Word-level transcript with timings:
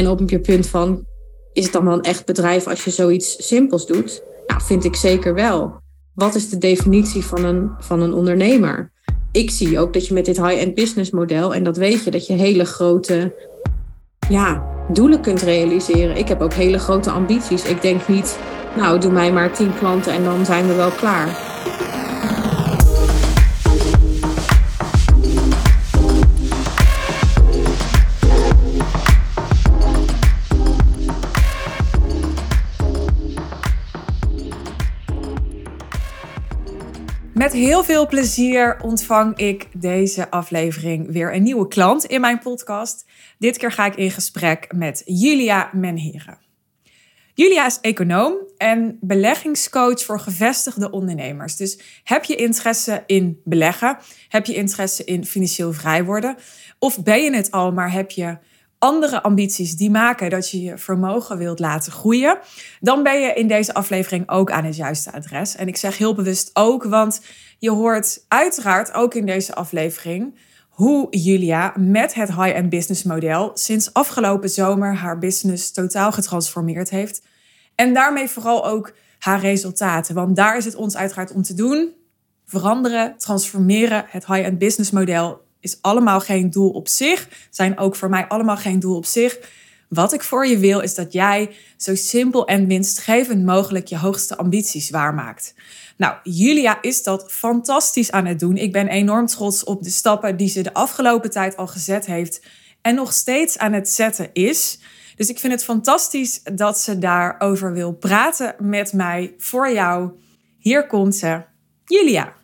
En 0.00 0.08
op 0.08 0.30
je 0.30 0.40
punt 0.40 0.66
van, 0.66 1.06
is 1.52 1.64
het 1.64 1.72
dan 1.72 1.84
wel 1.84 1.94
een 1.94 2.02
echt 2.02 2.26
bedrijf 2.26 2.66
als 2.66 2.84
je 2.84 2.90
zoiets 2.90 3.46
simpels 3.46 3.86
doet? 3.86 4.22
Nou, 4.46 4.62
vind 4.62 4.84
ik 4.84 4.96
zeker 4.96 5.34
wel. 5.34 5.72
Wat 6.14 6.34
is 6.34 6.48
de 6.48 6.58
definitie 6.58 7.24
van 7.24 7.44
een, 7.44 7.70
van 7.78 8.00
een 8.00 8.12
ondernemer? 8.12 8.90
Ik 9.32 9.50
zie 9.50 9.78
ook 9.78 9.92
dat 9.92 10.06
je 10.06 10.14
met 10.14 10.24
dit 10.24 10.36
high-end 10.36 10.74
business 10.74 11.10
model, 11.10 11.54
en 11.54 11.64
dat 11.64 11.76
weet 11.76 12.04
je, 12.04 12.10
dat 12.10 12.26
je 12.26 12.32
hele 12.32 12.64
grote 12.64 13.34
ja, 14.28 14.66
doelen 14.92 15.20
kunt 15.20 15.42
realiseren. 15.42 16.16
Ik 16.16 16.28
heb 16.28 16.40
ook 16.40 16.52
hele 16.52 16.78
grote 16.78 17.10
ambities. 17.10 17.64
Ik 17.64 17.82
denk 17.82 18.08
niet, 18.08 18.38
nou, 18.76 19.00
doe 19.00 19.12
mij 19.12 19.32
maar 19.32 19.52
tien 19.52 19.74
klanten 19.78 20.12
en 20.12 20.24
dan 20.24 20.44
zijn 20.44 20.66
we 20.66 20.74
wel 20.74 20.90
klaar. 20.90 21.49
Met 37.40 37.52
heel 37.52 37.84
veel 37.84 38.06
plezier 38.06 38.76
ontvang 38.82 39.36
ik 39.36 39.66
deze 39.72 40.30
aflevering 40.30 41.12
weer 41.12 41.34
een 41.34 41.42
nieuwe 41.42 41.68
klant 41.68 42.04
in 42.04 42.20
mijn 42.20 42.38
podcast. 42.38 43.06
Dit 43.38 43.58
keer 43.58 43.72
ga 43.72 43.86
ik 43.86 43.96
in 43.96 44.10
gesprek 44.10 44.72
met 44.74 45.02
Julia 45.04 45.70
Menheren. 45.72 46.38
Julia 47.34 47.66
is 47.66 47.78
econoom 47.80 48.34
en 48.56 48.98
beleggingscoach 49.00 50.04
voor 50.04 50.20
gevestigde 50.20 50.90
ondernemers. 50.90 51.56
Dus 51.56 52.00
heb 52.04 52.24
je 52.24 52.34
interesse 52.34 53.02
in 53.06 53.40
beleggen? 53.44 53.98
Heb 54.28 54.46
je 54.46 54.54
interesse 54.54 55.04
in 55.04 55.24
financieel 55.24 55.72
vrij 55.72 56.04
worden? 56.04 56.36
Of 56.78 57.02
ben 57.02 57.22
je 57.22 57.34
het 57.34 57.50
al, 57.50 57.72
maar 57.72 57.92
heb 57.92 58.10
je 58.10 58.38
andere 58.80 59.22
ambities 59.22 59.76
die 59.76 59.90
maken 59.90 60.30
dat 60.30 60.50
je 60.50 60.62
je 60.62 60.78
vermogen 60.78 61.38
wilt 61.38 61.58
laten 61.58 61.92
groeien, 61.92 62.38
dan 62.80 63.02
ben 63.02 63.20
je 63.20 63.32
in 63.32 63.48
deze 63.48 63.74
aflevering 63.74 64.28
ook 64.28 64.50
aan 64.50 64.64
het 64.64 64.76
juiste 64.76 65.12
adres. 65.12 65.56
En 65.56 65.68
ik 65.68 65.76
zeg 65.76 65.98
heel 65.98 66.14
bewust 66.14 66.50
ook, 66.52 66.84
want 66.84 67.20
je 67.58 67.70
hoort 67.70 68.24
uiteraard 68.28 68.92
ook 68.92 69.14
in 69.14 69.26
deze 69.26 69.54
aflevering 69.54 70.34
hoe 70.68 71.06
Julia 71.10 71.74
met 71.76 72.14
het 72.14 72.34
high-end 72.34 72.70
business 72.70 73.02
model 73.02 73.50
sinds 73.54 73.92
afgelopen 73.92 74.50
zomer 74.50 74.94
haar 74.94 75.18
business 75.18 75.72
totaal 75.72 76.12
getransformeerd 76.12 76.90
heeft. 76.90 77.22
En 77.74 77.94
daarmee 77.94 78.28
vooral 78.28 78.66
ook 78.66 78.92
haar 79.18 79.40
resultaten. 79.40 80.14
Want 80.14 80.36
daar 80.36 80.56
is 80.56 80.64
het 80.64 80.74
ons 80.74 80.96
uiteraard 80.96 81.32
om 81.32 81.42
te 81.42 81.54
doen. 81.54 81.94
Veranderen, 82.46 83.14
transformeren 83.16 84.04
het 84.08 84.26
high-end 84.26 84.58
business 84.58 84.90
model 84.90 85.48
is 85.60 85.78
allemaal 85.80 86.20
geen 86.20 86.50
doel 86.50 86.70
op 86.70 86.88
zich. 86.88 87.28
Zijn 87.50 87.78
ook 87.78 87.96
voor 87.96 88.08
mij 88.08 88.26
allemaal 88.26 88.56
geen 88.56 88.80
doel 88.80 88.96
op 88.96 89.04
zich. 89.04 89.38
Wat 89.88 90.12
ik 90.12 90.22
voor 90.22 90.46
je 90.46 90.58
wil 90.58 90.80
is 90.80 90.94
dat 90.94 91.12
jij 91.12 91.50
zo 91.76 91.94
simpel 91.94 92.46
en 92.46 92.66
winstgevend 92.66 93.44
mogelijk 93.44 93.86
je 93.86 93.98
hoogste 93.98 94.36
ambities 94.36 94.90
waarmaakt. 94.90 95.54
Nou, 95.96 96.14
Julia 96.22 96.82
is 96.82 97.02
dat 97.02 97.32
fantastisch 97.32 98.10
aan 98.10 98.26
het 98.26 98.40
doen. 98.40 98.56
Ik 98.56 98.72
ben 98.72 98.88
enorm 98.88 99.26
trots 99.26 99.64
op 99.64 99.82
de 99.82 99.90
stappen 99.90 100.36
die 100.36 100.48
ze 100.48 100.62
de 100.62 100.74
afgelopen 100.74 101.30
tijd 101.30 101.56
al 101.56 101.66
gezet 101.66 102.06
heeft 102.06 102.42
en 102.82 102.94
nog 102.94 103.12
steeds 103.12 103.58
aan 103.58 103.72
het 103.72 103.88
zetten 103.88 104.30
is. 104.32 104.78
Dus 105.16 105.28
ik 105.28 105.38
vind 105.38 105.52
het 105.52 105.64
fantastisch 105.64 106.42
dat 106.42 106.80
ze 106.80 106.98
daarover 106.98 107.72
wil 107.72 107.92
praten 107.92 108.54
met 108.58 108.92
mij 108.92 109.34
voor 109.38 109.72
jou. 109.72 110.10
Hier 110.58 110.86
komt 110.86 111.16
ze, 111.16 111.42
Julia. 111.84 112.39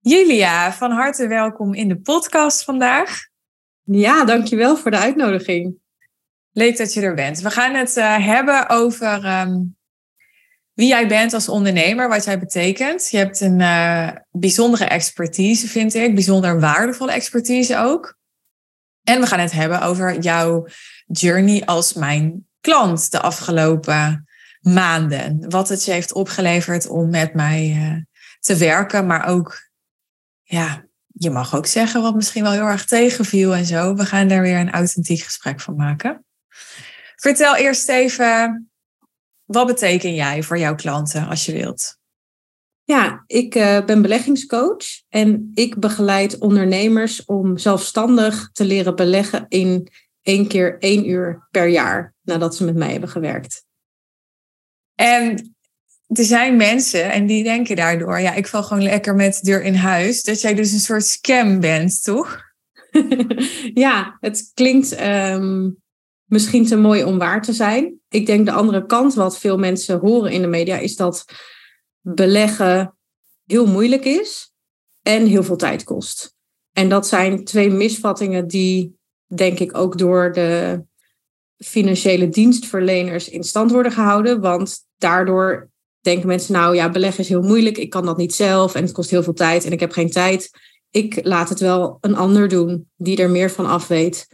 Julia, 0.00 0.72
van 0.72 0.90
harte 0.90 1.26
welkom 1.26 1.74
in 1.74 1.88
de 1.88 2.00
podcast 2.00 2.64
vandaag. 2.64 3.26
Ja, 3.82 4.24
dankjewel 4.24 4.76
voor 4.76 4.90
de 4.90 4.98
uitnodiging. 4.98 5.74
Leuk 6.52 6.76
dat 6.76 6.94
je 6.94 7.00
er 7.00 7.14
bent. 7.14 7.40
We 7.40 7.50
gaan 7.50 7.74
het 7.74 7.96
uh, 7.96 8.26
hebben 8.26 8.68
over 8.68 9.40
um, 9.40 9.76
wie 10.72 10.88
jij 10.88 11.08
bent 11.08 11.32
als 11.32 11.48
ondernemer, 11.48 12.08
wat 12.08 12.24
jij 12.24 12.38
betekent. 12.38 13.10
Je 13.10 13.16
hebt 13.16 13.40
een 13.40 13.60
uh, 13.60 14.10
bijzondere 14.30 14.84
expertise, 14.84 15.68
vind 15.68 15.94
ik. 15.94 16.14
Bijzonder 16.14 16.60
waardevolle 16.60 17.12
expertise 17.12 17.78
ook. 17.78 18.18
En 19.02 19.20
we 19.20 19.26
gaan 19.26 19.40
het 19.40 19.52
hebben 19.52 19.82
over 19.82 20.20
jouw 20.20 20.66
journey 21.06 21.64
als 21.64 21.92
mijn 21.92 22.46
klant 22.60 23.10
de 23.10 23.20
afgelopen 23.20 24.28
maanden. 24.60 25.44
Wat 25.48 25.68
het 25.68 25.84
je 25.84 25.92
heeft 25.92 26.12
opgeleverd 26.12 26.88
om 26.88 27.10
met 27.10 27.34
mij 27.34 27.74
uh, 27.76 27.96
te 28.40 28.56
werken, 28.56 29.06
maar 29.06 29.28
ook 29.28 29.67
ja, 30.48 30.84
je 31.06 31.30
mag 31.30 31.56
ook 31.56 31.66
zeggen 31.66 32.02
wat 32.02 32.14
misschien 32.14 32.42
wel 32.42 32.52
heel 32.52 32.66
erg 32.66 32.84
tegenviel 32.84 33.54
en 33.54 33.64
zo. 33.64 33.94
We 33.94 34.04
gaan 34.06 34.28
daar 34.28 34.42
weer 34.42 34.58
een 34.58 34.70
authentiek 34.70 35.20
gesprek 35.20 35.60
van 35.60 35.76
maken. 35.76 36.24
Vertel 37.16 37.56
eerst 37.56 37.88
even, 37.88 38.70
wat 39.44 39.66
beteken 39.66 40.14
jij 40.14 40.42
voor 40.42 40.58
jouw 40.58 40.74
klanten 40.74 41.28
als 41.28 41.46
je 41.46 41.52
wilt? 41.52 41.98
Ja, 42.84 43.24
ik 43.26 43.54
uh, 43.54 43.84
ben 43.84 44.02
beleggingscoach 44.02 44.84
en 45.08 45.50
ik 45.54 45.78
begeleid 45.78 46.38
ondernemers 46.38 47.24
om 47.24 47.58
zelfstandig 47.58 48.50
te 48.52 48.64
leren 48.64 48.96
beleggen 48.96 49.46
in 49.48 49.88
één 50.22 50.48
keer 50.48 50.78
één 50.78 51.08
uur 51.08 51.46
per 51.50 51.66
jaar 51.66 52.14
nadat 52.22 52.56
ze 52.56 52.64
met 52.64 52.76
mij 52.76 52.90
hebben 52.90 53.08
gewerkt. 53.08 53.66
En 54.94 55.56
er 56.08 56.24
zijn 56.24 56.56
mensen 56.56 57.10
en 57.10 57.26
die 57.26 57.42
denken 57.42 57.76
daardoor, 57.76 58.20
ja, 58.20 58.34
ik 58.34 58.46
val 58.46 58.62
gewoon 58.62 58.82
lekker 58.82 59.14
met 59.14 59.34
de 59.34 59.50
deur 59.50 59.62
in 59.62 59.74
huis. 59.74 60.22
Dat 60.22 60.40
jij 60.40 60.54
dus 60.54 60.72
een 60.72 60.78
soort 60.78 61.04
scam 61.04 61.60
bent, 61.60 62.02
toch? 62.02 62.40
ja, 63.74 64.16
het 64.20 64.50
klinkt 64.54 65.00
um, 65.00 65.76
misschien 66.24 66.66
te 66.66 66.76
mooi 66.76 67.04
om 67.04 67.18
waar 67.18 67.42
te 67.42 67.52
zijn. 67.52 68.00
Ik 68.08 68.26
denk 68.26 68.46
de 68.46 68.52
andere 68.52 68.86
kant, 68.86 69.14
wat 69.14 69.38
veel 69.38 69.58
mensen 69.58 69.98
horen 69.98 70.32
in 70.32 70.40
de 70.40 70.46
media, 70.46 70.76
is 70.76 70.96
dat 70.96 71.24
beleggen 72.00 72.96
heel 73.44 73.66
moeilijk 73.66 74.04
is 74.04 74.52
en 75.02 75.26
heel 75.26 75.42
veel 75.42 75.56
tijd 75.56 75.84
kost. 75.84 76.34
En 76.72 76.88
dat 76.88 77.08
zijn 77.08 77.44
twee 77.44 77.70
misvattingen 77.70 78.46
die, 78.46 78.98
denk 79.26 79.58
ik, 79.58 79.76
ook 79.76 79.98
door 79.98 80.32
de 80.32 80.82
financiële 81.56 82.28
dienstverleners 82.28 83.28
in 83.28 83.44
stand 83.44 83.70
worden 83.70 83.92
gehouden. 83.92 84.40
Want 84.40 84.78
daardoor 84.96 85.70
denken 86.08 86.28
mensen, 86.28 86.52
nou 86.52 86.74
ja, 86.74 86.90
beleggen 86.90 87.20
is 87.20 87.28
heel 87.28 87.42
moeilijk, 87.42 87.78
ik 87.78 87.90
kan 87.90 88.04
dat 88.04 88.16
niet 88.16 88.34
zelf 88.34 88.74
en 88.74 88.82
het 88.82 88.92
kost 88.92 89.10
heel 89.10 89.22
veel 89.22 89.32
tijd 89.32 89.64
en 89.64 89.72
ik 89.72 89.80
heb 89.80 89.92
geen 89.92 90.10
tijd. 90.10 90.50
Ik 90.90 91.20
laat 91.22 91.48
het 91.48 91.60
wel 91.60 91.98
een 92.00 92.16
ander 92.16 92.48
doen 92.48 92.88
die 92.96 93.16
er 93.16 93.30
meer 93.30 93.50
van 93.50 93.66
af 93.66 93.86
weet. 93.88 94.26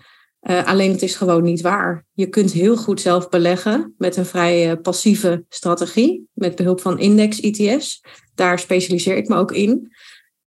Uh, 0.43 0.67
alleen 0.67 0.93
het 0.93 1.03
is 1.03 1.15
gewoon 1.15 1.43
niet 1.43 1.61
waar. 1.61 2.05
Je 2.12 2.27
kunt 2.27 2.53
heel 2.53 2.77
goed 2.77 3.01
zelf 3.01 3.29
beleggen 3.29 3.95
met 3.99 4.17
een 4.17 4.27
vrij 4.27 4.71
uh, 4.71 4.81
passieve 4.83 5.45
strategie, 5.49 6.29
met 6.33 6.57
behulp 6.57 6.81
van 6.81 6.99
index-ETF's. 6.99 8.01
Daar 8.35 8.59
specialiseer 8.59 9.17
ik 9.17 9.29
me 9.29 9.37
ook 9.37 9.53
in. 9.53 9.93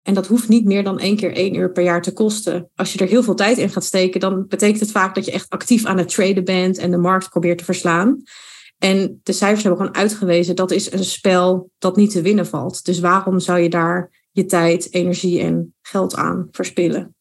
En 0.03 0.13
dat 0.13 0.27
hoeft 0.27 0.47
niet 0.47 0.65
meer 0.65 0.83
dan 0.83 0.99
één 0.99 1.15
keer 1.15 1.33
één 1.33 1.55
uur 1.55 1.71
per 1.71 1.83
jaar 1.83 2.01
te 2.01 2.13
kosten. 2.13 2.69
Als 2.75 2.93
je 2.93 2.99
er 2.99 3.07
heel 3.07 3.23
veel 3.23 3.35
tijd 3.35 3.57
in 3.57 3.69
gaat 3.69 3.83
steken, 3.83 4.19
dan 4.19 4.47
betekent 4.47 4.79
het 4.79 4.91
vaak 4.91 5.15
dat 5.15 5.25
je 5.25 5.31
echt 5.31 5.49
actief 5.49 5.85
aan 5.85 5.97
het 5.97 6.09
traden 6.09 6.43
bent 6.43 6.77
en 6.77 6.91
de 6.91 6.97
markt 6.97 7.29
probeert 7.29 7.57
te 7.57 7.63
verslaan. 7.63 8.23
En 8.77 9.19
de 9.23 9.33
cijfers 9.33 9.63
hebben 9.63 9.81
gewoon 9.81 10.01
uitgewezen 10.01 10.55
dat 10.55 10.71
is 10.71 10.91
een 10.91 11.03
spel 11.03 11.71
dat 11.77 11.95
niet 11.95 12.11
te 12.11 12.21
winnen 12.21 12.47
valt. 12.47 12.85
Dus 12.85 12.99
waarom 12.99 13.39
zou 13.39 13.59
je 13.59 13.69
daar 13.69 14.25
je 14.31 14.45
tijd, 14.45 14.93
energie 14.93 15.41
en 15.41 15.75
geld 15.81 16.15
aan 16.15 16.47
verspillen? 16.51 17.15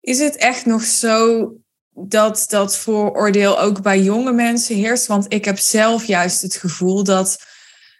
Is 0.00 0.18
het 0.18 0.36
echt 0.36 0.66
nog 0.66 0.82
zo 0.82 1.52
dat 1.90 2.44
dat 2.48 2.76
vooroordeel 2.76 3.60
ook 3.60 3.82
bij 3.82 4.00
jonge 4.00 4.32
mensen 4.32 4.76
heerst? 4.76 5.06
Want 5.06 5.32
ik 5.32 5.44
heb 5.44 5.58
zelf 5.58 6.04
juist 6.04 6.42
het 6.42 6.56
gevoel 6.56 7.04
dat, 7.04 7.38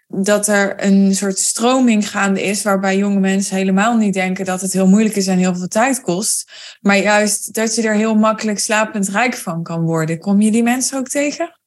dat 0.07 0.47
er 0.47 0.83
een 0.83 1.15
soort 1.15 1.39
stroming 1.39 2.09
gaande 2.09 2.43
is 2.43 2.63
waarbij 2.63 2.97
jonge 2.97 3.19
mensen 3.19 3.55
helemaal 3.55 3.97
niet 3.97 4.13
denken 4.13 4.45
dat 4.45 4.61
het 4.61 4.73
heel 4.73 4.87
moeilijk 4.87 5.15
is 5.15 5.27
en 5.27 5.37
heel 5.37 5.55
veel 5.55 5.67
tijd 5.67 6.01
kost. 6.01 6.51
Maar 6.81 6.97
juist 6.97 7.53
dat 7.53 7.75
je 7.75 7.81
er 7.81 7.95
heel 7.95 8.15
makkelijk 8.15 8.59
slapend 8.59 9.09
rijk 9.09 9.35
van 9.35 9.63
kan 9.63 9.81
worden. 9.81 10.19
Kom 10.19 10.41
je 10.41 10.51
die 10.51 10.63
mensen 10.63 10.97
ook 10.97 11.07
tegen? 11.07 11.57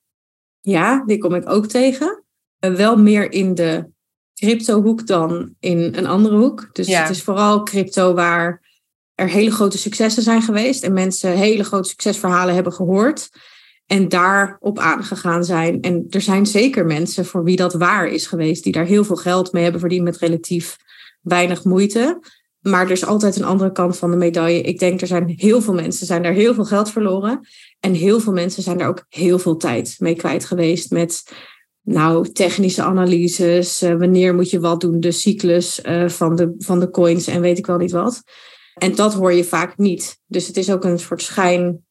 Ja, 0.60 1.04
die 1.06 1.18
kom 1.18 1.34
ik 1.34 1.50
ook 1.50 1.66
tegen. 1.66 2.24
Uh, 2.60 2.74
wel 2.74 2.96
meer 2.96 3.32
in 3.32 3.54
de 3.54 3.88
crypto-hoek 4.34 5.06
dan 5.06 5.54
in 5.60 5.94
een 5.94 6.06
andere 6.06 6.36
hoek. 6.36 6.68
Dus 6.72 6.86
het 6.86 7.10
is 7.10 7.22
vooral 7.22 7.62
crypto 7.62 8.14
waar 8.14 8.68
er 9.14 9.28
hele 9.28 9.50
grote 9.50 9.78
successen 9.78 10.22
zijn 10.22 10.42
geweest 10.42 10.82
en 10.82 10.92
mensen 10.92 11.32
hele 11.32 11.64
grote 11.64 11.88
succesverhalen 11.88 12.54
hebben 12.54 12.72
gehoord 12.72 13.30
en 13.86 14.08
daarop 14.08 14.78
aangegaan 14.78 15.44
zijn. 15.44 15.80
En 15.80 16.06
er 16.10 16.20
zijn 16.20 16.46
zeker 16.46 16.86
mensen 16.86 17.24
voor 17.24 17.44
wie 17.44 17.56
dat 17.56 17.74
waar 17.74 18.06
is 18.06 18.26
geweest, 18.26 18.64
die 18.64 18.72
daar 18.72 18.84
heel 18.84 19.04
veel 19.04 19.16
geld 19.16 19.52
mee 19.52 19.62
hebben 19.62 19.80
verdiend 19.80 20.04
met 20.04 20.16
relatief 20.16 20.76
weinig 21.20 21.64
moeite. 21.64 22.20
Maar 22.60 22.84
er 22.84 22.90
is 22.90 23.06
altijd 23.06 23.36
een 23.36 23.44
andere 23.44 23.72
kant 23.72 23.96
van 23.96 24.10
de 24.10 24.16
medaille. 24.16 24.60
Ik 24.60 24.78
denk 24.78 25.00
er 25.00 25.06
zijn 25.06 25.32
heel 25.36 25.62
veel 25.62 25.74
mensen 25.74 26.06
zijn 26.06 26.22
daar 26.22 26.32
heel 26.32 26.54
veel 26.54 26.64
geld 26.64 26.90
verloren. 26.90 27.40
En 27.80 27.92
heel 27.92 28.20
veel 28.20 28.32
mensen 28.32 28.62
zijn 28.62 28.78
daar 28.78 28.88
ook 28.88 29.04
heel 29.08 29.38
veel 29.38 29.56
tijd 29.56 29.96
mee 29.98 30.14
kwijt 30.14 30.44
geweest 30.44 30.90
met 30.90 31.32
nou, 31.82 32.32
technische 32.32 32.82
analyses. 32.82 33.82
Uh, 33.82 33.94
wanneer 33.94 34.34
moet 34.34 34.50
je 34.50 34.60
wat 34.60 34.80
doen? 34.80 35.00
De 35.00 35.12
cyclus 35.12 35.84
uh, 35.84 36.08
van, 36.08 36.36
de, 36.36 36.54
van 36.58 36.80
de 36.80 36.90
coins 36.90 37.26
en 37.26 37.40
weet 37.40 37.58
ik 37.58 37.66
wel 37.66 37.76
niet 37.76 37.90
wat. 37.90 38.22
En 38.74 38.94
dat 38.94 39.14
hoor 39.14 39.32
je 39.32 39.44
vaak 39.44 39.76
niet. 39.76 40.20
Dus 40.26 40.46
het 40.46 40.56
is 40.56 40.70
ook 40.70 40.84
een 40.84 40.98
soort 40.98 41.22
schijn 41.22 41.84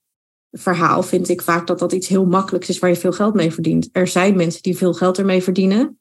verhaal 0.51 1.03
vind 1.03 1.29
ik 1.29 1.41
vaak 1.41 1.67
dat 1.67 1.79
dat 1.79 1.91
iets 1.91 2.07
heel 2.07 2.25
makkelijks 2.25 2.69
is 2.69 2.79
waar 2.79 2.89
je 2.89 2.95
veel 2.95 3.11
geld 3.11 3.33
mee 3.33 3.51
verdient. 3.53 3.89
Er 3.91 4.07
zijn 4.07 4.35
mensen 4.35 4.61
die 4.61 4.77
veel 4.77 4.93
geld 4.93 5.17
ermee 5.17 5.43
verdienen, 5.43 5.99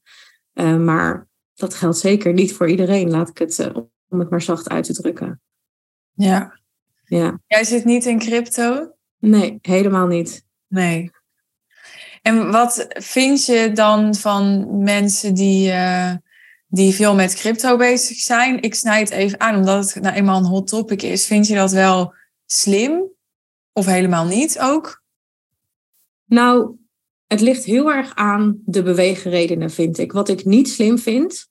uh, 0.55 0.76
maar 0.76 1.29
dat 1.55 1.75
geldt 1.75 1.99
zeker 1.99 2.32
niet 2.32 2.52
voor 2.52 2.69
iedereen, 2.69 3.11
laat 3.11 3.29
ik 3.29 3.38
het, 3.38 3.70
om 4.08 4.19
het 4.19 4.31
maar 4.31 4.43
zacht 4.43 4.69
uit 4.69 4.85
te 4.85 4.93
drukken. 4.93 5.40
Ja. 6.12 6.61
ja. 7.05 7.40
Jij 7.46 7.64
zit 7.64 7.85
niet 7.85 8.06
in 8.06 8.19
crypto? 8.19 8.96
Nee, 9.19 9.59
helemaal 9.62 10.06
niet. 10.06 10.44
Nee. 10.69 11.11
En 12.23 12.50
wat 12.50 12.87
vind 12.88 13.47
je 13.47 13.73
dan 13.73 14.15
van 14.15 14.67
mensen 14.82 15.35
die, 15.35 15.70
uh, 15.70 16.12
die 16.67 16.94
veel 16.94 17.15
met 17.15 17.35
crypto 17.35 17.76
bezig 17.76 18.17
zijn? 18.17 18.62
Ik 18.62 18.75
snij 18.75 19.00
het 19.00 19.11
even 19.11 19.41
aan, 19.41 19.56
omdat 19.56 19.93
het 19.93 20.03
nou 20.03 20.17
eenmaal 20.17 20.38
een 20.38 20.44
hot 20.44 20.67
topic 20.67 21.03
is. 21.03 21.26
Vind 21.26 21.47
je 21.47 21.55
dat 21.55 21.73
wel 21.73 22.15
slim 22.47 23.03
of 23.73 23.87
helemaal 23.87 24.25
niet 24.25 24.59
ook? 24.59 25.03
Nou, 26.25 26.76
het 27.26 27.41
ligt 27.41 27.64
heel 27.64 27.93
erg 27.93 28.14
aan 28.14 28.62
de 28.64 28.82
beweegredenen, 28.82 29.71
vind 29.71 29.99
ik. 29.99 30.12
Wat 30.12 30.29
ik 30.29 30.44
niet 30.44 30.69
slim 30.69 30.99
vind, 30.99 31.48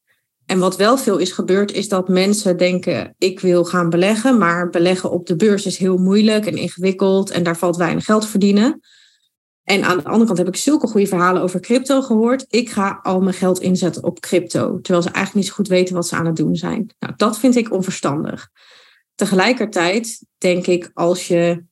en 0.48 0.60
wat 0.60 0.76
wel 0.76 0.98
veel 0.98 1.18
is 1.18 1.32
gebeurd, 1.32 1.72
is 1.74 1.90
dat 1.90 2.08
mensen 2.08 2.58
denken: 2.58 3.16
ik 3.18 3.40
wil 3.40 3.66
gaan 3.66 3.90
beleggen, 3.90 4.38
maar 4.38 4.70
beleggen 4.70 5.12
op 5.12 5.26
de 5.26 5.36
beurs 5.36 5.66
is 5.66 5.78
heel 5.78 5.98
moeilijk 5.98 6.46
en 6.46 6.58
ingewikkeld 6.58 7.30
en 7.30 7.44
daar 7.44 7.58
valt 7.58 7.78
weinig 7.78 8.06
geld 8.06 8.28
verdienen. 8.28 8.80
En 9.64 9.84
aan 9.84 9.98
de 9.98 10.04
andere 10.04 10.26
kant 10.26 10.38
heb 10.38 10.48
ik 10.48 10.56
zulke 10.56 10.88
goede 10.88 11.08
verhalen 11.08 11.42
over 11.42 11.60
crypto 11.60 12.02
gehoord. 12.02 12.46
Ik 12.50 12.70
ga 12.70 13.00
al 13.02 13.22
mijn 13.22 13.36
geld 13.36 13.60
inzetten 13.60 14.04
op 14.04 14.20
crypto, 14.20 14.80
terwijl 14.82 15.04
ze 15.04 15.10
eigenlijk 15.10 15.36
niet 15.36 15.46
zo 15.46 15.54
goed 15.54 15.68
weten 15.68 15.96
wat 15.96 16.08
ze 16.08 16.16
aan 16.16 16.26
het 16.26 16.36
doen 16.36 16.56
zijn. 16.56 16.96
Nou, 17.00 17.14
dat 17.16 17.40
vind 17.40 17.56
ik 17.56 17.74
onverstandig. 17.74 18.50
Tegelijkertijd 19.16 20.26
denk 20.38 20.68
ik, 20.68 20.92
als 20.94 21.28
je 21.28 21.64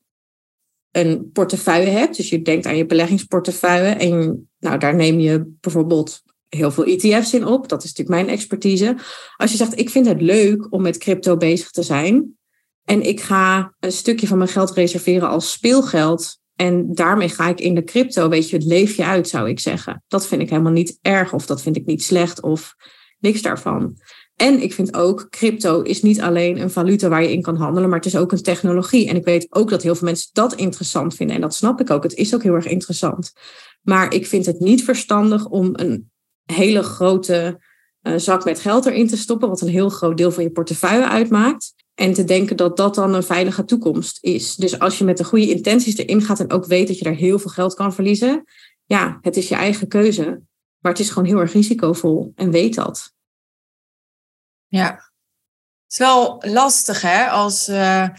een 0.92 1.30
portefeuille 1.31 1.89
hebt, 1.89 2.18
dus 2.18 2.30
je 2.30 2.42
denkt 2.42 2.66
aan 2.66 2.77
je 2.77 2.86
beleggingsportefeuille 2.86 3.89
en 3.89 4.50
nou, 4.60 4.77
daar 4.77 4.95
neem 4.95 5.19
je 5.19 5.56
bijvoorbeeld 5.62 6.24
heel 6.50 6.71
veel 6.71 6.86
ETF's 6.86 7.33
in 7.33 7.45
op. 7.45 7.69
Dat 7.69 7.83
is 7.83 7.94
natuurlijk 7.94 8.25
mijn 8.25 8.38
expertise. 8.38 8.97
Als 9.38 9.51
je 9.51 9.57
zegt, 9.57 9.80
ik 9.80 9.89
vind 9.89 10.06
het 10.06 10.21
leuk 10.21 10.68
om 10.69 10.81
met 10.81 10.97
crypto 10.97 11.38
bezig 11.38 11.71
te 11.71 11.83
zijn 11.83 12.38
en 12.83 13.01
ik 13.01 13.21
ga 13.21 13.74
een 13.80 13.92
stukje 13.92 14.27
van 14.27 14.38
mijn 14.38 14.50
geld 14.50 14.71
reserveren 14.71 15.30
als 15.30 15.51
speelgeld 15.51 16.39
en 16.56 16.94
daarmee 16.94 17.30
ga 17.30 17.50
ik 17.50 17.59
in 17.59 17.75
de 17.75 17.83
crypto, 17.83 18.30
weet 18.30 18.50
je, 18.50 18.56
het 18.56 18.65
leef 18.65 18.95
je 18.95 19.06
uit, 19.06 19.27
zou 19.27 19.50
ik 19.50 19.59
zeggen. 19.59 20.03
Dat 20.07 20.27
vind 20.27 20.42
ik 20.42 20.50
helemaal 20.50 20.71
niet 20.71 20.97
erg 21.01 21.33
of 21.33 21.45
dat 21.45 21.62
vind 21.62 21.75
ik 21.75 21.86
niet 21.86 22.03
slecht 22.03 22.42
of 22.42 22.75
niks 23.19 23.41
daarvan. 23.41 23.98
En 24.36 24.62
ik 24.62 24.74
vind 24.74 24.95
ook, 24.95 25.27
crypto 25.30 25.81
is 25.81 26.01
niet 26.01 26.21
alleen 26.21 26.62
een 26.62 26.69
valuta 26.69 27.07
waar 27.07 27.24
je 27.24 27.31
in 27.31 27.41
kan 27.41 27.56
handelen, 27.56 27.89
maar 27.89 27.98
het 27.98 28.07
is 28.07 28.18
ook 28.18 28.31
een 28.31 28.41
technologie. 28.41 29.09
En 29.09 29.15
ik 29.15 29.25
weet 29.25 29.48
ook 29.50 29.69
dat 29.69 29.83
heel 29.83 29.95
veel 29.95 30.07
mensen 30.07 30.30
dat 30.33 30.56
interessant 30.56 31.15
vinden. 31.15 31.36
En 31.36 31.41
dat 31.41 31.56
snap 31.56 31.81
ik 31.81 31.89
ook. 31.89 32.03
Het 32.03 32.13
is 32.13 32.36
ook 32.36 32.44
heel 32.44 32.53
erg 32.53 32.68
interessant. 32.68 33.31
Maar 33.81 34.13
ik 34.13 34.27
vind 34.27 34.45
het 34.45 34.59
niet 34.59 34.83
verstandig 34.83 35.45
om 35.45 35.69
een 35.71 36.12
hele 36.45 36.83
grote 36.83 37.59
uh, 38.01 38.18
zak 38.18 38.45
met 38.45 38.59
geld 38.59 38.86
erin 38.86 39.07
te 39.07 39.18
stoppen, 39.18 39.50
wat 39.50 39.62
een 39.62 39.68
heel 39.68 39.89
groot 39.89 40.18
deel 40.18 40.31
van 40.31 40.44
je 40.44 40.51
portefeuille 40.51 41.07
uitmaakt. 41.07 41.74
En 41.94 42.13
te 42.13 42.24
denken 42.24 42.57
dat 42.57 42.77
dat 42.77 42.95
dan 42.95 43.13
een 43.13 43.24
veilige 43.24 43.65
toekomst 43.65 44.18
is. 44.21 44.56
Dus 44.56 44.80
als 44.80 44.97
je 44.97 45.03
met 45.03 45.18
de 45.18 45.24
goede 45.24 45.50
intenties 45.50 45.97
erin 45.97 46.21
gaat 46.21 46.39
en 46.39 46.51
ook 46.51 46.65
weet 46.65 46.88
dat 46.88 46.97
je 46.97 47.03
daar 47.03 47.13
heel 47.13 47.39
veel 47.39 47.51
geld 47.51 47.74
kan 47.74 47.94
verliezen, 47.94 48.44
ja, 48.86 49.18
het 49.21 49.38
is 49.38 49.50
je 49.50 49.56
eigen 49.56 49.88
keuze. 49.88 50.42
Maar 50.80 50.92
het 50.92 51.01
is 51.01 51.09
gewoon 51.09 51.27
heel 51.27 51.39
erg 51.39 51.53
risicovol 51.53 52.31
en 52.36 52.51
weet 52.51 52.75
dat. 52.75 53.13
Ja, 54.68 54.91
het 54.91 55.94
is 55.94 55.98
wel 55.98 56.44
lastig 56.48 57.01
hè, 57.01 57.30
als, 57.30 57.69
uh, 57.69 58.09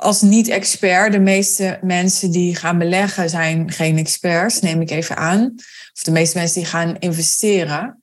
als 0.00 0.22
niet-expert. 0.22 1.12
De 1.12 1.20
meeste 1.20 1.78
mensen 1.82 2.30
die 2.30 2.54
gaan 2.54 2.78
beleggen 2.78 3.30
zijn 3.30 3.70
geen 3.70 3.98
experts, 3.98 4.60
neem 4.60 4.80
ik 4.80 4.90
even 4.90 5.16
aan. 5.16 5.54
Of 5.92 6.02
de 6.02 6.10
meeste 6.10 6.38
mensen 6.38 6.60
die 6.60 6.70
gaan 6.70 6.96
investeren. 6.98 8.02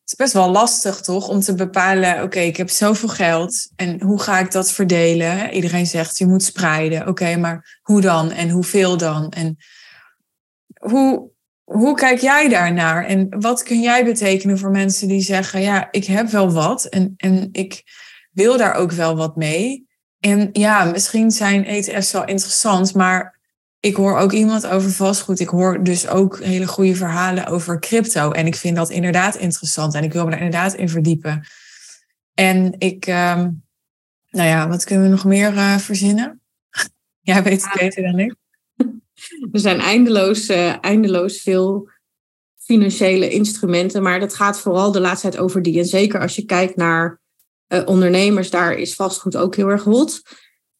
Het 0.00 0.12
is 0.12 0.14
best 0.14 0.32
wel 0.32 0.50
lastig 0.50 1.00
toch 1.00 1.28
om 1.28 1.40
te 1.40 1.54
bepalen, 1.54 2.22
oké, 2.22 2.38
ik 2.38 2.56
heb 2.56 2.70
zoveel 2.70 3.08
geld 3.08 3.70
en 3.76 4.02
hoe 4.02 4.20
ga 4.20 4.38
ik 4.38 4.52
dat 4.52 4.72
verdelen? 4.72 5.50
Iedereen 5.50 5.86
zegt 5.86 6.18
je 6.18 6.26
moet 6.26 6.42
spreiden. 6.42 7.08
Oké, 7.08 7.36
maar 7.36 7.80
hoe 7.82 8.00
dan 8.00 8.30
en 8.30 8.50
hoeveel 8.50 8.96
dan? 8.96 9.30
En 9.30 9.56
hoe, 10.74 11.30
hoe 11.64 11.94
kijk 11.94 12.20
jij 12.20 12.48
daarnaar? 12.48 13.06
En 13.06 13.40
wat 13.40 13.62
kun 13.62 13.80
jij 13.80 14.04
betekenen 14.04 14.58
voor 14.58 14.70
mensen 14.70 15.08
die 15.08 15.22
zeggen, 15.22 15.60
ja, 15.60 15.88
ik 15.90 16.04
heb 16.04 16.28
wel 16.28 16.52
wat 16.52 16.84
en, 16.84 17.14
en 17.16 17.48
ik 17.52 17.82
wil 18.30 18.56
daar 18.56 18.74
ook 18.74 18.92
wel 18.92 19.16
wat 19.16 19.36
mee. 19.36 19.86
En 20.24 20.48
ja, 20.52 20.84
misschien 20.84 21.30
zijn 21.30 21.64
ETF's 21.64 22.12
wel 22.12 22.24
interessant, 22.24 22.94
maar 22.94 23.38
ik 23.80 23.96
hoor 23.96 24.18
ook 24.18 24.32
iemand 24.32 24.66
over 24.66 24.90
vastgoed. 24.90 25.40
Ik 25.40 25.48
hoor 25.48 25.82
dus 25.82 26.08
ook 26.08 26.38
hele 26.42 26.66
goede 26.66 26.94
verhalen 26.94 27.46
over 27.46 27.78
crypto. 27.78 28.30
En 28.30 28.46
ik 28.46 28.54
vind 28.54 28.76
dat 28.76 28.90
inderdaad 28.90 29.36
interessant. 29.36 29.94
En 29.94 30.04
ik 30.04 30.12
wil 30.12 30.24
me 30.24 30.30
daar 30.30 30.42
inderdaad 30.42 30.74
in 30.74 30.88
verdiepen. 30.88 31.46
En 32.34 32.74
ik, 32.78 33.06
um, 33.06 33.64
nou 34.30 34.48
ja, 34.48 34.68
wat 34.68 34.84
kunnen 34.84 35.04
we 35.04 35.10
nog 35.10 35.24
meer 35.24 35.52
uh, 35.52 35.76
verzinnen? 35.76 36.40
Jij 37.20 37.42
weet 37.42 37.64
het 37.64 37.80
beter 37.80 38.02
dan 38.02 38.18
ik. 38.18 38.34
Er 39.52 39.60
zijn 39.60 39.80
eindeloos, 39.80 40.48
uh, 40.48 40.84
eindeloos 40.84 41.40
veel 41.40 41.88
financiële 42.58 43.30
instrumenten, 43.30 44.02
maar 44.02 44.20
dat 44.20 44.34
gaat 44.34 44.60
vooral 44.60 44.92
de 44.92 45.00
laatste 45.00 45.28
tijd 45.28 45.42
over 45.42 45.62
die. 45.62 45.78
En 45.78 45.86
zeker 45.86 46.20
als 46.20 46.36
je 46.36 46.44
kijkt 46.44 46.76
naar 46.76 47.22
uh, 47.68 47.82
ondernemers, 47.84 48.50
daar 48.50 48.74
is 48.74 48.94
vastgoed 48.94 49.36
ook 49.36 49.56
heel 49.56 49.68
erg 49.68 49.84
hot 49.84 50.22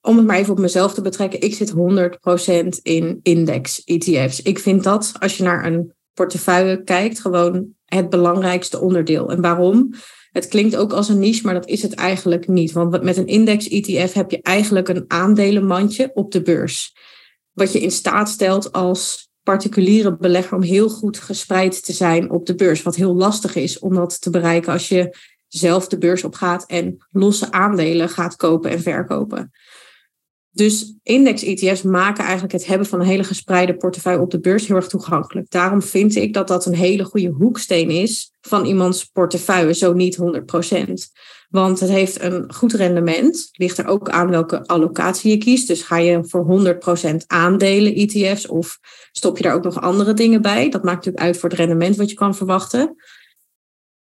om 0.05 0.17
het 0.17 0.27
maar 0.27 0.37
even 0.37 0.53
op 0.53 0.59
mezelf 0.59 0.95
te 0.95 1.01
betrekken, 1.01 1.41
ik 1.41 1.55
zit 1.55 1.73
100% 1.73 2.83
in 2.83 3.21
index-ETF's. 3.23 4.43
Ik 4.43 4.59
vind 4.59 4.83
dat, 4.83 5.13
als 5.19 5.37
je 5.37 5.43
naar 5.43 5.67
een 5.67 5.93
portefeuille 6.15 6.83
kijkt, 6.83 7.21
gewoon 7.21 7.67
het 7.85 8.11
belangrijkste 8.11 8.81
onderdeel. 8.81 9.31
En 9.31 9.41
waarom? 9.41 9.95
Het 10.31 10.49
klinkt 10.49 10.77
ook 10.77 10.93
als 10.93 11.09
een 11.09 11.19
niche, 11.19 11.45
maar 11.45 11.55
dat 11.55 11.69
is 11.69 11.83
het 11.83 11.95
eigenlijk 11.95 12.49
niet. 12.49 12.73
Want 12.73 13.03
met 13.03 13.17
een 13.17 13.27
index-ETF 13.27 14.13
heb 14.13 14.31
je 14.31 14.43
eigenlijk 14.43 14.89
een 14.89 15.05
aandelenmandje 15.09 16.11
op 16.15 16.33
de 16.33 16.43
beurs. 16.43 16.97
Wat 17.53 17.73
je 17.73 17.81
in 17.81 17.91
staat 17.91 18.29
stelt 18.29 18.73
als 18.73 19.29
particuliere 19.43 20.17
belegger 20.17 20.57
om 20.57 20.63
heel 20.63 20.89
goed 20.89 21.19
gespreid 21.19 21.85
te 21.85 21.93
zijn 21.93 22.31
op 22.31 22.47
de 22.47 22.55
beurs. 22.55 22.83
Wat 22.83 22.97
heel 22.97 23.15
lastig 23.15 23.55
is 23.55 23.79
om 23.79 23.95
dat 23.95 24.21
te 24.21 24.31
bereiken 24.31 24.73
als 24.73 24.89
je 24.89 25.17
zelf 25.59 25.89
de 25.89 25.99
beurs 25.99 26.25
op 26.25 26.35
gaat 26.35 26.67
en 26.67 27.07
losse 27.11 27.53
aandelen 27.53 28.09
gaat 28.09 28.37
kopen 28.37 28.71
en 28.71 28.81
verkopen. 28.81 29.53
Dus 30.51 30.95
index-ETF's 31.03 31.83
maken 31.83 32.25
eigenlijk 32.25 32.53
het 32.53 32.67
hebben 32.67 32.87
van 32.87 33.01
een 33.01 33.07
hele 33.07 33.25
gespreide 33.25 33.77
portefeuille 33.77 34.21
op 34.21 34.31
de 34.31 34.41
beurs 34.41 34.67
heel 34.67 34.77
erg 34.77 34.89
toegankelijk. 34.89 35.51
Daarom 35.51 35.83
vind 35.83 36.17
ik 36.17 36.33
dat 36.33 36.49
dat 36.49 36.67
een 36.67 36.75
hele 36.75 37.05
goede 37.05 37.29
hoeksteen 37.29 37.91
is 37.91 38.33
van 38.41 38.65
iemands 38.65 39.05
portefeuille, 39.05 39.75
zo 39.75 39.93
niet 39.93 40.19
100%. 40.21 40.23
Want 41.49 41.81
het 41.81 41.91
heeft 41.91 42.23
een 42.23 42.53
goed 42.55 42.73
rendement. 42.73 43.49
Ligt 43.53 43.79
er 43.79 43.87
ook 43.87 44.09
aan 44.09 44.31
welke 44.31 44.67
allocatie 44.67 45.31
je 45.31 45.39
kiest. 45.39 45.67
Dus 45.67 45.83
ga 45.83 45.99
je 45.99 46.25
voor 46.25 46.75
100% 47.13 47.17
aandelen 47.27 47.95
ETF's 47.95 48.49
of 48.49 48.79
stop 49.13 49.37
je 49.37 49.43
daar 49.43 49.55
ook 49.55 49.65
nog 49.65 49.81
andere 49.81 50.15
dingen 50.15 50.43
bij? 50.43 50.71
Dat 50.71 50.83
maakt 50.83 50.97
natuurlijk 50.97 51.25
uit 51.25 51.39
voor 51.39 51.49
het 51.49 51.59
rendement 51.59 51.97
wat 51.97 52.11
je 52.11 52.17
kan 52.17 52.35
verwachten. 52.35 52.97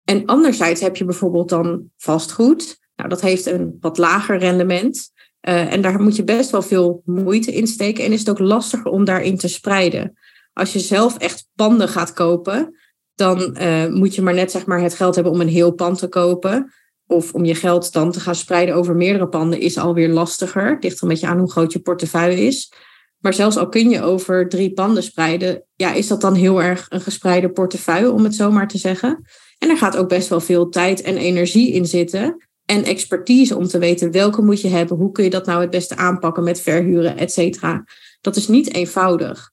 En 0.06 0.24
anderzijds 0.24 0.80
heb 0.80 0.96
je 0.96 1.04
bijvoorbeeld 1.04 1.48
dan 1.48 1.90
vastgoed. 1.96 2.78
Nou, 2.96 3.08
dat 3.08 3.20
heeft 3.20 3.46
een 3.46 3.76
wat 3.80 3.98
lager 3.98 4.38
rendement. 4.38 5.10
Uh, 5.48 5.72
en 5.72 5.80
daar 5.80 6.00
moet 6.00 6.16
je 6.16 6.24
best 6.24 6.50
wel 6.50 6.62
veel 6.62 7.02
moeite 7.04 7.52
in 7.52 7.66
steken. 7.66 8.04
En 8.04 8.12
is 8.12 8.18
het 8.18 8.30
ook 8.30 8.38
lastiger 8.38 8.90
om 8.90 9.04
daarin 9.04 9.36
te 9.36 9.48
spreiden. 9.48 10.18
Als 10.52 10.72
je 10.72 10.78
zelf 10.78 11.18
echt 11.18 11.48
panden 11.54 11.88
gaat 11.88 12.12
kopen, 12.12 12.74
dan 13.14 13.56
uh, 13.60 13.86
moet 13.86 14.14
je 14.14 14.22
maar 14.22 14.34
net 14.34 14.50
zeg 14.50 14.66
maar, 14.66 14.80
het 14.80 14.94
geld 14.94 15.14
hebben 15.14 15.32
om 15.32 15.40
een 15.40 15.48
heel 15.48 15.72
pand 15.72 15.98
te 15.98 16.08
kopen. 16.08 16.72
Of 17.06 17.32
om 17.32 17.44
je 17.44 17.54
geld 17.54 17.92
dan 17.92 18.12
te 18.12 18.20
gaan 18.20 18.34
spreiden 18.34 18.74
over 18.74 18.96
meerdere 18.96 19.28
panden 19.28 19.60
is 19.60 19.78
alweer 19.78 20.08
lastiger. 20.08 20.78
Er 20.80 20.96
een 21.00 21.08
beetje 21.08 21.26
aan 21.26 21.38
hoe 21.38 21.50
groot 21.50 21.72
je 21.72 21.80
portefeuille 21.80 22.40
is. 22.40 22.72
Maar 23.18 23.34
zelfs 23.34 23.56
al 23.56 23.68
kun 23.68 23.90
je 23.90 24.02
over 24.02 24.48
drie 24.48 24.72
panden 24.72 25.02
spreiden, 25.02 25.64
ja, 25.74 25.92
is 25.92 26.06
dat 26.06 26.20
dan 26.20 26.34
heel 26.34 26.62
erg 26.62 26.86
een 26.88 27.00
gespreide 27.00 27.50
portefeuille, 27.50 28.10
om 28.10 28.24
het 28.24 28.34
zo 28.34 28.50
maar 28.50 28.68
te 28.68 28.78
zeggen. 28.78 29.24
En 29.58 29.70
er 29.70 29.76
gaat 29.76 29.96
ook 29.96 30.08
best 30.08 30.28
wel 30.28 30.40
veel 30.40 30.68
tijd 30.68 31.02
en 31.02 31.16
energie 31.16 31.72
in 31.72 31.86
zitten 31.86 32.48
en 32.64 32.84
expertise 32.84 33.56
om 33.56 33.66
te 33.66 33.78
weten 33.78 34.10
welke 34.10 34.42
moet 34.42 34.60
je 34.60 34.68
hebben, 34.68 34.96
hoe 34.96 35.12
kun 35.12 35.24
je 35.24 35.30
dat 35.30 35.46
nou 35.46 35.60
het 35.60 35.70
beste 35.70 35.96
aanpakken 35.96 36.44
met 36.44 36.60
verhuren, 36.60 37.16
et 37.16 37.32
cetera. 37.32 37.84
Dat 38.20 38.36
is 38.36 38.48
niet 38.48 38.74
eenvoudig. 38.74 39.50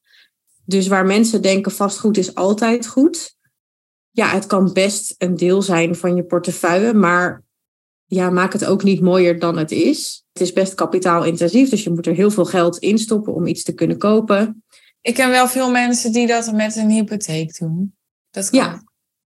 Dus 0.65 0.87
waar 0.87 1.05
mensen 1.05 1.41
denken 1.41 1.71
vastgoed 1.71 2.17
is 2.17 2.35
altijd 2.35 2.87
goed, 2.87 3.35
ja, 4.11 4.27
het 4.27 4.45
kan 4.45 4.73
best 4.73 5.15
een 5.17 5.37
deel 5.37 5.61
zijn 5.61 5.95
van 5.95 6.15
je 6.15 6.23
portefeuille, 6.23 6.93
maar 6.93 7.43
ja, 8.05 8.29
maak 8.29 8.53
het 8.53 8.65
ook 8.65 8.83
niet 8.83 9.01
mooier 9.01 9.39
dan 9.39 9.57
het 9.57 9.71
is. 9.71 10.25
Het 10.33 10.41
is 10.41 10.53
best 10.53 10.75
kapitaalintensief, 10.75 11.69
dus 11.69 11.83
je 11.83 11.89
moet 11.89 12.07
er 12.07 12.15
heel 12.15 12.31
veel 12.31 12.45
geld 12.45 12.77
in 12.77 12.97
stoppen 12.97 13.33
om 13.33 13.47
iets 13.47 13.63
te 13.63 13.73
kunnen 13.73 13.97
kopen. 13.97 14.63
Ik 15.01 15.13
ken 15.13 15.29
wel 15.29 15.47
veel 15.47 15.71
mensen 15.71 16.11
die 16.11 16.27
dat 16.27 16.51
met 16.51 16.75
een 16.75 16.89
hypotheek 16.89 17.59
doen. 17.59 17.95
Dat 18.29 18.49
kan. 18.49 18.59
Ja, 18.59 18.83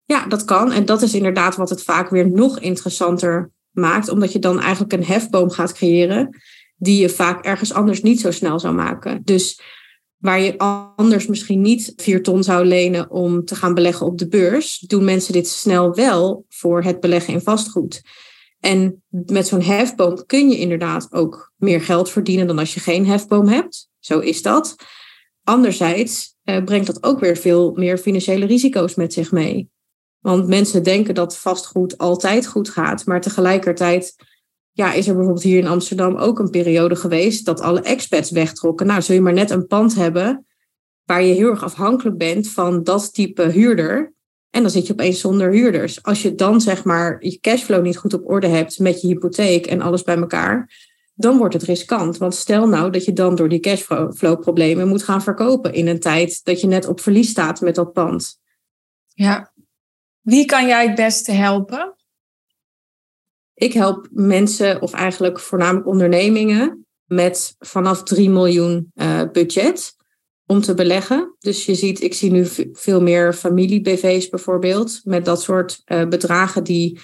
ja, 0.07 0.25
dat 0.25 0.45
kan. 0.45 0.71
En 0.71 0.85
dat 0.85 1.01
is 1.01 1.13
inderdaad 1.13 1.55
wat 1.55 1.69
het 1.69 1.83
vaak 1.83 2.09
weer 2.09 2.31
nog 2.31 2.59
interessanter 2.59 3.51
maakt, 3.71 4.09
omdat 4.09 4.31
je 4.31 4.39
dan 4.39 4.59
eigenlijk 4.59 4.93
een 4.93 5.05
hefboom 5.05 5.49
gaat 5.49 5.73
creëren 5.73 6.37
die 6.75 7.01
je 7.01 7.09
vaak 7.09 7.45
ergens 7.45 7.73
anders 7.73 8.01
niet 8.01 8.19
zo 8.19 8.31
snel 8.31 8.59
zou 8.59 8.75
maken. 8.75 9.21
Dus 9.23 9.61
waar 10.17 10.41
je 10.41 10.57
anders 10.95 11.27
misschien 11.27 11.61
niet 11.61 11.93
vier 11.95 12.23
ton 12.23 12.43
zou 12.43 12.65
lenen 12.65 13.11
om 13.11 13.45
te 13.45 13.55
gaan 13.55 13.73
beleggen 13.73 14.05
op 14.05 14.17
de 14.17 14.27
beurs, 14.27 14.79
doen 14.79 15.03
mensen 15.03 15.33
dit 15.33 15.47
snel 15.47 15.95
wel 15.95 16.45
voor 16.49 16.83
het 16.83 16.99
beleggen 16.99 17.33
in 17.33 17.41
vastgoed. 17.41 18.01
En 18.59 19.03
met 19.09 19.47
zo'n 19.47 19.61
hefboom 19.61 20.25
kun 20.25 20.49
je 20.49 20.57
inderdaad 20.57 21.07
ook 21.11 21.53
meer 21.55 21.81
geld 21.81 22.09
verdienen 22.09 22.47
dan 22.47 22.59
als 22.59 22.73
je 22.73 22.79
geen 22.79 23.05
hefboom 23.05 23.47
hebt. 23.47 23.89
Zo 23.99 24.19
is 24.19 24.41
dat. 24.41 24.75
Anderzijds 25.43 26.35
eh, 26.43 26.63
brengt 26.63 26.87
dat 26.87 27.03
ook 27.03 27.19
weer 27.19 27.37
veel 27.37 27.71
meer 27.75 27.97
financiële 27.97 28.45
risico's 28.45 28.95
met 28.95 29.13
zich 29.13 29.31
mee. 29.31 29.69
Want 30.19 30.47
mensen 30.47 30.83
denken 30.83 31.15
dat 31.15 31.37
vastgoed 31.37 31.97
altijd 31.97 32.47
goed 32.47 32.69
gaat, 32.69 33.05
maar 33.05 33.21
tegelijkertijd 33.21 34.15
ja, 34.71 34.93
is 34.93 35.07
er 35.07 35.13
bijvoorbeeld 35.13 35.43
hier 35.43 35.57
in 35.57 35.67
Amsterdam 35.67 36.15
ook 36.15 36.39
een 36.39 36.49
periode 36.49 36.95
geweest 36.95 37.45
dat 37.45 37.61
alle 37.61 37.81
expats 37.81 38.31
wegtrokken. 38.31 38.87
Nou, 38.87 39.01
zul 39.01 39.15
je 39.15 39.21
maar 39.21 39.33
net 39.33 39.49
een 39.49 39.67
pand 39.67 39.95
hebben 39.95 40.45
waar 41.03 41.23
je 41.23 41.33
heel 41.33 41.49
erg 41.49 41.63
afhankelijk 41.63 42.17
bent 42.17 42.49
van 42.49 42.83
dat 42.83 43.13
type 43.13 43.43
huurder. 43.43 44.13
En 44.49 44.61
dan 44.61 44.71
zit 44.71 44.87
je 44.87 44.93
opeens 44.93 45.19
zonder 45.19 45.51
huurders. 45.51 46.03
Als 46.03 46.21
je 46.21 46.35
dan 46.35 46.61
zeg 46.61 46.83
maar 46.83 47.17
je 47.19 47.39
cashflow 47.39 47.83
niet 47.83 47.97
goed 47.97 48.13
op 48.13 48.29
orde 48.29 48.47
hebt 48.47 48.79
met 48.79 49.01
je 49.01 49.07
hypotheek 49.07 49.65
en 49.65 49.81
alles 49.81 50.03
bij 50.03 50.17
elkaar, 50.17 50.71
dan 51.13 51.37
wordt 51.37 51.53
het 51.53 51.63
riskant. 51.63 52.17
Want 52.17 52.35
stel 52.35 52.67
nou 52.67 52.91
dat 52.91 53.05
je 53.05 53.13
dan 53.13 53.35
door 53.35 53.49
die 53.49 53.59
cashflow 53.59 54.39
problemen 54.39 54.87
moet 54.87 55.03
gaan 55.03 55.21
verkopen 55.21 55.73
in 55.73 55.87
een 55.87 55.99
tijd 55.99 56.43
dat 56.43 56.61
je 56.61 56.67
net 56.67 56.87
op 56.87 56.99
verlies 56.99 57.29
staat 57.29 57.61
met 57.61 57.75
dat 57.75 57.93
pand. 57.93 58.39
Ja. 59.13 59.51
Wie 60.27 60.45
kan 60.45 60.67
jij 60.67 60.85
het 60.87 60.95
beste 60.95 61.31
helpen? 61.31 61.95
Ik 63.53 63.73
help 63.73 64.07
mensen, 64.11 64.81
of 64.81 64.93
eigenlijk 64.93 65.39
voornamelijk 65.39 65.87
ondernemingen, 65.87 66.85
met 67.05 67.55
vanaf 67.59 68.03
3 68.03 68.29
miljoen 68.29 68.91
uh, 68.95 69.21
budget 69.31 69.95
om 70.45 70.61
te 70.61 70.73
beleggen. 70.73 71.35
Dus 71.39 71.65
je 71.65 71.75
ziet, 71.75 72.01
ik 72.01 72.13
zie 72.13 72.31
nu 72.31 72.45
veel 72.71 73.01
meer 73.01 73.33
familie-BV's 73.33 74.29
bijvoorbeeld, 74.29 75.01
met 75.03 75.25
dat 75.25 75.41
soort 75.41 75.81
uh, 75.85 76.07
bedragen 76.07 76.63
die 76.63 76.99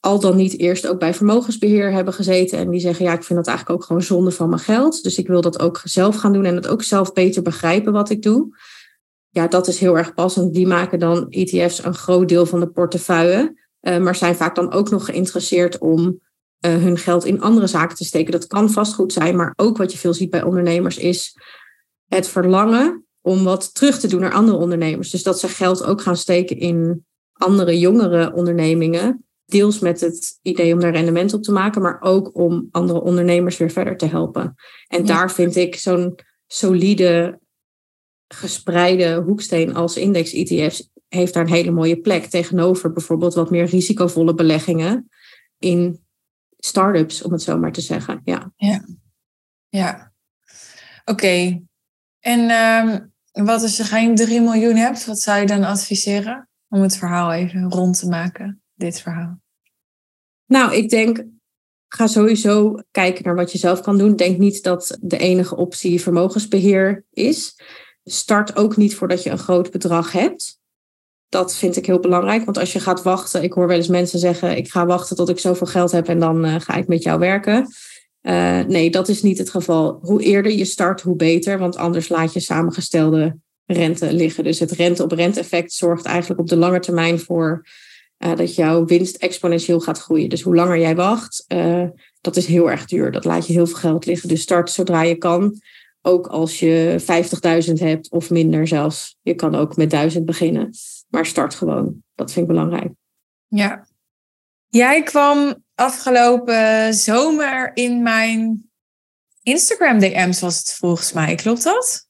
al 0.00 0.20
dan 0.20 0.36
niet 0.36 0.58
eerst 0.58 0.86
ook 0.86 0.98
bij 0.98 1.14
vermogensbeheer 1.14 1.92
hebben 1.92 2.14
gezeten. 2.14 2.58
En 2.58 2.70
die 2.70 2.80
zeggen, 2.80 3.04
ja, 3.04 3.12
ik 3.12 3.24
vind 3.24 3.38
dat 3.38 3.48
eigenlijk 3.48 3.78
ook 3.78 3.86
gewoon 3.86 4.02
zonde 4.02 4.30
van 4.30 4.48
mijn 4.48 4.60
geld. 4.60 5.02
Dus 5.02 5.18
ik 5.18 5.26
wil 5.26 5.40
dat 5.40 5.60
ook 5.60 5.80
zelf 5.84 6.16
gaan 6.16 6.32
doen 6.32 6.44
en 6.44 6.54
het 6.54 6.68
ook 6.68 6.82
zelf 6.82 7.12
beter 7.12 7.42
begrijpen 7.42 7.92
wat 7.92 8.10
ik 8.10 8.22
doe. 8.22 8.56
Ja, 9.32 9.46
dat 9.46 9.68
is 9.68 9.78
heel 9.78 9.96
erg 9.96 10.14
passend. 10.14 10.54
Die 10.54 10.66
maken 10.66 10.98
dan 10.98 11.26
ETF's 11.30 11.84
een 11.84 11.94
groot 11.94 12.28
deel 12.28 12.46
van 12.46 12.60
de 12.60 12.68
portefeuille. 12.68 13.60
Uh, 13.80 13.98
maar 13.98 14.14
zijn 14.14 14.34
vaak 14.34 14.54
dan 14.54 14.72
ook 14.72 14.90
nog 14.90 15.04
geïnteresseerd 15.04 15.78
om 15.78 16.00
uh, 16.66 16.76
hun 16.76 16.98
geld 16.98 17.24
in 17.24 17.40
andere 17.40 17.66
zaken 17.66 17.96
te 17.96 18.04
steken. 18.04 18.32
Dat 18.32 18.46
kan 18.46 18.70
vastgoed 18.70 19.12
zijn, 19.12 19.36
maar 19.36 19.52
ook 19.56 19.76
wat 19.76 19.92
je 19.92 19.98
veel 19.98 20.14
ziet 20.14 20.30
bij 20.30 20.42
ondernemers 20.42 20.98
is 20.98 21.36
het 22.08 22.28
verlangen 22.28 23.04
om 23.20 23.44
wat 23.44 23.74
terug 23.74 23.98
te 23.98 24.06
doen 24.06 24.20
naar 24.20 24.32
andere 24.32 24.58
ondernemers. 24.58 25.10
Dus 25.10 25.22
dat 25.22 25.40
ze 25.40 25.48
geld 25.48 25.84
ook 25.84 26.00
gaan 26.00 26.16
steken 26.16 26.58
in 26.58 27.04
andere 27.32 27.78
jongere 27.78 28.32
ondernemingen. 28.32 29.24
Deels 29.44 29.78
met 29.78 30.00
het 30.00 30.38
idee 30.42 30.72
om 30.72 30.80
daar 30.80 30.92
rendement 30.92 31.32
op 31.32 31.42
te 31.42 31.52
maken, 31.52 31.82
maar 31.82 32.00
ook 32.00 32.36
om 32.36 32.68
andere 32.70 33.00
ondernemers 33.00 33.56
weer 33.56 33.70
verder 33.70 33.96
te 33.96 34.06
helpen. 34.06 34.54
En 34.86 35.06
daar 35.06 35.32
vind 35.32 35.56
ik 35.56 35.74
zo'n 35.74 36.14
solide, 36.46 37.40
gespreide 38.34 39.22
hoeksteen 39.26 39.74
als 39.74 39.96
index-ETF's 39.96 40.90
heeft 41.08 41.34
daar 41.34 41.42
een 41.42 41.52
hele 41.52 41.70
mooie 41.70 42.00
plek 42.00 42.24
tegenover 42.24 42.92
bijvoorbeeld 42.92 43.34
wat 43.34 43.50
meer 43.50 43.64
risicovolle 43.64 44.34
beleggingen 44.34 45.08
in 45.58 46.04
start-ups, 46.58 47.22
om 47.22 47.32
het 47.32 47.42
zo 47.42 47.58
maar 47.58 47.72
te 47.72 47.80
zeggen. 47.80 48.20
Ja, 48.24 48.52
ja. 48.56 48.84
ja. 49.68 50.12
Oké. 51.04 51.62
En 52.20 52.50
um, 52.50 53.12
wat 53.32 53.62
als 53.62 53.76
je 53.76 53.84
geen 53.84 54.14
3 54.14 54.40
miljoen 54.40 54.76
hebt, 54.76 55.06
wat 55.06 55.20
zou 55.20 55.40
je 55.40 55.46
dan 55.46 55.64
adviseren 55.64 56.48
om 56.68 56.80
het 56.80 56.96
verhaal 56.96 57.32
even 57.32 57.70
rond 57.70 57.98
te 57.98 58.08
maken, 58.08 58.62
dit 58.74 59.00
verhaal? 59.00 59.40
Nou, 60.46 60.74
ik 60.74 60.88
denk, 60.88 61.24
ga 61.88 62.06
sowieso 62.06 62.82
kijken 62.90 63.24
naar 63.24 63.34
wat 63.34 63.52
je 63.52 63.58
zelf 63.58 63.80
kan 63.80 63.98
doen. 63.98 64.16
Denk 64.16 64.38
niet 64.38 64.62
dat 64.62 64.98
de 65.00 65.18
enige 65.18 65.56
optie 65.56 66.00
vermogensbeheer 66.00 67.04
is. 67.10 67.60
Start 68.04 68.56
ook 68.56 68.76
niet 68.76 68.94
voordat 68.94 69.22
je 69.22 69.30
een 69.30 69.38
groot 69.38 69.70
bedrag 69.70 70.12
hebt 70.12 70.60
dat 71.32 71.56
vind 71.56 71.76
ik 71.76 71.86
heel 71.86 72.00
belangrijk. 72.00 72.44
Want 72.44 72.58
als 72.58 72.72
je 72.72 72.80
gaat 72.80 73.02
wachten, 73.02 73.42
ik 73.42 73.52
hoor 73.52 73.66
wel 73.66 73.76
eens 73.76 73.88
mensen 73.88 74.18
zeggen: 74.18 74.56
ik 74.56 74.70
ga 74.70 74.86
wachten 74.86 75.16
tot 75.16 75.28
ik 75.28 75.38
zoveel 75.38 75.66
geld 75.66 75.90
heb 75.90 76.08
en 76.08 76.18
dan 76.18 76.46
uh, 76.46 76.54
ga 76.58 76.74
ik 76.74 76.88
met 76.88 77.02
jou 77.02 77.18
werken. 77.18 77.66
Uh, 78.22 78.60
nee, 78.60 78.90
dat 78.90 79.08
is 79.08 79.22
niet 79.22 79.38
het 79.38 79.50
geval. 79.50 79.98
Hoe 80.02 80.22
eerder 80.22 80.52
je 80.52 80.64
start, 80.64 81.00
hoe 81.00 81.16
beter. 81.16 81.58
Want 81.58 81.76
anders 81.76 82.08
laat 82.08 82.32
je 82.32 82.40
samengestelde 82.40 83.36
rente 83.66 84.12
liggen. 84.12 84.44
Dus 84.44 84.58
het 84.58 84.70
rente-op-rente 84.70 85.40
effect 85.40 85.72
zorgt 85.72 86.04
eigenlijk 86.04 86.40
op 86.40 86.48
de 86.48 86.56
lange 86.56 86.80
termijn 86.80 87.18
voor 87.18 87.66
uh, 88.18 88.36
dat 88.36 88.54
jouw 88.54 88.84
winst 88.84 89.16
exponentieel 89.16 89.80
gaat 89.80 89.98
groeien. 89.98 90.28
Dus 90.28 90.42
hoe 90.42 90.54
langer 90.54 90.78
jij 90.78 90.96
wacht, 90.96 91.44
dat 92.20 92.36
is 92.36 92.46
heel 92.46 92.70
erg 92.70 92.84
duur. 92.84 93.12
Dat 93.12 93.24
laat 93.24 93.46
je 93.46 93.52
heel 93.52 93.66
veel 93.66 93.76
geld 93.76 94.06
liggen. 94.06 94.28
Dus 94.28 94.40
start 94.40 94.70
zodra 94.70 95.02
je 95.02 95.16
kan. 95.16 95.60
Ook 96.02 96.26
als 96.26 96.58
je 96.60 96.96
50.000 97.68 97.72
hebt 97.72 98.10
of 98.10 98.30
minder 98.30 98.66
zelfs. 98.66 99.16
Je 99.20 99.34
kan 99.34 99.54
ook 99.54 99.76
met 99.76 99.90
1000 99.90 100.24
beginnen. 100.24 100.70
Maar 101.08 101.26
start 101.26 101.54
gewoon. 101.54 102.02
Dat 102.14 102.32
vind 102.32 102.48
ik 102.48 102.52
belangrijk. 102.52 102.92
Ja. 103.48 103.86
Jij 104.68 105.02
kwam 105.02 105.64
afgelopen 105.74 106.94
zomer 106.94 107.70
in 107.74 108.02
mijn 108.02 108.70
Instagram 109.42 109.98
DM's, 109.98 110.40
was 110.40 110.58
het 110.58 110.74
volgens 110.74 111.12
mij. 111.12 111.34
Klopt 111.34 111.64
dat? 111.64 112.08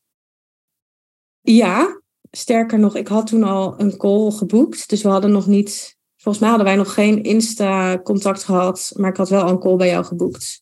Ja, 1.41 2.01
sterker 2.31 2.79
nog, 2.79 2.97
ik 2.97 3.09
had 3.09 3.27
toen 3.27 3.43
al 3.43 3.81
een 3.81 3.97
call 3.97 4.31
geboekt. 4.31 4.89
Dus 4.89 5.03
we 5.03 5.09
hadden 5.09 5.31
nog 5.31 5.47
niet, 5.47 5.97
volgens 6.17 6.39
mij 6.39 6.49
hadden 6.49 6.69
wij 6.69 6.77
nog 6.77 6.95
geen 6.95 7.23
Insta-contact 7.23 8.45
gehad. 8.45 8.93
Maar 8.97 9.11
ik 9.11 9.17
had 9.17 9.29
wel 9.29 9.49
een 9.49 9.59
call 9.59 9.77
bij 9.77 9.89
jou 9.89 10.05
geboekt. 10.05 10.62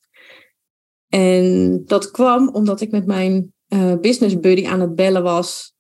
En 1.11 1.83
dat 1.87 2.11
kwam 2.11 2.49
omdat 2.49 2.81
ik 2.81 2.91
met 2.91 3.07
mijn 3.07 3.53
uh, 3.69 3.95
business 4.01 4.41
buddy 4.41 4.67
aan 4.67 4.81
het 4.81 4.95
bellen 4.95 5.23
was 5.23 5.75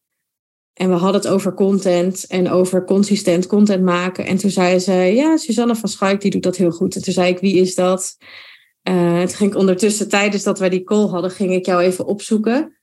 en 0.72 0.88
we 0.88 0.94
hadden 0.94 1.20
het 1.20 1.30
over 1.30 1.54
content 1.54 2.26
en 2.26 2.50
over 2.50 2.84
consistent 2.84 3.46
content 3.46 3.82
maken. 3.82 4.26
En 4.26 4.36
toen 4.36 4.50
zei 4.50 4.78
ze, 4.78 4.92
ja, 4.92 5.36
Suzanne 5.36 5.76
van 5.76 5.88
Schaik, 5.88 6.20
die 6.20 6.30
doet 6.30 6.42
dat 6.42 6.56
heel 6.56 6.70
goed. 6.70 6.94
En 6.94 7.02
toen 7.02 7.12
zei 7.12 7.32
ik, 7.32 7.38
wie 7.38 7.56
is 7.56 7.74
dat? 7.74 8.16
Uh, 8.88 9.18
toen 9.18 9.28
ging 9.28 9.54
ondertussen, 9.54 10.08
tijdens 10.08 10.42
dat 10.42 10.58
wij 10.58 10.68
die 10.68 10.82
call 10.82 11.06
hadden, 11.06 11.30
ging 11.30 11.52
ik 11.52 11.66
jou 11.66 11.82
even 11.82 12.06
opzoeken. 12.06 12.78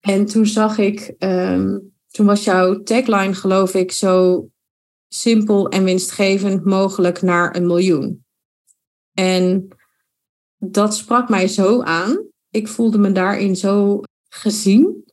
En 0.00 0.26
toen 0.26 0.46
zag 0.46 0.78
ik, 0.78 1.14
um, 1.18 1.92
toen 2.10 2.26
was 2.26 2.44
jouw 2.44 2.82
tagline, 2.82 3.34
geloof 3.34 3.74
ik, 3.74 3.92
zo 3.92 4.46
simpel 5.08 5.68
en 5.68 5.84
winstgevend 5.84 6.64
mogelijk 6.64 7.22
naar 7.22 7.56
een 7.56 7.66
miljoen. 7.66 8.24
En 9.14 9.68
dat 10.60 10.96
sprak 10.96 11.28
mij 11.28 11.48
zo 11.48 11.82
aan. 11.82 12.28
Ik 12.50 12.68
voelde 12.68 12.98
me 12.98 13.12
daarin 13.12 13.56
zo 13.56 14.00
gezien, 14.28 15.04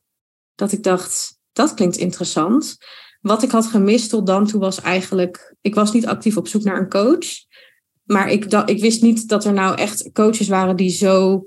dat 0.54 0.72
ik 0.72 0.82
dacht, 0.82 1.38
dat 1.52 1.74
klinkt 1.74 1.96
interessant. 1.96 2.76
Wat 3.20 3.42
ik 3.42 3.50
had 3.50 3.66
gemist 3.66 4.10
tot 4.10 4.26
dan 4.26 4.46
toe 4.46 4.60
was 4.60 4.80
eigenlijk, 4.80 5.54
ik 5.60 5.74
was 5.74 5.92
niet 5.92 6.06
actief 6.06 6.36
op 6.36 6.48
zoek 6.48 6.62
naar 6.62 6.78
een 6.80 6.88
coach. 6.88 7.26
Maar 8.04 8.30
ik, 8.30 8.44
ik 8.44 8.80
wist 8.80 9.02
niet 9.02 9.28
dat 9.28 9.44
er 9.44 9.52
nou 9.52 9.76
echt 9.76 10.12
coaches 10.12 10.48
waren 10.48 10.76
die 10.76 10.90
zo 10.90 11.46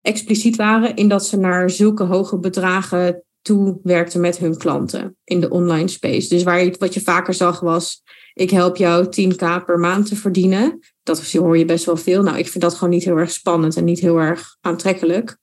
expliciet 0.00 0.56
waren 0.56 0.96
in 0.96 1.08
dat 1.08 1.26
ze 1.26 1.36
naar 1.36 1.70
zulke 1.70 2.04
hoge 2.04 2.38
bedragen 2.38 3.22
toe 3.42 3.80
werkten 3.82 4.20
met 4.20 4.38
hun 4.38 4.56
klanten 4.56 5.16
in 5.24 5.40
de 5.40 5.50
online 5.50 5.88
space. 5.88 6.28
Dus 6.28 6.42
waar 6.42 6.64
je, 6.64 6.74
wat 6.78 6.94
je 6.94 7.00
vaker 7.00 7.34
zag 7.34 7.60
was, 7.60 8.02
ik 8.34 8.50
help 8.50 8.76
jou 8.76 9.06
10k 9.06 9.64
per 9.64 9.78
maand 9.78 10.06
te 10.06 10.16
verdienen. 10.16 10.78
Dat 11.08 11.32
hoor 11.32 11.58
je 11.58 11.64
best 11.64 11.84
wel 11.84 11.96
veel. 11.96 12.22
Nou, 12.22 12.38
ik 12.38 12.48
vind 12.48 12.64
dat 12.64 12.74
gewoon 12.74 12.94
niet 12.94 13.04
heel 13.04 13.16
erg 13.16 13.30
spannend 13.30 13.76
en 13.76 13.84
niet 13.84 14.00
heel 14.00 14.18
erg 14.18 14.56
aantrekkelijk. 14.60 15.38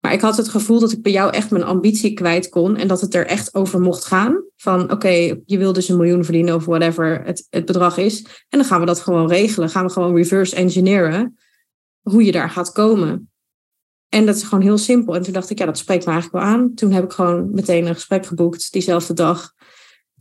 Maar 0.00 0.12
ik 0.12 0.20
had 0.20 0.36
het 0.36 0.48
gevoel 0.48 0.80
dat 0.80 0.92
ik 0.92 1.02
bij 1.02 1.12
jou 1.12 1.32
echt 1.32 1.50
mijn 1.50 1.64
ambitie 1.64 2.14
kwijt 2.14 2.48
kon. 2.48 2.76
En 2.76 2.88
dat 2.88 3.00
het 3.00 3.14
er 3.14 3.26
echt 3.26 3.54
over 3.54 3.80
mocht 3.80 4.04
gaan. 4.04 4.44
Van 4.56 4.90
oké, 4.90 5.08
je 5.44 5.58
wil 5.58 5.72
dus 5.72 5.88
een 5.88 5.96
miljoen 5.96 6.24
verdienen 6.24 6.54
of 6.54 6.64
whatever 6.64 7.22
het, 7.24 7.46
het 7.50 7.64
bedrag 7.64 7.96
is. 7.96 8.22
En 8.22 8.58
dan 8.58 8.64
gaan 8.64 8.80
we 8.80 8.86
dat 8.86 9.00
gewoon 9.00 9.28
regelen. 9.28 9.68
Gaan 9.68 9.86
we 9.86 9.92
gewoon 9.92 10.14
reverse 10.14 10.56
engineeren 10.56 11.38
hoe 12.00 12.24
je 12.24 12.32
daar 12.32 12.50
gaat 12.50 12.72
komen. 12.72 13.30
En 14.08 14.26
dat 14.26 14.36
is 14.36 14.42
gewoon 14.42 14.64
heel 14.64 14.78
simpel. 14.78 15.14
En 15.14 15.22
toen 15.22 15.32
dacht 15.32 15.50
ik, 15.50 15.58
ja, 15.58 15.66
dat 15.66 15.78
spreekt 15.78 16.06
me 16.06 16.12
eigenlijk 16.12 16.44
wel 16.44 16.54
aan. 16.54 16.74
Toen 16.74 16.92
heb 16.92 17.04
ik 17.04 17.12
gewoon 17.12 17.50
meteen 17.50 17.86
een 17.86 17.94
gesprek 17.94 18.26
geboekt 18.26 18.72
diezelfde 18.72 19.14
dag. 19.14 19.52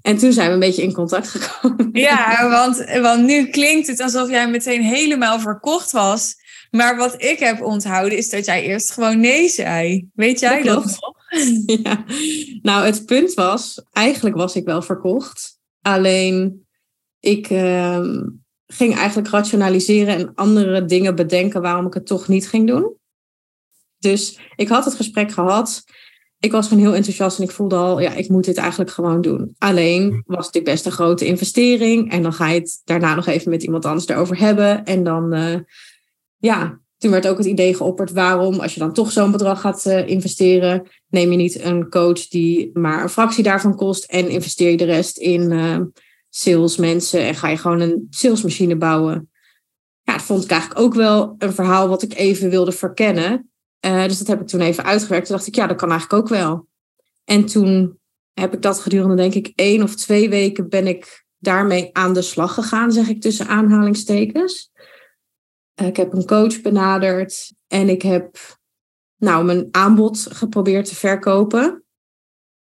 En 0.01 0.17
toen 0.17 0.33
zijn 0.33 0.47
we 0.47 0.53
een 0.53 0.59
beetje 0.59 0.83
in 0.83 0.93
contact 0.93 1.27
gekomen. 1.27 1.89
Ja, 2.01 2.49
want, 2.49 2.99
want 3.01 3.23
nu 3.23 3.47
klinkt 3.47 3.87
het 3.87 3.99
alsof 3.99 4.29
jij 4.29 4.49
meteen 4.49 4.83
helemaal 4.83 5.39
verkocht 5.39 5.91
was 5.91 6.35
maar 6.71 6.97
wat 6.97 7.23
ik 7.23 7.39
heb 7.39 7.61
onthouden 7.61 8.17
is 8.17 8.29
dat 8.29 8.45
jij 8.45 8.63
eerst 8.63 8.91
gewoon 8.91 9.19
nee 9.19 9.49
zei. 9.49 10.09
Weet 10.13 10.39
jij 10.39 10.61
dat, 10.63 10.85
nog? 10.85 11.19
Ja. 11.83 12.05
Nou, 12.61 12.85
het 12.85 13.05
punt 13.05 13.33
was, 13.33 13.83
eigenlijk 13.91 14.35
was 14.35 14.55
ik 14.55 14.65
wel 14.65 14.81
verkocht. 14.81 15.59
Alleen 15.81 16.67
ik 17.19 17.49
uh, 17.49 18.07
ging 18.67 18.95
eigenlijk 18.95 19.29
rationaliseren 19.29 20.15
en 20.15 20.31
andere 20.35 20.85
dingen 20.85 21.15
bedenken 21.15 21.61
waarom 21.61 21.85
ik 21.85 21.93
het 21.93 22.05
toch 22.05 22.27
niet 22.27 22.47
ging 22.47 22.67
doen. 22.67 22.95
Dus 23.97 24.39
ik 24.55 24.67
had 24.67 24.85
het 24.85 24.93
gesprek 24.93 25.31
gehad. 25.31 25.83
Ik 26.41 26.51
was 26.51 26.67
gewoon 26.67 26.83
heel 26.83 26.95
enthousiast 26.95 27.37
en 27.37 27.43
ik 27.43 27.51
voelde 27.51 27.75
al, 27.75 27.99
ja, 27.99 28.13
ik 28.13 28.29
moet 28.29 28.45
dit 28.45 28.57
eigenlijk 28.57 28.91
gewoon 28.91 29.21
doen. 29.21 29.55
Alleen 29.57 30.23
was 30.25 30.49
het 30.51 30.63
best 30.63 30.85
een 30.85 30.91
grote 30.91 31.25
investering. 31.25 32.11
En 32.11 32.23
dan 32.23 32.33
ga 32.33 32.49
je 32.49 32.59
het 32.59 32.81
daarna 32.83 33.15
nog 33.15 33.27
even 33.27 33.51
met 33.51 33.63
iemand 33.63 33.85
anders 33.85 34.07
erover 34.07 34.39
hebben. 34.39 34.83
En 34.85 35.03
dan, 35.03 35.35
uh, 35.35 35.55
ja, 36.37 36.79
toen 36.97 37.11
werd 37.11 37.27
ook 37.27 37.37
het 37.37 37.47
idee 37.47 37.75
geopperd, 37.75 38.11
waarom, 38.11 38.59
als 38.59 38.73
je 38.73 38.79
dan 38.79 38.93
toch 38.93 39.11
zo'n 39.11 39.31
bedrag 39.31 39.61
gaat 39.61 39.85
uh, 39.85 40.07
investeren, 40.07 40.87
neem 41.07 41.31
je 41.31 41.37
niet 41.37 41.61
een 41.61 41.89
coach 41.89 42.27
die 42.27 42.69
maar 42.73 43.03
een 43.03 43.09
fractie 43.09 43.43
daarvan 43.43 43.75
kost 43.75 44.03
en 44.03 44.29
investeer 44.29 44.69
je 44.69 44.77
de 44.77 44.85
rest 44.85 45.17
in 45.17 45.51
uh, 45.51 45.77
salesmensen 46.29 47.21
en 47.21 47.35
ga 47.35 47.47
je 47.47 47.57
gewoon 47.57 47.79
een 47.79 48.07
salesmachine 48.09 48.75
bouwen. 48.75 49.29
Ja, 50.01 50.13
dat 50.13 50.21
vond 50.21 50.43
ik 50.43 50.51
eigenlijk 50.51 50.81
ook 50.81 50.93
wel 50.93 51.35
een 51.37 51.53
verhaal 51.53 51.87
wat 51.87 52.01
ik 52.01 52.13
even 52.13 52.49
wilde 52.49 52.71
verkennen. 52.71 53.50
Uh, 53.85 54.03
dus 54.03 54.17
dat 54.17 54.27
heb 54.27 54.41
ik 54.41 54.47
toen 54.47 54.61
even 54.61 54.83
uitgewerkt. 54.83 55.25
Toen 55.25 55.35
dacht 55.35 55.47
ik, 55.47 55.55
ja, 55.55 55.67
dat 55.67 55.77
kan 55.77 55.89
eigenlijk 55.89 56.23
ook 56.23 56.29
wel. 56.29 56.67
En 57.23 57.45
toen 57.45 57.99
heb 58.33 58.53
ik 58.53 58.61
dat 58.61 58.79
gedurende, 58.79 59.15
denk 59.15 59.33
ik, 59.33 59.51
één 59.55 59.83
of 59.83 59.95
twee 59.95 60.29
weken 60.29 60.69
ben 60.69 60.87
ik 60.87 61.25
daarmee 61.37 61.89
aan 61.93 62.13
de 62.13 62.21
slag 62.21 62.53
gegaan, 62.53 62.91
zeg 62.91 63.07
ik 63.07 63.21
tussen 63.21 63.47
aanhalingstekens. 63.47 64.71
Uh, 65.81 65.87
ik 65.87 65.95
heb 65.95 66.13
een 66.13 66.25
coach 66.25 66.61
benaderd 66.61 67.53
en 67.67 67.89
ik 67.89 68.01
heb 68.01 68.37
nou, 69.17 69.45
mijn 69.45 69.67
aanbod 69.71 70.27
geprobeerd 70.31 70.85
te 70.85 70.95
verkopen. 70.95 71.83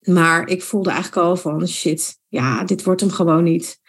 Maar 0.02 0.49
ik 0.49 0.62
voelde 0.62 0.90
eigenlijk 0.90 1.26
al 1.26 1.37
van 1.37 1.68
shit, 1.68 2.18
ja, 2.28 2.64
dit 2.64 2.85
wordt 2.85 3.00
hem 3.00 3.11
gewoon 3.11 3.44
niet. 3.44 3.80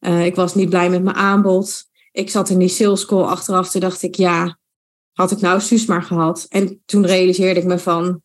Uh, 0.00 0.24
ik 0.24 0.34
was 0.34 0.54
niet 0.54 0.68
blij 0.68 0.90
met 0.90 1.02
mijn 1.02 1.16
aanbod. 1.16 1.84
Ik 2.12 2.30
zat 2.30 2.48
in 2.48 2.58
die 2.58 2.68
sales 2.68 3.06
call 3.06 3.22
achteraf. 3.22 3.70
Toen 3.70 3.80
dacht 3.80 4.02
ik, 4.02 4.14
ja, 4.14 4.58
had 5.14 5.30
ik 5.30 5.40
nou 5.40 5.60
Suus 5.60 5.86
maar 5.86 6.02
gehad. 6.02 6.46
En 6.48 6.82
toen 6.84 7.06
realiseerde 7.06 7.60
ik 7.60 7.66
me 7.66 7.78
van, 7.78 8.22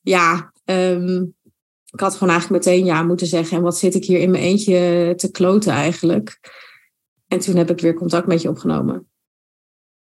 ja, 0.00 0.52
um, 0.64 1.36
ik 1.92 2.00
had 2.00 2.12
gewoon 2.12 2.32
eigenlijk 2.32 2.64
meteen 2.64 2.84
ja 2.84 3.02
moeten 3.02 3.26
zeggen. 3.26 3.56
En 3.56 3.62
wat 3.62 3.78
zit 3.78 3.94
ik 3.94 4.04
hier 4.04 4.18
in 4.18 4.30
mijn 4.30 4.42
eentje 4.42 5.12
te 5.16 5.30
kloten 5.30 5.72
eigenlijk. 5.72 6.40
En 7.26 7.38
toen 7.38 7.56
heb 7.56 7.70
ik 7.70 7.80
weer 7.80 7.94
contact 7.94 8.26
met 8.26 8.42
je 8.42 8.48
opgenomen. 8.48 9.08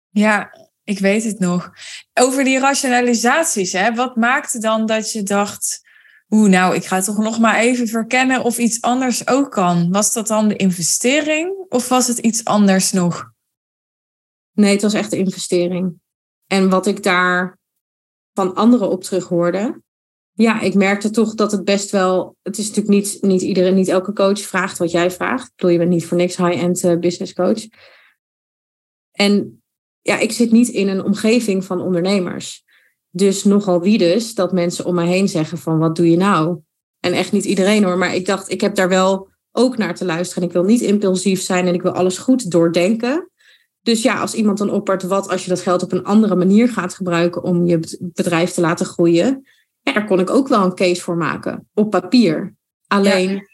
Ja, 0.08 0.54
ik 0.84 0.98
weet 0.98 1.24
het 1.24 1.38
nog. 1.38 1.70
Over 2.14 2.44
die 2.44 2.58
rationalisaties, 2.58 3.72
hè? 3.72 3.94
wat 3.94 4.16
maakte 4.16 4.58
dan 4.58 4.86
dat 4.86 5.12
je 5.12 5.22
dacht... 5.22 5.86
Oeh, 6.30 6.50
nou, 6.50 6.74
ik 6.74 6.84
ga 6.84 7.00
toch 7.00 7.18
nog 7.18 7.38
maar 7.38 7.58
even 7.58 7.88
verkennen 7.88 8.42
of 8.42 8.58
iets 8.58 8.80
anders 8.80 9.26
ook 9.28 9.50
kan. 9.50 9.90
Was 9.90 10.12
dat 10.12 10.26
dan 10.26 10.48
de 10.48 10.56
investering 10.56 11.66
of 11.68 11.88
was 11.88 12.06
het 12.06 12.18
iets 12.18 12.44
anders 12.44 12.92
nog? 12.92 13.32
Nee, 14.52 14.72
het 14.72 14.82
was 14.82 14.94
echt 14.94 15.10
de 15.10 15.16
investering. 15.16 16.00
En 16.48 16.68
wat 16.68 16.86
ik 16.86 17.02
daar 17.02 17.58
van 18.32 18.54
anderen 18.54 18.90
op 18.90 19.02
terug 19.02 19.24
hoorde. 19.24 19.82
Ja, 20.32 20.60
ik 20.60 20.74
merkte 20.74 21.10
toch 21.10 21.34
dat 21.34 21.52
het 21.52 21.64
best 21.64 21.90
wel. 21.90 22.36
Het 22.42 22.58
is 22.58 22.66
natuurlijk 22.66 22.94
niet, 22.94 23.18
niet 23.20 23.42
iedereen, 23.42 23.74
niet 23.74 23.88
elke 23.88 24.12
coach 24.12 24.40
vraagt 24.40 24.78
wat 24.78 24.90
jij 24.90 25.10
vraagt. 25.10 25.46
Ik 25.46 25.52
bedoel, 25.56 25.70
je 25.70 25.78
bent 25.78 25.90
niet 25.90 26.06
voor 26.06 26.16
niks 26.16 26.36
high-end 26.36 26.82
uh, 26.82 26.98
business 26.98 27.32
coach. 27.32 27.68
En 29.10 29.62
ja, 30.00 30.18
ik 30.18 30.32
zit 30.32 30.50
niet 30.50 30.68
in 30.68 30.88
een 30.88 31.04
omgeving 31.04 31.64
van 31.64 31.80
ondernemers. 31.80 32.64
Dus 33.10 33.44
nogal 33.44 33.80
wie 33.80 33.98
dus 33.98 34.34
dat 34.34 34.52
mensen 34.52 34.84
om 34.84 34.94
mij 34.94 35.06
heen 35.06 35.28
zeggen 35.28 35.58
van 35.58 35.78
wat 35.78 35.96
doe 35.96 36.10
je 36.10 36.16
nou? 36.16 36.58
En 37.00 37.12
echt 37.12 37.32
niet 37.32 37.44
iedereen 37.44 37.84
hoor, 37.84 37.98
maar 37.98 38.14
ik 38.14 38.26
dacht, 38.26 38.50
ik 38.50 38.60
heb 38.60 38.74
daar 38.74 38.88
wel 38.88 39.28
ook 39.52 39.76
naar 39.76 39.94
te 39.94 40.04
luisteren. 40.04 40.42
Ik 40.42 40.52
wil 40.52 40.64
niet 40.64 40.80
impulsief 40.80 41.42
zijn 41.42 41.66
en 41.66 41.74
ik 41.74 41.82
wil 41.82 41.92
alles 41.92 42.18
goed 42.18 42.50
doordenken. 42.50 43.30
Dus 43.88 44.02
ja, 44.02 44.20
als 44.20 44.34
iemand 44.34 44.58
dan 44.58 44.70
oppert, 44.70 45.02
wat 45.02 45.28
als 45.28 45.42
je 45.42 45.48
dat 45.48 45.60
geld 45.60 45.82
op 45.82 45.92
een 45.92 46.04
andere 46.04 46.34
manier 46.34 46.68
gaat 46.68 46.94
gebruiken 46.94 47.42
om 47.42 47.66
je 47.66 47.98
bedrijf 48.00 48.50
te 48.50 48.60
laten 48.60 48.86
groeien, 48.86 49.46
ja, 49.80 49.92
daar 49.92 50.06
kon 50.06 50.20
ik 50.20 50.30
ook 50.30 50.48
wel 50.48 50.64
een 50.64 50.74
case 50.74 51.02
voor 51.02 51.16
maken, 51.16 51.68
op 51.74 51.90
papier. 51.90 52.54
Alleen, 52.86 53.48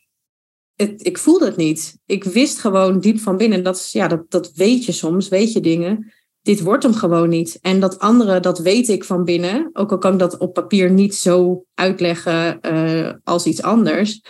het, 0.75 1.07
ik 1.07 1.19
voelde 1.19 1.45
het 1.45 1.57
niet. 1.57 1.99
Ik 2.07 2.25
wist 2.25 2.59
gewoon 2.59 3.01
diep 3.01 3.21
van 3.21 3.37
binnen, 3.37 3.63
dat, 3.63 3.91
ja, 3.93 4.09
dat, 4.09 4.31
dat 4.31 4.53
weet 4.53 4.85
je 4.85 4.93
soms, 4.93 5.29
weet 5.29 5.53
je 5.53 5.61
dingen. 5.61 6.13
Dit 6.43 6.61
wordt 6.61 6.83
hem 6.83 6.95
gewoon 6.95 7.29
niet. 7.29 7.59
En 7.61 7.81
dat 7.81 7.99
andere, 7.99 8.41
dat 8.41 8.59
weet 8.59 8.89
ik 8.89 9.05
van 9.05 9.25
binnen. 9.25 9.71
Ook 9.73 9.91
al 9.91 9.99
kan 9.99 10.13
ik 10.13 10.19
dat 10.19 10.39
op 10.39 10.55
papier 10.55 10.91
niet 10.91 11.15
zo 11.15 11.65
uitleggen 11.75 12.59
uh, 12.63 13.13
als 13.25 13.47
iets 13.47 13.63
anders. 13.63 14.23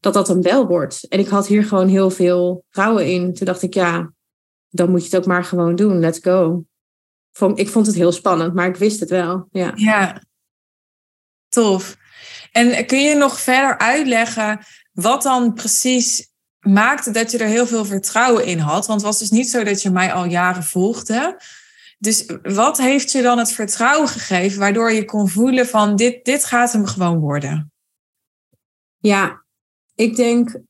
Dat 0.00 0.14
dat 0.14 0.28
hem 0.28 0.42
wel 0.42 0.66
wordt. 0.66 1.06
En 1.08 1.18
ik 1.18 1.28
had 1.28 1.46
hier 1.46 1.64
gewoon 1.64 1.88
heel 1.88 2.10
veel 2.10 2.64
vrouwen 2.70 3.06
in. 3.06 3.34
Toen 3.34 3.46
dacht 3.46 3.62
ik, 3.62 3.74
ja, 3.74 4.12
dan 4.72 4.90
moet 4.90 5.00
je 5.00 5.06
het 5.06 5.16
ook 5.16 5.26
maar 5.26 5.44
gewoon 5.44 5.74
doen. 5.74 5.98
Let's 5.98 6.18
go. 6.22 6.64
Ik 7.54 7.68
vond 7.68 7.86
het 7.86 7.94
heel 7.94 8.12
spannend, 8.12 8.54
maar 8.54 8.68
ik 8.68 8.76
wist 8.76 9.00
het 9.00 9.10
wel. 9.10 9.48
Ja, 9.50 9.72
ja. 9.74 10.22
tof. 11.48 11.96
En 12.52 12.86
kun 12.86 13.00
je 13.00 13.14
nog 13.14 13.40
verder 13.40 13.78
uitleggen 13.78 14.64
wat 14.92 15.22
dan 15.22 15.54
precies 15.54 16.30
maakte 16.58 17.10
dat 17.10 17.30
je 17.30 17.38
er 17.38 17.46
heel 17.46 17.66
veel 17.66 17.84
vertrouwen 17.84 18.46
in 18.46 18.58
had? 18.58 18.86
Want 18.86 19.00
het 19.00 19.10
was 19.10 19.18
dus 19.18 19.30
niet 19.30 19.50
zo 19.50 19.64
dat 19.64 19.82
je 19.82 19.90
mij 19.90 20.12
al 20.12 20.24
jaren 20.24 20.62
volgde. 20.62 21.40
Dus 21.98 22.26
wat 22.42 22.78
heeft 22.78 23.12
je 23.12 23.22
dan 23.22 23.38
het 23.38 23.52
vertrouwen 23.52 24.08
gegeven 24.08 24.58
waardoor 24.58 24.92
je 24.92 25.04
kon 25.04 25.28
voelen 25.28 25.66
van 25.66 25.96
dit, 25.96 26.24
dit 26.24 26.44
gaat 26.44 26.72
hem 26.72 26.86
gewoon 26.86 27.18
worden? 27.18 27.72
Ja, 28.98 29.44
ik 29.94 30.16
denk 30.16 30.60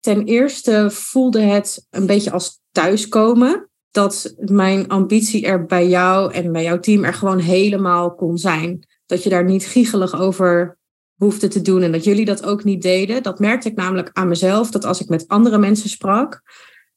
ten 0.00 0.24
eerste 0.24 0.90
voelde 0.90 1.40
het 1.40 1.86
een 1.90 2.06
beetje 2.06 2.30
als 2.30 2.60
thuiskomen. 2.76 3.70
Dat 3.90 4.34
mijn 4.36 4.88
ambitie 4.88 5.46
er 5.46 5.66
bij 5.66 5.88
jou 5.88 6.32
en 6.32 6.52
bij 6.52 6.62
jouw 6.62 6.80
team 6.80 7.04
er 7.04 7.14
gewoon 7.14 7.38
helemaal 7.38 8.14
kon 8.14 8.38
zijn. 8.38 8.86
Dat 9.06 9.22
je 9.22 9.30
daar 9.30 9.44
niet 9.44 9.66
giegelig 9.66 10.20
over 10.20 10.78
hoefde 11.14 11.48
te 11.48 11.62
doen 11.62 11.82
en 11.82 11.92
dat 11.92 12.04
jullie 12.04 12.24
dat 12.24 12.44
ook 12.44 12.64
niet 12.64 12.82
deden. 12.82 13.22
Dat 13.22 13.38
merkte 13.38 13.68
ik 13.68 13.76
namelijk 13.76 14.10
aan 14.12 14.28
mezelf, 14.28 14.70
dat 14.70 14.84
als 14.84 15.00
ik 15.00 15.08
met 15.08 15.28
andere 15.28 15.58
mensen 15.58 15.88
sprak, 15.88 16.42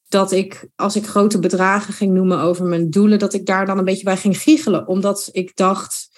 dat 0.08 0.32
ik 0.32 0.70
als 0.76 0.96
ik 0.96 1.06
grote 1.06 1.39
bedragen 1.39 1.94
ging 1.94 2.13
noemen 2.13 2.39
over 2.39 2.65
mijn 2.65 2.89
doelen, 2.89 3.20
dat 3.20 3.34
ik 3.34 3.46
daar 3.46 3.65
dan 3.65 3.78
een 3.78 3.86
beetje 3.86 4.04
bij 4.04 4.18
ging 4.18 4.38
giechelen. 4.38 4.88
Omdat 4.88 5.30
ik 5.32 5.56
dacht 5.56 6.10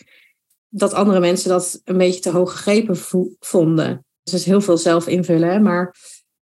dat 0.70 0.94
andere 0.94 1.20
mensen 1.20 1.50
dat 1.50 1.82
een 1.84 1.98
beetje 1.98 2.22
te 2.22 2.30
hoog 2.30 2.52
gegrepen 2.52 2.98
vonden. 3.40 4.06
Dus 4.24 4.32
dat 4.32 4.40
is 4.40 4.46
heel 4.46 4.62
veel 4.62 4.78
zelf 4.78 5.08
invullen, 5.08 5.50
hè? 5.50 5.60
maar 5.60 5.96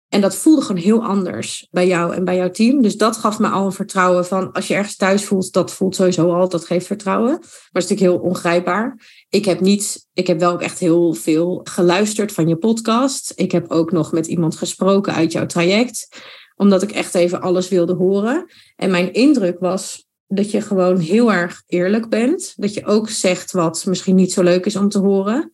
en 0.09 0.21
dat 0.21 0.35
voelde 0.35 0.61
gewoon 0.61 0.81
heel 0.81 1.03
anders 1.03 1.67
bij 1.71 1.87
jou 1.87 2.13
en 2.13 2.23
bij 2.23 2.35
jouw 2.35 2.51
team. 2.51 2.81
Dus 2.81 2.97
dat 2.97 3.17
gaf 3.17 3.39
me 3.39 3.47
al 3.47 3.65
een 3.65 3.71
vertrouwen 3.71 4.25
van 4.25 4.51
als 4.51 4.67
je 4.67 4.73
ergens 4.73 4.95
thuis 4.95 5.25
voelt, 5.25 5.53
dat 5.53 5.71
voelt 5.71 5.95
sowieso 5.95 6.33
al, 6.33 6.49
dat 6.49 6.65
geeft 6.65 6.85
vertrouwen. 6.85 7.31
Maar 7.31 7.39
dat 7.71 7.83
is 7.83 7.89
natuurlijk 7.89 7.99
heel 7.99 8.29
ongrijpbaar. 8.29 8.99
Ik 9.29 9.45
heb 9.45 9.59
niet, 9.59 10.07
ik 10.13 10.27
heb 10.27 10.39
wel 10.39 10.51
ook 10.51 10.61
echt 10.61 10.79
heel 10.79 11.13
veel 11.13 11.61
geluisterd 11.63 12.31
van 12.31 12.47
je 12.47 12.55
podcast. 12.55 13.33
Ik 13.35 13.51
heb 13.51 13.71
ook 13.71 13.91
nog 13.91 14.11
met 14.11 14.27
iemand 14.27 14.55
gesproken 14.55 15.13
uit 15.13 15.31
jouw 15.31 15.45
traject, 15.45 16.07
omdat 16.55 16.81
ik 16.81 16.91
echt 16.91 17.15
even 17.15 17.41
alles 17.41 17.69
wilde 17.69 17.93
horen. 17.93 18.45
En 18.75 18.91
mijn 18.91 19.13
indruk 19.13 19.59
was 19.59 20.07
dat 20.27 20.51
je 20.51 20.61
gewoon 20.61 20.99
heel 20.99 21.31
erg 21.31 21.63
eerlijk 21.67 22.09
bent. 22.09 22.53
Dat 22.55 22.73
je 22.73 22.85
ook 22.85 23.09
zegt 23.09 23.51
wat 23.51 23.85
misschien 23.85 24.15
niet 24.15 24.33
zo 24.33 24.43
leuk 24.43 24.65
is 24.65 24.75
om 24.75 24.89
te 24.89 24.99
horen 24.99 25.51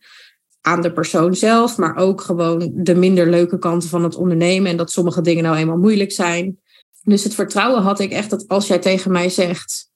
aan 0.66 0.80
de 0.80 0.92
persoon 0.92 1.34
zelf, 1.34 1.76
maar 1.76 1.96
ook 1.96 2.20
gewoon 2.20 2.70
de 2.74 2.94
minder 2.94 3.30
leuke 3.30 3.58
kanten 3.58 3.88
van 3.88 4.02
het 4.02 4.14
ondernemen 4.14 4.70
en 4.70 4.76
dat 4.76 4.90
sommige 4.90 5.20
dingen 5.20 5.42
nou 5.42 5.56
eenmaal 5.56 5.76
moeilijk 5.76 6.12
zijn. 6.12 6.60
Dus 7.02 7.24
het 7.24 7.34
vertrouwen 7.34 7.82
had 7.82 8.00
ik 8.00 8.10
echt 8.10 8.30
dat 8.30 8.48
als 8.48 8.66
jij 8.66 8.78
tegen 8.78 9.12
mij 9.12 9.28
zegt, 9.28 9.90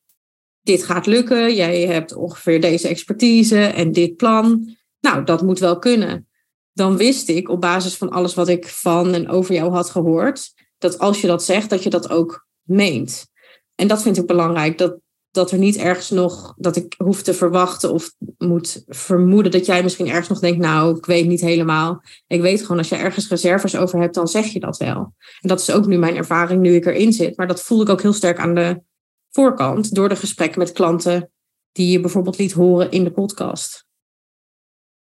dit 0.62 0.84
gaat 0.84 1.06
lukken, 1.06 1.54
jij 1.54 1.80
hebt 1.86 2.14
ongeveer 2.14 2.60
deze 2.60 2.88
expertise 2.88 3.60
en 3.60 3.92
dit 3.92 4.16
plan, 4.16 4.76
nou, 5.00 5.24
dat 5.24 5.42
moet 5.42 5.58
wel 5.58 5.78
kunnen. 5.78 6.28
Dan 6.72 6.96
wist 6.96 7.28
ik 7.28 7.48
op 7.48 7.60
basis 7.60 7.96
van 7.96 8.10
alles 8.10 8.34
wat 8.34 8.48
ik 8.48 8.68
van 8.68 9.14
en 9.14 9.28
over 9.28 9.54
jou 9.54 9.70
had 9.70 9.90
gehoord, 9.90 10.52
dat 10.78 10.98
als 10.98 11.20
je 11.20 11.26
dat 11.26 11.44
zegt, 11.44 11.70
dat 11.70 11.82
je 11.82 11.90
dat 11.90 12.10
ook 12.10 12.46
meent. 12.62 13.26
En 13.74 13.88
dat 13.88 14.02
vind 14.02 14.16
ik 14.16 14.26
belangrijk, 14.26 14.78
dat, 14.78 14.98
dat 15.30 15.50
er 15.50 15.58
niet 15.58 15.76
ergens 15.76 16.10
nog, 16.10 16.54
dat 16.56 16.76
ik 16.76 16.94
hoef 16.98 17.22
te 17.22 17.34
verwachten 17.34 17.92
of 17.92 18.12
moet 18.38 18.84
vermoeden 18.86 19.52
dat 19.52 19.66
jij 19.66 19.82
misschien 19.82 20.08
ergens 20.08 20.28
nog 20.28 20.38
denkt, 20.38 20.58
nou, 20.58 20.96
ik 20.96 21.06
weet 21.06 21.26
niet 21.26 21.40
helemaal. 21.40 22.02
Ik 22.26 22.40
weet 22.40 22.60
gewoon, 22.60 22.78
als 22.78 22.88
je 22.88 22.96
ergens 22.96 23.28
reserves 23.28 23.76
over 23.76 24.00
hebt, 24.00 24.14
dan 24.14 24.28
zeg 24.28 24.46
je 24.46 24.60
dat 24.60 24.76
wel. 24.76 25.14
En 25.40 25.48
dat 25.48 25.60
is 25.60 25.70
ook 25.70 25.86
nu 25.86 25.98
mijn 25.98 26.16
ervaring 26.16 26.60
nu 26.60 26.74
ik 26.74 26.86
erin 26.86 27.12
zit. 27.12 27.36
Maar 27.36 27.46
dat 27.46 27.62
voel 27.62 27.82
ik 27.82 27.88
ook 27.88 28.02
heel 28.02 28.12
sterk 28.12 28.38
aan 28.38 28.54
de 28.54 28.82
voorkant 29.30 29.94
door 29.94 30.08
de 30.08 30.16
gesprekken 30.16 30.58
met 30.58 30.72
klanten 30.72 31.30
die 31.72 31.90
je 31.90 32.00
bijvoorbeeld 32.00 32.38
liet 32.38 32.52
horen 32.52 32.90
in 32.90 33.04
de 33.04 33.12
podcast. 33.12 33.86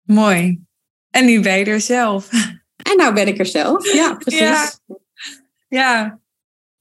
Mooi. 0.01 0.61
En 1.09 1.25
nu 1.25 1.41
ben 1.41 1.57
je 1.57 1.65
er 1.65 1.81
zelf. 1.81 2.29
En 2.89 2.97
nou 2.97 3.13
ben 3.13 3.27
ik 3.27 3.39
er 3.39 3.45
zelf. 3.45 3.93
Ja, 3.93 4.15
precies. 4.15 4.39
Ja, 4.39 4.71
ja. 5.67 6.19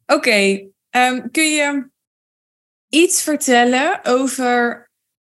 oké. 0.06 0.68
Ehm, 0.90 1.28
kun 1.30 1.50
je 1.50 1.90
iets 2.88 3.22
vertellen 3.22 4.04
over 4.04 4.90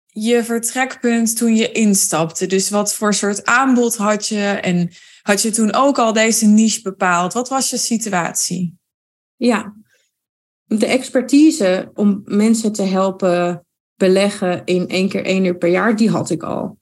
je 0.06 0.44
vertrekpunt 0.44 1.36
toen 1.36 1.56
je 1.56 1.72
instapte? 1.72 2.46
Dus 2.46 2.70
wat 2.70 2.94
voor 2.94 3.14
soort 3.14 3.44
aanbod 3.44 3.96
had 3.96 4.28
je 4.28 4.44
en 4.44 4.92
had 5.22 5.42
je 5.42 5.50
toen 5.50 5.72
ook 5.72 5.98
al 5.98 6.12
deze 6.12 6.46
niche 6.46 6.82
bepaald? 6.82 7.32
Wat 7.32 7.48
was 7.48 7.70
je 7.70 7.78
situatie? 7.78 8.78
Ja, 9.36 9.74
de 10.64 10.86
expertise 10.86 11.90
om 11.94 12.22
mensen 12.24 12.72
te 12.72 12.82
helpen 12.82 13.66
beleggen 13.96 14.62
in 14.64 14.88
één 14.88 15.08
keer 15.08 15.24
één 15.24 15.44
uur 15.44 15.56
per 15.56 15.70
jaar, 15.70 15.96
die 15.96 16.10
had 16.10 16.30
ik 16.30 16.42
al. 16.42 16.78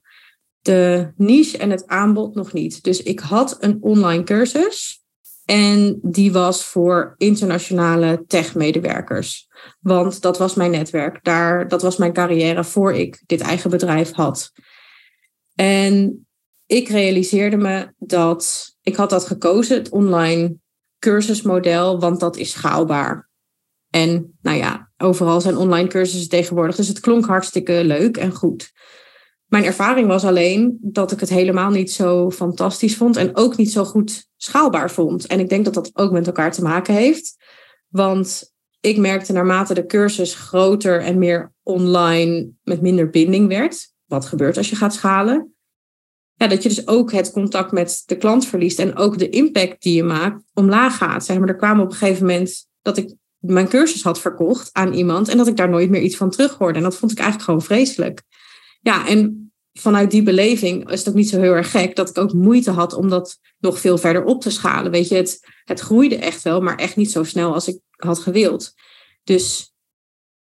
De 0.59 1.11
niche 1.15 1.57
en 1.57 1.69
het 1.69 1.87
aanbod 1.87 2.35
nog 2.35 2.53
niet. 2.53 2.83
Dus 2.83 3.03
ik 3.03 3.19
had 3.19 3.57
een 3.63 3.77
online 3.81 4.23
cursus 4.23 5.03
en 5.49 5.99
die 6.01 6.31
was 6.31 6.65
voor 6.65 7.13
internationale 7.17 8.23
tech-medewerkers. 8.27 9.47
Want 9.79 10.21
dat 10.21 10.37
was 10.37 10.53
mijn 10.53 10.71
netwerk. 10.71 11.23
Daar, 11.23 11.67
dat 11.67 11.81
was 11.81 11.97
mijn 11.97 12.13
carrière 12.13 12.63
voor 12.63 12.93
ik 12.93 13.23
dit 13.25 13.41
eigen 13.41 13.69
bedrijf 13.69 14.11
had. 14.11 14.51
En 15.55 16.27
ik 16.65 16.89
realiseerde 16.89 17.57
me 17.57 17.93
dat 17.97 18.75
ik 18.81 18.95
had 18.95 19.09
dat 19.09 19.25
gekozen, 19.25 19.77
het 19.77 19.89
online 19.89 20.55
cursusmodel, 20.99 21.99
want 21.99 22.19
dat 22.19 22.37
is 22.37 22.51
schaalbaar. 22.51 23.29
En 23.89 24.37
nou 24.41 24.57
ja, 24.57 24.91
overal 24.97 25.41
zijn 25.41 25.57
online 25.57 25.87
cursussen 25.87 26.29
tegenwoordig, 26.29 26.75
dus 26.75 26.87
het 26.87 26.99
klonk 26.99 27.25
hartstikke 27.25 27.83
leuk 27.83 28.17
en 28.17 28.31
goed. 28.31 28.71
Mijn 29.49 29.63
ervaring 29.63 30.07
was 30.07 30.25
alleen 30.25 30.77
dat 30.81 31.11
ik 31.11 31.19
het 31.19 31.29
helemaal 31.29 31.69
niet 31.69 31.91
zo 31.91 32.31
fantastisch 32.31 32.95
vond 32.95 33.15
en 33.15 33.35
ook 33.35 33.57
niet 33.57 33.71
zo 33.71 33.83
goed 33.83 34.27
schaalbaar 34.37 34.91
vond. 34.91 35.27
En 35.27 35.39
ik 35.39 35.49
denk 35.49 35.65
dat 35.65 35.73
dat 35.73 35.89
ook 35.93 36.11
met 36.11 36.27
elkaar 36.27 36.51
te 36.51 36.61
maken 36.61 36.93
heeft. 36.93 37.35
Want 37.87 38.53
ik 38.79 38.97
merkte 38.97 39.33
naarmate 39.33 39.73
de 39.73 39.85
cursus 39.85 40.35
groter 40.35 41.01
en 41.01 41.17
meer 41.17 41.53
online 41.63 42.49
met 42.63 42.81
minder 42.81 43.09
binding 43.09 43.47
werd, 43.47 43.93
wat 44.05 44.25
gebeurt 44.25 44.57
als 44.57 44.69
je 44.69 44.75
gaat 44.75 44.93
schalen, 44.93 45.53
ja, 46.39 46.47
dat 46.47 46.63
je 46.63 46.69
dus 46.69 46.87
ook 46.87 47.11
het 47.11 47.31
contact 47.31 47.71
met 47.71 48.03
de 48.05 48.17
klant 48.17 48.45
verliest 48.47 48.79
en 48.79 48.95
ook 48.95 49.17
de 49.17 49.29
impact 49.29 49.81
die 49.81 49.95
je 49.95 50.03
maakt 50.03 50.43
omlaag 50.53 50.97
gaat. 50.97 51.25
Zeg 51.25 51.39
maar, 51.39 51.47
er 51.47 51.55
kwam 51.55 51.79
op 51.79 51.89
een 51.89 51.95
gegeven 51.97 52.25
moment 52.25 52.67
dat 52.81 52.97
ik 52.97 53.15
mijn 53.37 53.67
cursus 53.67 54.03
had 54.03 54.19
verkocht 54.19 54.69
aan 54.71 54.93
iemand 54.93 55.27
en 55.27 55.37
dat 55.37 55.47
ik 55.47 55.57
daar 55.57 55.69
nooit 55.69 55.89
meer 55.89 56.01
iets 56.01 56.15
van 56.15 56.29
terug 56.29 56.57
hoorde. 56.57 56.77
En 56.77 56.83
dat 56.83 56.97
vond 56.97 57.11
ik 57.11 57.17
eigenlijk 57.17 57.45
gewoon 57.45 57.65
vreselijk. 57.65 58.23
Ja, 58.79 59.07
en 59.07 59.51
vanuit 59.73 60.11
die 60.11 60.23
beleving 60.23 60.89
is 60.89 60.99
het 60.99 61.09
ook 61.09 61.15
niet 61.15 61.29
zo 61.29 61.39
heel 61.39 61.53
erg 61.53 61.71
gek 61.71 61.95
dat 61.95 62.09
ik 62.09 62.17
ook 62.17 62.33
moeite 62.33 62.71
had 62.71 62.93
om 62.93 63.09
dat 63.09 63.39
nog 63.57 63.79
veel 63.79 63.97
verder 63.97 64.23
op 64.23 64.41
te 64.41 64.49
schalen. 64.49 64.91
Weet 64.91 65.07
je, 65.07 65.15
het, 65.15 65.47
het 65.63 65.79
groeide 65.79 66.17
echt 66.17 66.41
wel, 66.41 66.61
maar 66.61 66.77
echt 66.77 66.95
niet 66.95 67.11
zo 67.11 67.23
snel 67.23 67.53
als 67.53 67.67
ik 67.67 67.79
had 67.95 68.19
gewild. 68.19 68.73
Dus 69.23 69.73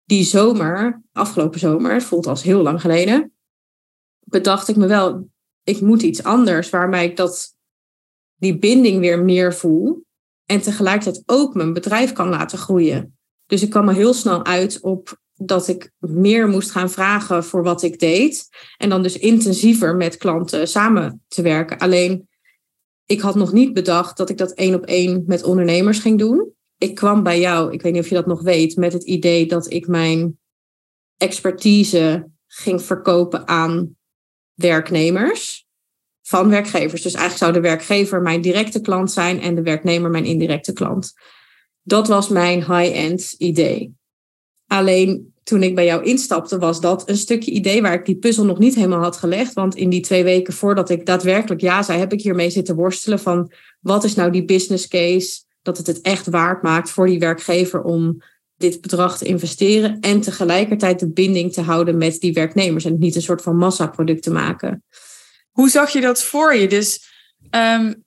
die 0.04 0.24
zomer, 0.24 1.02
afgelopen 1.12 1.60
zomer, 1.60 1.94
het 1.94 2.04
voelt 2.04 2.28
als 2.28 2.44
heel 2.44 2.62
lang 2.62 2.82
geleden, 2.82 3.34
bedacht 4.20 4.68
ik 4.68 4.76
me 4.76 4.88
wel, 4.88 5.30
ik 5.64 5.82
moet 5.82 6.02
iets 6.02 6.24
anders 6.24 6.70
waarmee 6.70 7.10
ik 7.10 7.16
dat, 7.16 7.56
die 8.36 8.58
binding 8.58 9.00
weer 9.00 9.24
meer 9.24 9.54
voel. 9.54 10.06
En 10.46 10.62
tegelijkertijd 10.62 11.24
ook 11.26 11.54
mijn 11.54 11.74
bedrijf 11.74 12.14
kan 12.14 12.30
laten 12.30 12.58
groeien. 12.58 13.18
Dus 13.46 13.62
ik 13.62 13.70
kwam 13.70 13.86
me 13.86 13.94
heel 13.94 14.14
snel 14.14 14.46
uit 14.46 14.82
op 14.82 15.20
dat 15.38 15.68
ik 15.68 15.92
meer 16.00 16.48
moest 16.48 16.72
gaan 16.72 16.90
vragen 16.90 17.44
voor 17.44 17.64
wat 17.64 17.84
ik 17.84 18.00
deed. 18.00 18.50
En 18.78 18.90
dan 18.90 19.04
dus 19.04 19.18
intensiever 19.18 19.96
met 19.96 20.18
klanten 20.18 20.68
samen 20.68 21.24
te 21.28 21.42
werken. 21.42 21.78
Alleen, 21.78 22.28
ik 23.06 23.22
had 23.22 23.36
nog 23.36 23.54
niet 23.54 23.74
bedacht 23.74 24.18
dat 24.18 24.30
ik 24.30 24.38
dat 24.38 24.52
één 24.52 24.76
op 24.76 24.86
één 24.86 25.24
met 25.28 25.44
ondernemers 25.44 26.00
ging 26.00 26.20
doen. 26.20 26.52
Ik 26.78 26.96
kwam 26.96 27.24
bij 27.24 27.40
jou, 27.40 27.74
ik 27.74 27.82
weet 27.82 27.94
niet 27.94 28.02
of 28.02 28.10
je 28.10 28.16
dat 28.16 28.26
nog 28.26 28.42
weet, 28.42 28.76
met 28.76 28.94
het 28.94 29.04
idee 29.04 29.46
dat 29.46 29.72
ik 29.72 29.88
mijn 29.88 30.40
expertise 31.18 32.30
ging 32.48 32.82
verkopen 32.82 33.48
aan 33.48 33.96
werknemers 34.54 35.68
van 36.22 36.50
werkgevers. 36.50 37.02
Dus 37.02 37.14
eigenlijk 37.14 37.44
zou 37.44 37.54
de 37.54 37.70
werkgever 37.70 38.22
mijn 38.22 38.42
directe 38.42 38.82
klant 38.82 39.12
zijn 39.12 39.42
en 39.42 39.56
de 39.56 39.62
werknemer 39.62 40.10
mijn 40.10 40.26
indirecte 40.26 40.74
klant. 40.74 41.14
Dat 41.82 42.08
was 42.08 42.30
mijn 42.30 42.60
high-end 42.60 43.36
idee. 43.38 43.97
Alleen 44.68 45.34
toen 45.44 45.64
ik 45.64 45.76
bij 45.76 45.86
jou 45.86 46.04
instapte, 46.04 46.58
was 46.58 46.82
dat 46.82 47.10
een 47.10 47.18
stukje 47.18 47.52
idee 47.52 47.82
waar 47.82 47.94
ik 47.94 48.06
die 48.06 48.18
puzzel 48.18 48.46
nog 48.46 48.60
niet 48.60 48.76
helemaal 48.76 49.02
had 49.02 49.18
gelegd. 49.18 49.54
Want 49.54 49.76
in 49.76 49.90
die 49.90 50.02
twee 50.02 50.24
weken 50.24 50.54
voordat 50.54 50.90
ik 50.90 51.06
daadwerkelijk 51.06 51.62
ja 51.62 51.84
zei, 51.84 52.00
heb 52.00 52.14
ik 52.14 52.22
hiermee 52.22 52.50
zitten 52.50 52.76
worstelen 52.76 53.20
van 53.20 53.52
wat 53.80 54.04
is 54.04 54.16
nou 54.16 54.32
die 54.32 54.46
business 54.46 54.88
case, 54.88 55.42
dat 55.62 55.78
het 55.78 55.88
het 55.88 56.02
echt 56.02 56.28
waard 56.28 56.64
maakt 56.64 56.90
voor 56.90 57.08
die 57.08 57.20
werkgever 57.20 57.82
om 57.82 58.22
dit 58.58 58.82
bedrag 58.82 59.18
te 59.18 59.26
investeren 59.26 60.00
en 60.00 60.22
tegelijkertijd 60.22 61.00
de 61.00 61.12
binding 61.12 61.54
te 61.54 61.62
houden 61.62 61.98
met 61.98 62.20
die 62.20 62.34
werknemers 62.34 62.86
en 62.86 62.98
niet 63.00 63.16
een 63.16 63.22
soort 63.22 63.42
van 63.42 63.58
massaproduct 63.58 64.24
te 64.24 64.32
maken. 64.32 64.84
Hoe 65.52 65.70
zag 65.70 65.90
je 65.90 66.02
dat 66.02 66.24
voor 66.24 66.56
je? 66.56 66.68
Dus 66.68 67.06
um, 67.52 68.04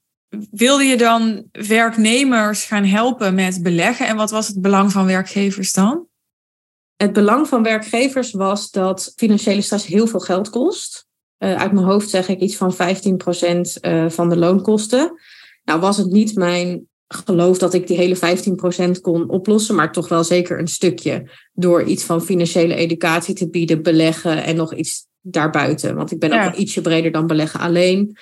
wilde 0.50 0.84
je 0.84 0.96
dan 0.96 1.44
werknemers 1.52 2.64
gaan 2.64 2.84
helpen 2.84 3.34
met 3.34 3.62
beleggen 3.62 4.06
en 4.06 4.16
wat 4.16 4.30
was 4.30 4.48
het 4.48 4.60
belang 4.60 4.92
van 4.92 5.06
werkgevers 5.06 5.72
dan? 5.72 6.08
Het 7.02 7.12
belang 7.12 7.48
van 7.48 7.62
werkgevers 7.62 8.32
was 8.32 8.70
dat 8.70 9.12
financiële 9.16 9.60
stress 9.60 9.86
heel 9.86 10.06
veel 10.06 10.20
geld 10.20 10.50
kost. 10.50 11.06
Uh, 11.38 11.54
uit 11.54 11.72
mijn 11.72 11.86
hoofd 11.86 12.08
zeg 12.08 12.28
ik 12.28 12.40
iets 12.40 12.56
van 12.56 12.74
15% 12.74 12.76
uh, 12.76 14.04
eh, 14.04 14.10
van 14.10 14.28
de 14.28 14.36
loonkosten. 14.36 15.20
Nou 15.64 15.80
was 15.80 15.96
het 15.96 16.10
niet 16.10 16.34
mijn 16.34 16.88
geloof 17.08 17.58
dat 17.58 17.74
ik 17.74 17.86
die 17.86 17.96
hele 17.96 18.16
15% 18.96 19.00
kon 19.00 19.28
oplossen, 19.28 19.74
maar 19.74 19.92
toch 19.92 20.08
wel 20.08 20.24
zeker 20.24 20.58
een 20.58 20.68
stukje 20.68 21.30
door 21.52 21.82
iets 21.82 22.04
van 22.04 22.22
financiële 22.22 22.74
educatie 22.74 23.34
te 23.34 23.50
bieden, 23.50 23.82
beleggen 23.82 24.44
en 24.44 24.56
nog 24.56 24.74
iets 24.74 25.06
daarbuiten. 25.20 25.94
Want 25.94 26.10
ik 26.10 26.18
ben 26.18 26.32
ook 26.32 26.40
wel 26.40 26.60
ietsje 26.60 26.80
breder 26.80 27.10
dan 27.10 27.26
beleggen 27.26 27.60
alleen. 27.60 28.16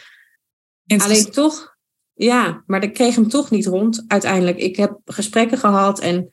Alleen 0.86 1.30
toch, 1.30 1.76
ja, 2.14 2.62
maar 2.66 2.82
ik 2.82 2.94
kreeg 2.94 3.14
hem 3.14 3.28
toch 3.28 3.50
niet 3.50 3.66
rond 3.66 4.04
uiteindelijk. 4.06 4.58
Ik 4.58 4.76
heb 4.76 5.00
gesprekken 5.04 5.58
gehad 5.58 6.00
en 6.00 6.28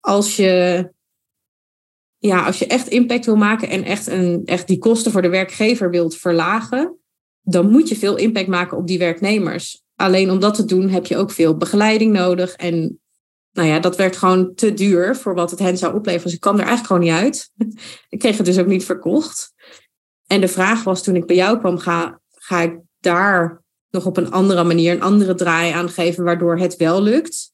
als 0.00 0.36
je, 0.36 0.94
ja, 2.26 2.44
als 2.44 2.58
je 2.58 2.66
echt 2.66 2.88
impact 2.88 3.24
wil 3.24 3.36
maken 3.36 3.68
en 3.68 3.84
echt, 3.84 4.06
een, 4.06 4.42
echt 4.44 4.66
die 4.66 4.78
kosten 4.78 5.12
voor 5.12 5.22
de 5.22 5.28
werkgever 5.28 5.90
wilt 5.90 6.16
verlagen, 6.16 6.98
dan 7.42 7.70
moet 7.70 7.88
je 7.88 7.96
veel 7.96 8.16
impact 8.16 8.46
maken 8.46 8.76
op 8.76 8.86
die 8.86 8.98
werknemers. 8.98 9.82
Alleen 9.94 10.30
om 10.30 10.40
dat 10.40 10.54
te 10.54 10.64
doen 10.64 10.88
heb 10.88 11.06
je 11.06 11.16
ook 11.16 11.30
veel 11.30 11.56
begeleiding 11.56 12.12
nodig. 12.12 12.54
En 12.54 13.00
nou 13.52 13.68
ja, 13.68 13.80
dat 13.80 13.96
werd 13.96 14.16
gewoon 14.16 14.54
te 14.54 14.74
duur 14.74 15.16
voor 15.16 15.34
wat 15.34 15.50
het 15.50 15.58
hen 15.58 15.78
zou 15.78 15.94
opleveren. 15.94 16.24
Dus 16.24 16.34
ik 16.34 16.40
kwam 16.40 16.58
er 16.58 16.66
eigenlijk 16.66 16.86
gewoon 16.86 17.02
niet 17.02 17.24
uit. 17.24 17.50
ik 18.08 18.18
kreeg 18.18 18.36
het 18.36 18.46
dus 18.46 18.58
ook 18.58 18.66
niet 18.66 18.84
verkocht. 18.84 19.54
En 20.26 20.40
de 20.40 20.48
vraag 20.48 20.84
was 20.84 21.02
toen 21.02 21.16
ik 21.16 21.26
bij 21.26 21.36
jou 21.36 21.58
kwam, 21.58 21.78
ga, 21.78 22.20
ga 22.30 22.60
ik 22.60 22.78
daar 23.00 23.64
nog 23.90 24.06
op 24.06 24.16
een 24.16 24.30
andere 24.30 24.64
manier 24.64 24.92
een 24.92 25.02
andere 25.02 25.34
draai 25.34 25.72
aan 25.72 25.88
geven, 25.88 26.24
waardoor 26.24 26.58
het 26.58 26.76
wel 26.76 27.02
lukt. 27.02 27.52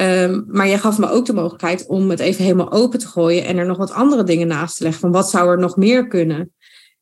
Um, 0.00 0.44
maar 0.48 0.68
jij 0.68 0.78
gaf 0.78 0.98
me 0.98 1.10
ook 1.10 1.26
de 1.26 1.32
mogelijkheid 1.32 1.86
om 1.86 2.10
het 2.10 2.20
even 2.20 2.44
helemaal 2.44 2.72
open 2.72 2.98
te 2.98 3.06
gooien 3.06 3.44
en 3.44 3.56
er 3.56 3.66
nog 3.66 3.76
wat 3.76 3.92
andere 3.92 4.24
dingen 4.24 4.46
naast 4.46 4.76
te 4.76 4.82
leggen. 4.82 5.00
Van 5.00 5.12
wat 5.12 5.30
zou 5.30 5.50
er 5.50 5.58
nog 5.58 5.76
meer 5.76 6.08
kunnen? 6.08 6.54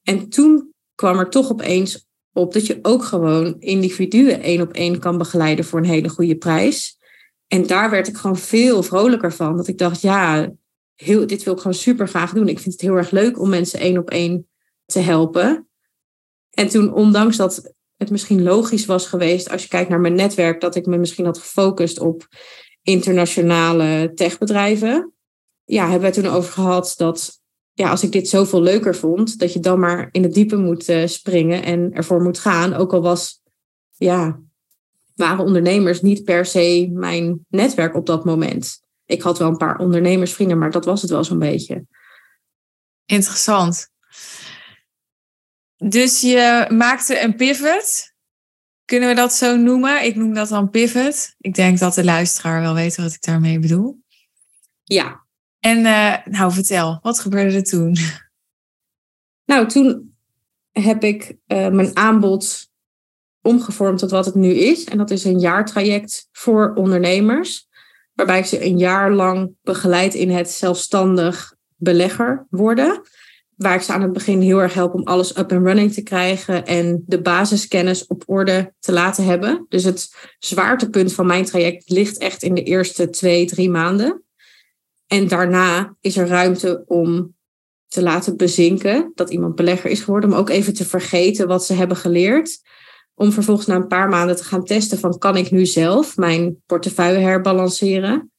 En 0.03 0.29
toen 0.29 0.73
kwam 0.95 1.19
er 1.19 1.31
toch 1.31 1.51
opeens 1.51 2.07
op 2.33 2.53
dat 2.53 2.67
je 2.67 2.79
ook 2.83 3.05
gewoon 3.05 3.57
individuen 3.59 4.43
één 4.43 4.61
op 4.61 4.73
één 4.73 4.99
kan 4.99 5.19
begeleiden 5.19 5.65
voor 5.65 5.79
een 5.79 5.85
hele 5.85 6.09
goede 6.09 6.37
prijs. 6.37 6.99
En 7.47 7.67
daar 7.67 7.91
werd 7.91 8.09
ik 8.09 8.17
gewoon 8.17 8.39
veel 8.39 8.83
vrolijker 8.83 9.33
van. 9.33 9.57
Dat 9.57 9.69
ik 9.69 9.79
dacht, 9.79 10.01
ja, 10.01 10.53
heel, 10.95 11.27
dit 11.27 11.43
wil 11.43 11.53
ik 11.53 11.61
gewoon 11.61 11.77
super 11.77 12.09
graag 12.09 12.33
doen. 12.33 12.49
Ik 12.49 12.59
vind 12.59 12.75
het 12.75 12.83
heel 12.83 12.97
erg 12.97 13.11
leuk 13.11 13.41
om 13.41 13.49
mensen 13.49 13.81
één 13.81 13.99
op 13.99 14.11
één 14.11 14.49
te 14.87 14.99
helpen. 14.99 15.69
En 16.51 16.69
toen, 16.69 16.93
ondanks 16.93 17.37
dat 17.37 17.75
het 17.97 18.11
misschien 18.11 18.43
logisch 18.43 18.87
was 18.87 19.07
geweest, 19.07 19.51
als 19.51 19.63
je 19.63 19.69
kijkt 19.69 19.89
naar 19.89 20.01
mijn 20.01 20.15
netwerk, 20.15 20.61
dat 20.61 20.75
ik 20.75 20.87
me 20.87 20.97
misschien 20.97 21.25
had 21.25 21.39
gefocust 21.39 22.01
op 22.01 22.29
internationale 22.87 24.13
techbedrijven. 24.15 25.13
Ja, 25.65 25.91
hebben 25.91 26.09
we 26.11 26.21
toen 26.21 26.33
over 26.33 26.53
gehad 26.53 26.95
dat 26.97 27.41
ja, 27.73 27.91
als 27.91 28.03
ik 28.03 28.13
dit 28.13 28.29
zoveel 28.29 28.63
leuker 28.63 28.97
vond, 28.97 29.39
dat 29.39 29.53
je 29.53 29.61
dan 29.61 29.81
maar 29.81 30.09
in 30.13 30.23
het 30.23 30.35
diepe 30.35 30.57
moet 30.57 30.89
uh, 30.89 31.07
springen 31.07 31.63
en 31.63 31.93
ervoor 31.93 32.23
moet 32.23 32.39
gaan. 32.39 32.75
Ook 32.75 32.93
al 32.93 33.03
was, 33.03 33.41
ja, 33.97 34.41
waren 35.15 35.45
ondernemers 35.45 36.03
niet 36.03 36.25
per 36.25 36.47
se 36.47 36.91
mijn 36.93 37.47
netwerk 37.49 37.95
op 37.95 38.07
dat 38.07 38.25
moment. 38.25 38.81
Ik 39.07 39.23
had 39.23 39.39
wel 39.39 39.49
een 39.49 39.57
paar 39.57 39.79
ondernemersvrienden, 39.79 40.59
maar 40.59 40.71
dat 40.71 40.85
was 40.85 41.03
het 41.03 41.11
wel 41.11 41.25
zo'n 41.25 41.39
beetje. 41.39 41.87
Interessant. 43.05 43.89
Dus 45.77 46.21
je 46.21 46.67
maakte 46.73 47.21
een 47.21 47.37
pivot. 47.37 48.15
Kunnen 48.87 49.09
we 49.09 49.15
dat 49.15 49.35
zo 49.35 49.57
noemen? 49.57 50.05
Ik 50.05 50.17
noem 50.17 50.35
dat 50.35 50.49
dan 50.49 50.71
pivot. 50.71 51.35
Ik 51.39 51.55
denk 51.55 51.79
dat 51.79 51.95
de 51.95 52.05
luisteraar 52.05 52.61
wel 52.61 52.75
weet 52.75 52.97
wat 52.97 53.13
ik 53.13 53.23
daarmee 53.23 53.59
bedoel. 53.59 54.01
Ja, 54.85 55.27
en 55.61 55.79
uh, 55.79 56.17
nou, 56.25 56.53
vertel, 56.53 56.99
wat 57.03 57.21
gebeurde 57.21 57.57
er 57.57 57.65
toen? 57.65 57.97
Nou, 59.45 59.69
toen 59.69 60.17
heb 60.73 61.05
ik 61.05 61.37
uh, 61.47 61.69
mijn 61.69 61.97
aanbod 61.97 62.71
omgevormd 63.41 63.99
tot 63.99 64.11
wat 64.11 64.25
het 64.27 64.35
nu 64.35 64.49
is. 64.49 64.85
En 64.85 64.99
dat 64.99 65.11
is 65.11 65.25
een 65.25 65.39
jaartraject 65.39 66.29
voor 66.33 66.73
ondernemers. 66.75 67.69
Waarbij 68.13 68.39
ik 68.39 68.45
ze 68.45 68.65
een 68.65 68.79
jaar 68.79 69.13
lang 69.13 69.55
begeleid 69.63 70.15
in 70.15 70.31
het 70.31 70.51
zelfstandig 70.51 71.55
belegger 71.77 72.47
worden. 72.51 73.03
Waar 73.57 73.75
ik 73.75 73.83
ze 73.83 73.93
aan 73.93 74.03
het 74.03 74.13
begin 74.13 74.41
heel 74.41 74.59
erg 74.59 74.75
help 74.75 74.95
om 74.95 75.03
alles 75.03 75.37
up 75.37 75.53
and 75.53 75.67
running 75.67 75.93
te 75.93 76.03
krijgen 76.03 76.67
en 76.67 77.03
de 77.07 77.23
basiskennis 77.23 78.07
op 78.07 78.23
orde 78.27 78.73
te 78.79 78.93
laten 78.93 79.25
hebben. 79.25 79.67
Dus 79.69 79.85
het 79.85 80.17
zwaartepunt 80.39 81.13
van 81.13 81.27
mijn 81.27 81.45
traject 81.45 81.91
ligt 81.91 82.19
echt 82.19 82.43
in 82.43 82.55
de 82.55 82.63
eerste 82.63 83.11
twee, 83.11 83.47
drie 83.47 83.71
maanden. 83.71 84.23
En 85.07 85.29
daarna 85.29 85.97
is 86.01 86.17
er 86.17 86.27
ruimte 86.27 86.85
om 86.87 87.35
te 87.89 88.03
laten 88.03 88.37
bezinken 88.37 89.13
dat 89.15 89.31
iemand 89.31 89.55
belegger 89.55 89.91
is 89.91 90.01
geworden, 90.01 90.33
om 90.33 90.37
ook 90.37 90.51
even 90.51 90.75
te 90.75 90.85
vergeten 90.85 91.49
wat 91.49 91.65
ze 91.65 91.73
hebben 91.73 91.97
geleerd. 91.97 92.61
Om 93.15 93.33
vervolgens 93.33 93.67
na 93.67 93.75
een 93.75 93.87
paar 93.87 94.09
maanden 94.09 94.37
te 94.37 94.45
gaan 94.45 94.65
testen 94.65 94.99
van 94.99 95.19
kan 95.19 95.37
ik 95.37 95.51
nu 95.51 95.67
zelf 95.67 96.17
mijn 96.17 96.63
portefeuille 96.67 97.19
herbalanceren? 97.19 98.31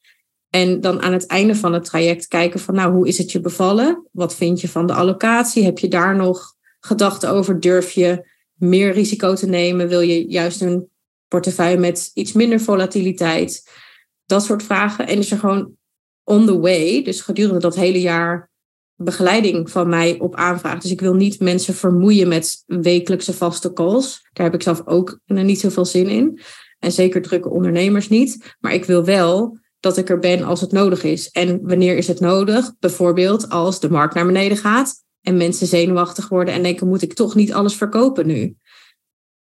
En 0.58 0.82
dan 0.82 1.02
aan 1.02 1.14
het 1.14 1.26
einde 1.26 1.56
van 1.56 1.74
het 1.74 1.86
traject 1.86 2.28
kijken 2.28 2.60
van, 2.60 2.76
nou, 2.76 2.94
hoe 2.94 3.08
is 3.08 3.18
het 3.18 3.32
je 3.32 3.40
bevallen? 3.40 4.08
Wat 4.12 4.36
vind 4.36 4.62
je 4.62 4.68
van 4.68 4.88
de 4.88 4.94
allocatie? 4.94 5.64
Heb 5.64 5.80
je 5.80 5.88
daar 5.88 6.16
nog 6.16 6.54
gedachten 6.80 7.30
over? 7.30 7.60
Durf 7.60 7.92
je 7.92 8.30
meer 8.54 8.92
risico 8.92 9.34
te 9.34 9.48
nemen? 9.48 9.88
Wil 9.88 10.02
je 10.02 10.30
juist 10.30 10.62
een 10.62 10.90
portefeuille 11.28 11.78
met 11.78 12.12
iets 12.14 12.34
minder 12.34 12.60
volatiliteit? 12.60 13.72
Dat 14.26 14.44
soort 14.44 14.64
vragen. 14.64 15.08
En 15.08 15.18
is 15.18 15.32
er 15.32 15.38
gewoon 15.38 15.72
on 16.24 16.46
the 16.46 16.60
way, 16.60 17.04
dus 17.04 17.22
gedurende 17.22 17.60
dat 17.60 17.76
hele 17.76 18.02
jaar, 18.02 18.50
begeleiding 18.96 19.70
van 19.70 19.90
mij 19.90 20.20
op 20.20 20.36
aanvraag. 20.36 20.82
Dus 20.82 20.92
ik 20.92 21.02
wil 21.02 21.14
niet 21.14 21.40
mensen 21.40 21.74
vermoeien 21.74 22.28
met 22.28 22.64
wekelijkse 22.66 23.34
vaste 23.34 23.74
calls. 23.74 24.28
Daar 24.34 24.46
heb 24.46 24.56
ik 24.56 24.62
zelf 24.62 24.82
ook 24.86 25.20
niet 25.26 25.60
zoveel 25.60 25.86
zin 25.86 26.08
in. 26.08 26.40
En 26.80 26.92
zeker 26.92 27.22
drukke 27.22 27.50
ondernemers 27.50 28.10
niet. 28.10 28.56
Maar 28.60 28.74
ik 28.74 28.86
wil 28.86 29.06
wel 29.06 29.58
dat 29.88 29.98
ik 29.98 30.10
er 30.10 30.20
ben 30.20 30.44
als 30.44 30.62
het 30.62 30.72
nodig 30.72 31.04
is. 31.04 31.30
En 31.30 31.60
wanneer 31.62 31.98
is 31.98 32.08
het 32.08 32.20
nodig? 32.20 32.74
Bijvoorbeeld 32.80 33.50
als 33.50 33.80
de 33.80 33.90
markt 33.90 34.14
naar 34.14 34.26
beneden 34.26 34.58
gaat 34.58 35.04
en 35.22 35.38
mensen 35.38 35.68
zenuwachtig 35.68 36.30
worden 36.30 36.54
en 36.54 36.64
denken: 36.64 36.88
moet 36.88 37.02
ik 37.02 37.14
toch 37.14 37.36
niet 37.36 37.54
alles 37.54 37.76
verkopen 37.76 38.28
nu? 38.28 38.56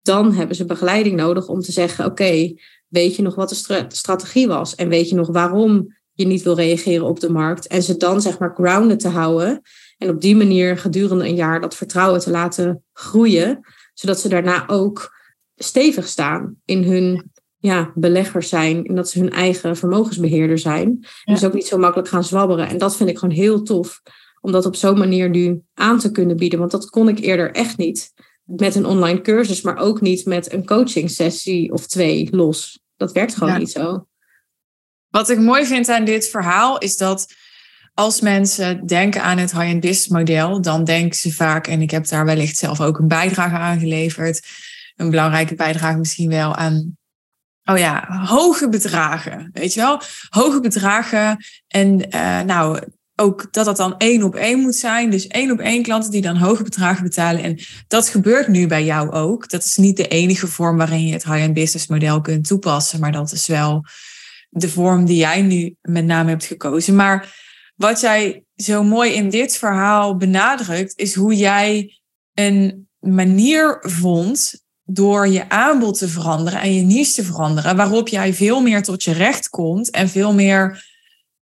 Dan 0.01 0.33
hebben 0.33 0.55
ze 0.55 0.65
begeleiding 0.65 1.15
nodig 1.15 1.47
om 1.47 1.61
te 1.61 1.71
zeggen: 1.71 2.05
oké, 2.05 2.53
weet 2.87 3.15
je 3.15 3.21
nog 3.21 3.35
wat 3.35 3.49
de 3.49 3.85
strategie 3.87 4.47
was? 4.47 4.75
En 4.75 4.89
weet 4.89 5.09
je 5.09 5.15
nog 5.15 5.27
waarom 5.27 5.97
je 6.11 6.25
niet 6.25 6.43
wil 6.43 6.55
reageren 6.55 7.05
op 7.05 7.19
de 7.19 7.29
markt? 7.29 7.67
En 7.67 7.83
ze 7.83 7.97
dan 7.97 8.21
zeg 8.21 8.39
maar 8.39 8.53
grounded 8.55 8.99
te 8.99 9.09
houden. 9.09 9.61
En 9.97 10.09
op 10.09 10.21
die 10.21 10.35
manier 10.35 10.77
gedurende 10.77 11.27
een 11.27 11.35
jaar 11.35 11.61
dat 11.61 11.75
vertrouwen 11.75 12.19
te 12.19 12.29
laten 12.29 12.83
groeien, 12.93 13.59
zodat 13.93 14.19
ze 14.19 14.29
daarna 14.29 14.67
ook 14.67 15.17
stevig 15.55 16.07
staan 16.07 16.55
in 16.65 16.83
hun 16.83 17.31
ja, 17.59 17.91
beleggers 17.95 18.49
zijn 18.49 18.85
en 18.85 18.95
dat 18.95 19.09
ze 19.09 19.19
hun 19.19 19.31
eigen 19.31 19.77
vermogensbeheerder 19.77 20.57
zijn. 20.57 20.87
En 21.23 21.33
dus 21.33 21.45
ook 21.45 21.53
niet 21.53 21.67
zo 21.67 21.77
makkelijk 21.77 22.09
gaan 22.09 22.23
zwabberen. 22.23 22.67
En 22.67 22.77
dat 22.77 22.95
vind 22.95 23.09
ik 23.09 23.17
gewoon 23.17 23.35
heel 23.35 23.63
tof 23.63 24.01
om 24.41 24.51
dat 24.51 24.65
op 24.65 24.75
zo'n 24.75 24.97
manier 24.97 25.29
nu 25.29 25.61
aan 25.73 25.99
te 25.99 26.11
kunnen 26.11 26.37
bieden. 26.37 26.59
Want 26.59 26.71
dat 26.71 26.89
kon 26.89 27.09
ik 27.09 27.19
eerder 27.19 27.51
echt 27.51 27.77
niet 27.77 28.13
met 28.43 28.75
een 28.75 28.85
online 28.85 29.21
cursus, 29.21 29.61
maar 29.61 29.77
ook 29.77 30.01
niet 30.01 30.25
met 30.25 30.53
een 30.53 30.65
coaching 30.65 31.11
sessie 31.11 31.71
of 31.71 31.87
twee 31.87 32.27
los. 32.31 32.81
Dat 32.97 33.11
werkt 33.11 33.35
gewoon 33.35 33.59
niet 33.59 33.71
zo. 33.71 34.07
Wat 35.09 35.29
ik 35.29 35.39
mooi 35.39 35.65
vind 35.65 35.89
aan 35.89 36.05
dit 36.05 36.27
verhaal 36.27 36.77
is 36.77 36.97
dat 36.97 37.33
als 37.93 38.21
mensen 38.21 38.85
denken 38.85 39.23
aan 39.23 39.37
het 39.37 39.51
high-end 39.51 39.79
business 39.79 40.07
model, 40.07 40.61
dan 40.61 40.83
denken 40.83 41.17
ze 41.17 41.33
vaak, 41.33 41.67
en 41.67 41.81
ik 41.81 41.91
heb 41.91 42.07
daar 42.07 42.25
wellicht 42.25 42.57
zelf 42.57 42.81
ook 42.81 42.99
een 42.99 43.07
bijdrage 43.07 43.55
aan 43.55 43.79
geleverd, 43.79 44.47
een 44.95 45.09
belangrijke 45.09 45.55
bijdrage 45.55 45.97
misschien 45.97 46.29
wel 46.29 46.55
aan 46.55 46.97
Oh 47.69 47.77
ja, 47.77 48.23
hoge 48.25 48.69
bedragen. 48.69 49.49
Weet 49.53 49.73
je 49.73 49.79
wel? 49.79 50.01
Hoge 50.29 50.59
bedragen. 50.59 51.45
En 51.67 52.15
uh, 52.15 52.41
nou, 52.41 52.79
ook 53.15 53.53
dat 53.53 53.65
dat 53.65 53.77
dan 53.77 53.97
één 53.97 54.23
op 54.23 54.35
één 54.35 54.59
moet 54.59 54.75
zijn. 54.75 55.09
Dus 55.09 55.27
één 55.27 55.51
op 55.51 55.59
één 55.59 55.83
klanten 55.83 56.11
die 56.11 56.21
dan 56.21 56.35
hoge 56.35 56.63
bedragen 56.63 57.03
betalen. 57.03 57.43
En 57.43 57.59
dat 57.87 58.09
gebeurt 58.09 58.47
nu 58.47 58.67
bij 58.67 58.83
jou 58.83 59.11
ook. 59.11 59.49
Dat 59.49 59.63
is 59.63 59.77
niet 59.77 59.97
de 59.97 60.07
enige 60.07 60.47
vorm 60.47 60.77
waarin 60.77 61.05
je 61.05 61.13
het 61.13 61.23
high-end 61.23 61.53
business 61.53 61.87
model 61.87 62.21
kunt 62.21 62.47
toepassen. 62.47 62.99
Maar 62.99 63.11
dat 63.11 63.31
is 63.31 63.47
wel 63.47 63.85
de 64.49 64.69
vorm 64.69 65.05
die 65.05 65.17
jij 65.17 65.41
nu 65.41 65.75
met 65.81 66.05
name 66.05 66.29
hebt 66.29 66.45
gekozen. 66.45 66.95
Maar 66.95 67.35
wat 67.75 67.99
jij 67.99 68.43
zo 68.55 68.83
mooi 68.83 69.13
in 69.13 69.29
dit 69.29 69.57
verhaal 69.57 70.17
benadrukt, 70.17 70.99
is 70.99 71.15
hoe 71.15 71.35
jij 71.35 71.97
een 72.33 72.87
manier 72.99 73.77
vond 73.81 74.67
door 74.91 75.27
je 75.27 75.49
aanbod 75.49 75.97
te 75.97 76.07
veranderen 76.07 76.61
en 76.61 76.73
je 76.73 76.81
niche 76.81 77.13
te 77.13 77.23
veranderen, 77.23 77.75
waarop 77.75 78.07
jij 78.07 78.33
veel 78.33 78.61
meer 78.61 78.83
tot 78.83 79.03
je 79.03 79.11
recht 79.11 79.49
komt 79.49 79.89
en 79.89 80.09
veel 80.09 80.33
meer 80.33 80.85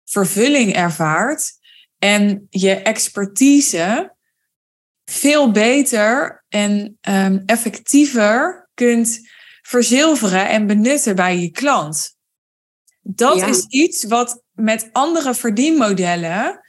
vervulling 0.04 0.72
ervaart 0.74 1.52
en 1.98 2.46
je 2.50 2.74
expertise 2.74 4.16
veel 5.04 5.50
beter 5.50 6.44
en 6.48 6.98
um, 7.08 7.42
effectiever 7.46 8.68
kunt 8.74 9.20
verzilveren 9.62 10.48
en 10.48 10.66
benutten 10.66 11.16
bij 11.16 11.38
je 11.38 11.50
klant. 11.50 12.16
Dat 13.00 13.48
is 13.48 13.66
iets 13.66 14.04
wat 14.04 14.42
met 14.52 14.88
andere 14.92 15.34
verdienmodellen 15.34 16.67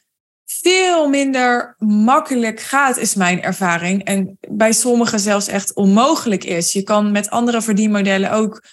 veel 0.52 1.10
minder 1.10 1.76
makkelijk 1.78 2.60
gaat, 2.60 2.98
is 2.98 3.16
mijn 3.16 3.42
ervaring. 3.42 4.04
En 4.04 4.38
bij 4.50 4.72
sommigen 4.72 5.20
zelfs 5.20 5.48
echt 5.48 5.74
onmogelijk 5.74 6.44
is. 6.44 6.74
Je 6.74 6.84
kan 6.84 7.12
met 7.12 7.30
andere 7.30 7.62
verdienmodellen 7.62 8.32
ook 8.32 8.64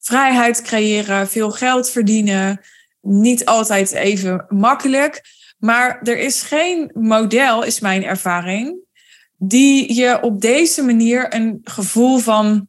vrijheid 0.00 0.62
creëren, 0.62 1.28
veel 1.28 1.50
geld 1.50 1.90
verdienen. 1.90 2.60
Niet 3.00 3.44
altijd 3.44 3.92
even 3.92 4.44
makkelijk. 4.48 5.22
Maar 5.58 6.00
er 6.02 6.18
is 6.18 6.42
geen 6.42 6.90
model, 6.94 7.62
is 7.62 7.80
mijn 7.80 8.04
ervaring, 8.04 8.76
die 9.36 9.94
je 9.94 10.22
op 10.22 10.40
deze 10.40 10.82
manier 10.82 11.34
een 11.34 11.60
gevoel 11.64 12.18
van 12.18 12.68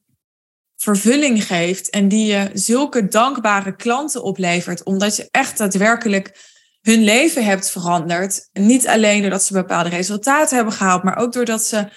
vervulling 0.75 1.43
geeft 1.43 1.89
en 1.89 2.08
die 2.08 2.25
je 2.25 2.49
zulke 2.54 3.08
dankbare 3.08 3.75
klanten 3.75 4.23
oplevert, 4.23 4.84
omdat 4.84 5.15
je 5.15 5.28
echt 5.32 5.58
daadwerkelijk 5.58 6.54
hun 6.86 7.04
leven 7.04 7.45
hebt 7.45 7.69
veranderd. 7.69 8.50
Niet 8.54 8.88
alleen 8.88 9.21
doordat 9.21 9.43
ze 9.43 9.54
bepaalde 9.54 9.89
resultaten 9.89 10.56
hebben 10.56 10.74
gehaald, 10.74 11.04
maar 11.04 11.17
ook 11.17 11.34
doordat 11.34 11.63
ze 11.63 11.88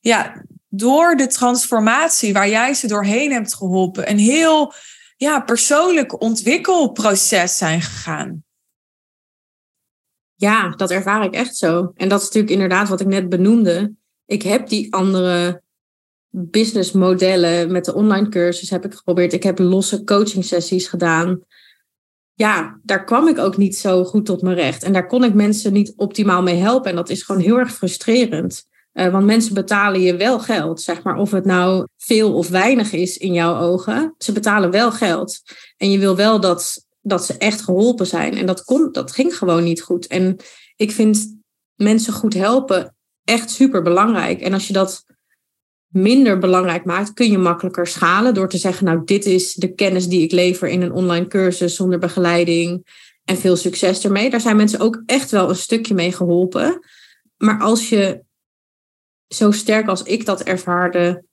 ja, 0.00 0.44
door 0.68 1.16
de 1.16 1.26
transformatie 1.26 2.32
waar 2.32 2.48
jij 2.48 2.74
ze 2.74 2.86
doorheen 2.86 3.32
hebt 3.32 3.54
geholpen, 3.54 4.10
een 4.10 4.18
heel 4.18 4.72
ja, 5.16 5.40
persoonlijk 5.40 6.20
ontwikkelproces 6.20 7.56
zijn 7.56 7.80
gegaan. 7.80 8.44
Ja, 10.34 10.68
dat 10.70 10.90
ervaar 10.90 11.24
ik 11.24 11.34
echt 11.34 11.56
zo. 11.56 11.92
En 11.94 12.08
dat 12.08 12.18
is 12.20 12.26
natuurlijk 12.26 12.52
inderdaad 12.52 12.88
wat 12.88 13.00
ik 13.00 13.06
net 13.06 13.28
benoemde. 13.28 13.92
Ik 14.26 14.42
heb 14.42 14.68
die 14.68 14.94
andere 14.94 15.62
businessmodellen 16.28 17.72
met 17.72 17.84
de 17.84 17.94
online 17.94 18.28
cursus 18.28 18.70
heb 18.70 18.84
ik 18.84 18.94
geprobeerd. 18.94 19.32
Ik 19.32 19.42
heb 19.42 19.58
losse 19.58 20.04
coaching 20.04 20.44
sessies 20.44 20.88
gedaan 20.88 21.40
ja, 22.36 22.80
daar 22.82 23.04
kwam 23.04 23.28
ik 23.28 23.38
ook 23.38 23.56
niet 23.56 23.76
zo 23.76 24.04
goed 24.04 24.24
tot 24.24 24.42
mijn 24.42 24.56
recht. 24.56 24.82
En 24.82 24.92
daar 24.92 25.06
kon 25.06 25.24
ik 25.24 25.34
mensen 25.34 25.72
niet 25.72 25.92
optimaal 25.96 26.42
mee 26.42 26.56
helpen. 26.56 26.90
En 26.90 26.96
dat 26.96 27.10
is 27.10 27.22
gewoon 27.22 27.40
heel 27.40 27.58
erg 27.58 27.72
frustrerend. 27.72 28.66
Uh, 28.92 29.12
want 29.12 29.24
mensen 29.24 29.54
betalen 29.54 30.00
je 30.00 30.16
wel 30.16 30.38
geld, 30.38 30.80
zeg 30.80 31.02
maar. 31.02 31.16
Of 31.16 31.30
het 31.30 31.44
nou 31.44 31.86
veel 31.96 32.34
of 32.34 32.48
weinig 32.48 32.92
is 32.92 33.16
in 33.16 33.32
jouw 33.32 33.58
ogen. 33.58 34.14
Ze 34.18 34.32
betalen 34.32 34.70
wel 34.70 34.92
geld. 34.92 35.42
En 35.76 35.90
je 35.90 35.98
wil 35.98 36.16
wel 36.16 36.40
dat, 36.40 36.86
dat 37.00 37.24
ze 37.24 37.38
echt 37.38 37.60
geholpen 37.60 38.06
zijn. 38.06 38.36
En 38.36 38.46
dat, 38.46 38.64
kon, 38.64 38.88
dat 38.92 39.12
ging 39.12 39.36
gewoon 39.36 39.64
niet 39.64 39.82
goed. 39.82 40.06
En 40.06 40.36
ik 40.76 40.92
vind 40.92 41.40
mensen 41.74 42.12
goed 42.12 42.34
helpen 42.34 42.96
echt 43.24 43.50
super 43.50 43.82
belangrijk. 43.82 44.40
En 44.40 44.52
als 44.52 44.66
je 44.66 44.72
dat 44.72 45.04
minder 45.96 46.38
belangrijk 46.38 46.84
maakt, 46.84 47.12
kun 47.12 47.30
je 47.30 47.38
makkelijker 47.38 47.86
schalen 47.86 48.34
door 48.34 48.48
te 48.48 48.58
zeggen, 48.58 48.84
nou, 48.84 49.02
dit 49.04 49.26
is 49.26 49.54
de 49.54 49.74
kennis 49.74 50.08
die 50.08 50.22
ik 50.22 50.32
lever 50.32 50.68
in 50.68 50.82
een 50.82 50.92
online 50.92 51.26
cursus 51.26 51.76
zonder 51.76 51.98
begeleiding 51.98 52.86
en 53.24 53.36
veel 53.36 53.56
succes 53.56 54.04
ermee. 54.04 54.30
Daar 54.30 54.40
zijn 54.40 54.56
mensen 54.56 54.80
ook 54.80 55.02
echt 55.06 55.30
wel 55.30 55.48
een 55.48 55.56
stukje 55.56 55.94
mee 55.94 56.12
geholpen. 56.12 56.80
Maar 57.36 57.60
als 57.60 57.88
je 57.88 58.24
zo 59.28 59.50
sterk 59.50 59.88
als 59.88 60.02
ik 60.02 60.26
dat 60.26 60.42
ervaarde, 60.42 61.24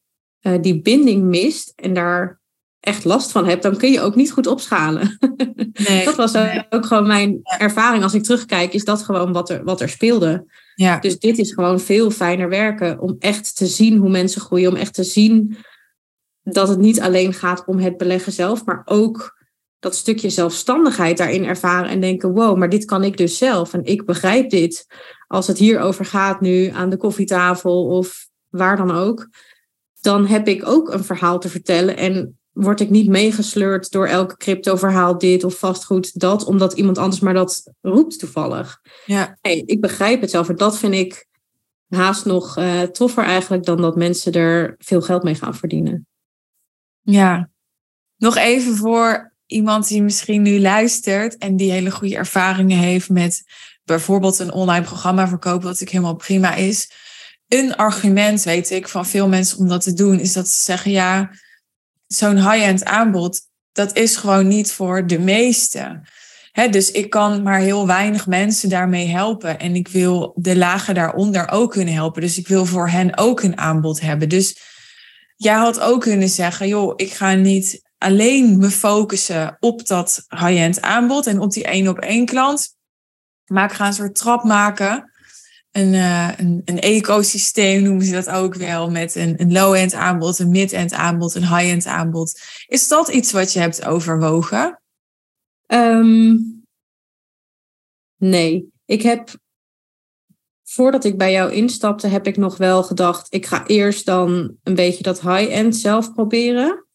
uh, 0.42 0.62
die 0.62 0.82
binding 0.82 1.24
mist 1.24 1.74
en 1.76 1.94
daar 1.94 2.42
echt 2.80 3.04
last 3.04 3.32
van 3.32 3.46
hebt, 3.48 3.64
dan 3.64 3.78
kun 3.78 3.92
je 3.92 4.02
ook 4.02 4.16
niet 4.16 4.32
goed 4.32 4.48
opschalen. 4.48 5.18
Nee, 5.88 6.06
dat 6.06 6.16
was 6.16 6.36
ook 6.70 6.86
gewoon 6.86 7.08
mijn 7.08 7.40
ervaring 7.44 8.04
als 8.04 8.14
ik 8.14 8.24
terugkijk, 8.24 8.74
is 8.74 8.84
dat 8.84 9.04
gewoon 9.04 9.34
wat 9.34 9.50
er, 9.50 9.64
wat 9.64 9.82
er 9.82 9.90
speelde. 9.90 10.46
Ja. 10.76 11.00
Dus 11.00 11.20
dit 11.20 11.38
is 11.38 11.54
gewoon 11.54 11.80
veel 11.80 12.12
fijner 12.12 12.50
werken 12.50 13.00
om 13.00 13.16
echt 13.20 13.56
te 13.56 13.66
zien 13.66 13.98
hoe 13.98 14.10
mensen 14.10 14.42
groeien, 14.42 14.70
om 14.70 14.76
echt 14.76 14.94
te 14.94 15.04
zien 15.04 15.58
dat 16.44 16.68
het 16.68 16.80
niet 16.80 17.02
alleen 17.02 17.34
gaat 17.34 17.66
om 17.66 17.80
het 17.80 17.98
beleggen 17.98 18.32
zelf, 18.32 18.66
maar 18.66 18.82
ook 18.86 19.42
dat 19.80 19.96
stukje 19.96 20.30
zelfstandigheid 20.30 21.18
daarin 21.18 21.46
ervaren 21.46 21.90
en 21.90 22.02
denken: 22.02 22.34
wow, 22.34 22.58
maar 22.58 22.70
dit 22.70 22.86
kan 22.86 23.04
ik 23.04 23.18
dus 23.18 23.38
zelf 23.38 23.74
en 23.74 23.84
ik 23.84 24.06
begrijp 24.06 24.50
dit. 24.50 24.86
Als 25.28 25.48
het 25.48 25.58
hierover 25.58 26.06
gaat 26.06 26.42
nu 26.42 26.68
aan 26.68 26.90
de 26.90 26.98
koffietafel 26.98 27.88
of 27.88 28.28
waar 28.50 28.78
dan 28.78 28.92
ook, 28.92 29.30
dan 30.02 30.26
heb 30.26 30.48
ik 30.48 30.68
ook 30.68 30.94
een 30.94 31.04
verhaal 31.04 31.40
te 31.40 31.50
vertellen 31.50 31.98
en 31.98 32.38
word 32.54 32.80
ik 32.80 32.90
niet 32.90 33.08
meegesleurd 33.08 33.92
door 33.92 34.08
elke 34.08 34.38
crypto-verhaal 34.38 35.18
dit 35.18 35.44
of 35.44 35.58
vastgoed 35.60 36.20
dat, 36.20 36.46
omdat 36.46 36.74
iemand 36.74 36.98
anders 36.98 37.22
maar 37.22 37.34
dat 37.34 37.74
roept 37.82 38.20
toevallig. 38.20 38.82
Ja. 39.06 39.38
Hey, 39.42 39.64
ik 39.66 39.82
begrijp 39.82 40.22
het 40.22 40.30
zelf 40.30 40.50
en 40.50 40.56
dat 40.56 40.78
vind 40.78 40.94
ik 40.94 41.28
haast 41.88 42.26
nog 42.26 42.58
uh, 42.58 42.82
toffer 42.82 43.24
eigenlijk 43.24 43.66
dan 43.66 43.82
dat 43.82 43.96
mensen 43.96 44.32
er 44.32 44.76
veel 44.78 45.02
geld 45.02 45.24
mee 45.24 45.36
gaan 45.36 45.56
verdienen. 45.56 46.08
Ja, 47.02 47.50
nog 48.18 48.38
even 48.38 48.76
voor 48.76 49.34
iemand 49.46 49.88
die 49.88 50.04
misschien 50.04 50.42
nu 50.42 50.60
luistert 50.60 51.38
en 51.38 51.56
die 51.56 51.72
hele 51.72 51.92
goede 51.92 52.16
ervaringen 52.16 52.78
heeft 52.78 53.10
met 53.10 53.44
bijvoorbeeld 53.84 54.40
een 54.40 54.52
online 54.52 54.86
programma 54.86 55.28
verkopen, 55.28 55.68
wat 55.68 55.82
ik 55.82 55.90
helemaal 55.90 56.16
prima 56.16 56.54
is. 56.54 56.92
Een 57.48 57.76
argument, 57.76 58.44
weet 58.44 58.70
ik, 58.70 58.88
van 58.88 59.06
veel 59.06 59.28
mensen 59.28 59.58
om 59.58 59.68
dat 59.68 59.82
te 59.82 59.94
doen, 59.94 60.20
is 60.20 60.34
dat 60.34 60.48
ze 60.48 60.64
zeggen: 60.64 60.92
ja, 60.92 61.32
zo'n 62.16 62.52
high-end 62.52 62.86
aanbod, 62.86 63.40
dat 63.72 63.98
is 63.98 64.16
gewoon 64.16 64.48
niet 64.48 64.72
voor 64.72 65.08
de 65.08 65.20
meesten. 65.20 66.08
dus 66.70 66.92
ik 66.92 67.10
kan 67.10 67.44
maar 67.44 67.60
heel 67.60 67.88
weinig 67.88 68.28
mensen 68.28 68.70
daarmee 68.70 69.08
helpen. 69.08 69.60
En 69.60 69.76
ik 69.76 69.88
wil 69.88 70.34
de 70.36 70.58
lagen 70.58 70.96
daaronder 70.96 71.50
ook 71.50 71.72
kunnen 71.72 71.94
helpen. 71.94 72.22
Dus 72.22 72.38
ik 72.38 72.48
wil 72.48 72.66
voor 72.66 72.90
hen 72.90 73.18
ook 73.18 73.42
een 73.42 73.58
aanbod 73.58 74.02
hebben. 74.02 74.30
Dus 74.30 74.58
jij 75.36 75.56
had 75.56 75.80
ook 75.80 76.02
kunnen 76.02 76.30
zeggen: 76.30 76.68
joh, 76.68 76.94
ik 76.96 77.12
ga 77.12 77.34
niet 77.34 77.82
alleen 77.98 78.58
me 78.58 78.72
focussen 78.72 79.58
op 79.60 79.88
dat 79.88 80.26
high-end 80.30 80.82
aanbod 80.82 81.28
en 81.28 81.40
op 81.40 81.52
die 81.52 81.64
één 81.64 81.88
op 81.88 82.00
één 82.00 82.26
klant. 82.26 82.76
Maar 83.46 83.70
ik 83.70 83.76
ga 83.76 83.88
een 83.88 83.94
soort 83.94 84.16
trap 84.16 84.44
maken. 84.44 85.13
Een, 85.74 85.94
uh, 85.94 86.32
een, 86.38 86.62
een 86.66 86.80
ecosysteem 86.80 87.82
noemen 87.82 88.06
ze 88.06 88.12
dat 88.12 88.30
ook 88.30 88.56
wel. 88.56 88.92
Met 88.92 89.16
een, 89.16 89.42
een 89.42 89.52
low-end 89.52 89.94
aanbod, 89.94 90.40
een 90.40 90.50
mid-end 90.50 90.94
aanbod, 90.94 91.36
een 91.36 91.56
high-end 91.58 91.86
aanbod. 91.86 92.42
Is 92.68 92.88
dat 92.88 93.08
iets 93.08 93.32
wat 93.32 93.54
je 93.54 93.60
hebt 93.60 93.86
overwogen? 93.86 94.82
Um, 95.68 96.64
nee. 98.18 98.72
Ik 98.86 99.02
heb 99.02 99.36
voordat 100.64 101.04
ik 101.04 101.18
bij 101.18 101.32
jou 101.32 101.52
instapte, 101.52 102.08
heb 102.08 102.28
ik 102.28 102.38
nog 102.38 102.58
wel 102.58 102.84
gedacht, 102.84 103.34
ik 103.34 103.46
ga 103.46 103.68
eerst 103.68 104.06
dan 104.06 104.56
een 104.64 104.76
beetje 104.76 105.04
dat 105.04 105.22
high-end 105.22 105.76
zelf 105.76 106.14
proberen. 106.14 106.86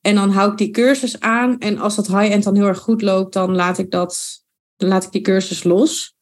En 0.00 0.14
dan 0.14 0.30
hou 0.30 0.52
ik 0.52 0.58
die 0.58 0.70
cursus 0.70 1.20
aan. 1.20 1.58
En 1.58 1.78
als 1.78 1.96
dat 1.96 2.06
high-end 2.06 2.44
dan 2.44 2.56
heel 2.56 2.66
erg 2.66 2.78
goed 2.78 3.02
loopt, 3.02 3.32
dan 3.32 3.54
laat 3.54 3.78
ik, 3.78 3.90
dat, 3.90 4.44
dan 4.76 4.88
laat 4.88 5.04
ik 5.04 5.12
die 5.12 5.20
cursus 5.20 5.64
los. 5.64 6.16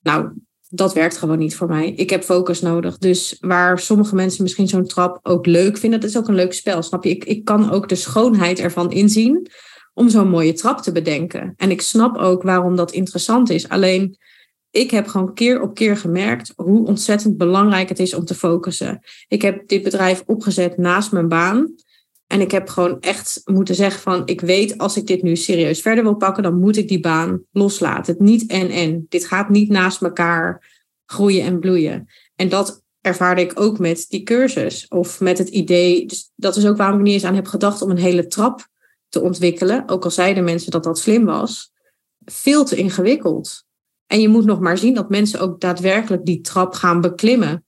Nou, 0.00 0.32
dat 0.74 0.92
werkt 0.92 1.16
gewoon 1.16 1.38
niet 1.38 1.56
voor 1.56 1.68
mij. 1.68 1.92
Ik 1.92 2.10
heb 2.10 2.22
focus 2.22 2.60
nodig. 2.60 2.98
Dus 2.98 3.36
waar 3.40 3.78
sommige 3.78 4.14
mensen 4.14 4.42
misschien 4.42 4.68
zo'n 4.68 4.86
trap 4.86 5.18
ook 5.22 5.46
leuk 5.46 5.78
vinden, 5.78 6.00
dat 6.00 6.10
is 6.10 6.16
ook 6.16 6.28
een 6.28 6.34
leuk 6.34 6.52
spel, 6.52 6.82
snap 6.82 7.04
je? 7.04 7.10
Ik, 7.10 7.24
ik 7.24 7.44
kan 7.44 7.70
ook 7.70 7.88
de 7.88 7.94
schoonheid 7.94 8.58
ervan 8.58 8.92
inzien 8.92 9.50
om 9.94 10.08
zo'n 10.08 10.28
mooie 10.28 10.52
trap 10.52 10.78
te 10.78 10.92
bedenken. 10.92 11.54
En 11.56 11.70
ik 11.70 11.80
snap 11.80 12.16
ook 12.16 12.42
waarom 12.42 12.76
dat 12.76 12.92
interessant 12.92 13.50
is. 13.50 13.68
Alleen, 13.68 14.16
ik 14.70 14.90
heb 14.90 15.06
gewoon 15.06 15.34
keer 15.34 15.60
op 15.60 15.74
keer 15.74 15.96
gemerkt 15.96 16.52
hoe 16.56 16.86
ontzettend 16.86 17.36
belangrijk 17.36 17.88
het 17.88 17.98
is 17.98 18.14
om 18.14 18.24
te 18.24 18.34
focussen. 18.34 19.00
Ik 19.28 19.42
heb 19.42 19.68
dit 19.68 19.82
bedrijf 19.82 20.22
opgezet 20.26 20.78
naast 20.78 21.12
mijn 21.12 21.28
baan. 21.28 21.74
En 22.32 22.40
ik 22.40 22.50
heb 22.50 22.68
gewoon 22.68 23.00
echt 23.00 23.40
moeten 23.44 23.74
zeggen 23.74 24.00
van, 24.00 24.22
ik 24.24 24.40
weet 24.40 24.78
als 24.78 24.96
ik 24.96 25.06
dit 25.06 25.22
nu 25.22 25.36
serieus 25.36 25.80
verder 25.80 26.04
wil 26.04 26.14
pakken, 26.14 26.42
dan 26.42 26.58
moet 26.58 26.76
ik 26.76 26.88
die 26.88 27.00
baan 27.00 27.42
loslaten. 27.50 28.12
Het 28.12 28.22
niet 28.22 28.50
en 28.50 28.70
en. 28.70 29.06
Dit 29.08 29.26
gaat 29.26 29.48
niet 29.48 29.68
naast 29.68 30.02
elkaar 30.02 30.70
groeien 31.06 31.44
en 31.44 31.60
bloeien. 31.60 32.08
En 32.36 32.48
dat 32.48 32.82
ervaarde 33.00 33.40
ik 33.40 33.60
ook 33.60 33.78
met 33.78 34.06
die 34.08 34.22
cursus 34.22 34.88
of 34.88 35.20
met 35.20 35.38
het 35.38 35.48
idee. 35.48 36.06
Dus 36.06 36.30
dat 36.34 36.56
is 36.56 36.66
ook 36.66 36.76
waarom 36.76 36.98
ik 36.98 37.04
niet 37.04 37.12
eens 37.12 37.24
aan 37.24 37.34
heb 37.34 37.46
gedacht 37.46 37.82
om 37.82 37.90
een 37.90 37.96
hele 37.96 38.26
trap 38.26 38.68
te 39.08 39.20
ontwikkelen. 39.20 39.88
Ook 39.88 40.04
al 40.04 40.10
zeiden 40.10 40.44
mensen 40.44 40.70
dat 40.70 40.84
dat 40.84 40.98
slim 40.98 41.24
was. 41.24 41.72
Veel 42.24 42.64
te 42.64 42.76
ingewikkeld. 42.76 43.64
En 44.06 44.20
je 44.20 44.28
moet 44.28 44.44
nog 44.44 44.60
maar 44.60 44.78
zien 44.78 44.94
dat 44.94 45.10
mensen 45.10 45.40
ook 45.40 45.60
daadwerkelijk 45.60 46.24
die 46.24 46.40
trap 46.40 46.74
gaan 46.74 47.00
beklimmen. 47.00 47.66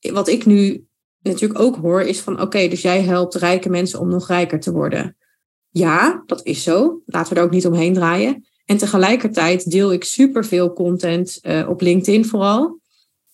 Wat 0.00 0.28
ik 0.28 0.46
nu 0.46 0.86
natuurlijk 1.22 1.60
ook 1.60 1.76
hoor, 1.76 2.02
is 2.02 2.20
van 2.20 2.40
oké, 2.40 2.68
dus 2.68 2.82
jij 2.82 3.02
helpt 3.02 3.34
rijke 3.34 3.70
mensen 3.70 4.00
om 4.00 4.08
nog 4.08 4.28
rijker 4.28 4.60
te 4.60 4.72
worden. 4.72 5.16
Ja, 5.68 6.22
dat 6.26 6.46
is 6.46 6.62
zo. 6.62 7.02
Laten 7.06 7.34
we 7.34 7.38
er 7.38 7.46
ook 7.46 7.52
niet 7.52 7.66
omheen 7.66 7.94
draaien. 7.94 8.46
En 8.64 8.76
tegelijkertijd 8.76 9.70
deel 9.70 9.92
ik 9.92 10.04
superveel 10.04 10.72
content 10.72 11.38
uh, 11.42 11.68
op 11.68 11.80
LinkedIn 11.80 12.24
vooral. 12.24 12.80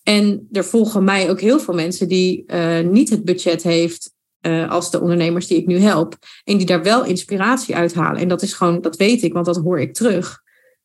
En 0.02 0.48
er 0.52 0.64
volgen 0.64 1.04
mij 1.04 1.30
ook 1.30 1.40
heel 1.40 1.60
veel 1.60 1.74
mensen 1.74 2.08
die 2.08 2.44
uh, 2.46 2.80
niet 2.80 3.10
het 3.10 3.24
budget 3.24 3.62
heeft 3.62 4.12
uh, 4.40 4.70
als 4.70 4.90
de 4.90 5.00
ondernemers 5.00 5.46
die 5.46 5.58
ik 5.58 5.66
nu 5.66 5.78
help. 5.78 6.16
En 6.44 6.56
die 6.56 6.66
daar 6.66 6.82
wel 6.82 7.04
inspiratie 7.04 7.76
uithalen. 7.76 8.20
En 8.20 8.28
dat 8.28 8.42
is 8.42 8.52
gewoon, 8.52 8.80
dat 8.80 8.96
weet 8.96 9.22
ik, 9.22 9.32
want 9.32 9.46
dat 9.46 9.56
hoor 9.56 9.80
ik 9.80 9.94
terug. 9.94 10.40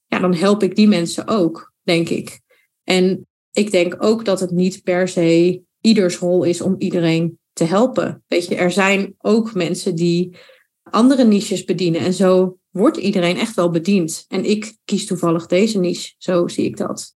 Ja, 0.07 0.19
dan 0.19 0.33
help 0.33 0.63
ik 0.63 0.75
die 0.75 0.87
mensen 0.87 1.27
ook, 1.27 1.73
denk 1.83 2.09
ik. 2.09 2.39
En 2.83 3.27
ik 3.51 3.71
denk 3.71 3.95
ook 3.99 4.25
dat 4.25 4.39
het 4.39 4.51
niet 4.51 4.83
per 4.83 5.07
se 5.07 5.61
ieders 5.83 6.17
rol 6.17 6.43
is 6.43 6.61
om 6.61 6.75
iedereen 6.77 7.39
te 7.53 7.63
helpen. 7.63 8.23
Weet 8.27 8.47
je, 8.47 8.55
er 8.55 8.71
zijn 8.71 9.15
ook 9.17 9.53
mensen 9.53 9.95
die 9.95 10.37
andere 10.83 11.23
niches 11.23 11.63
bedienen. 11.63 12.01
En 12.01 12.13
zo 12.13 12.57
wordt 12.69 12.97
iedereen 12.97 13.37
echt 13.37 13.55
wel 13.55 13.69
bediend. 13.69 14.25
En 14.27 14.45
ik 14.45 14.77
kies 14.85 15.05
toevallig 15.05 15.45
deze 15.45 15.79
niche. 15.79 16.13
Zo 16.17 16.47
zie 16.47 16.65
ik 16.65 16.77
dat. 16.77 17.15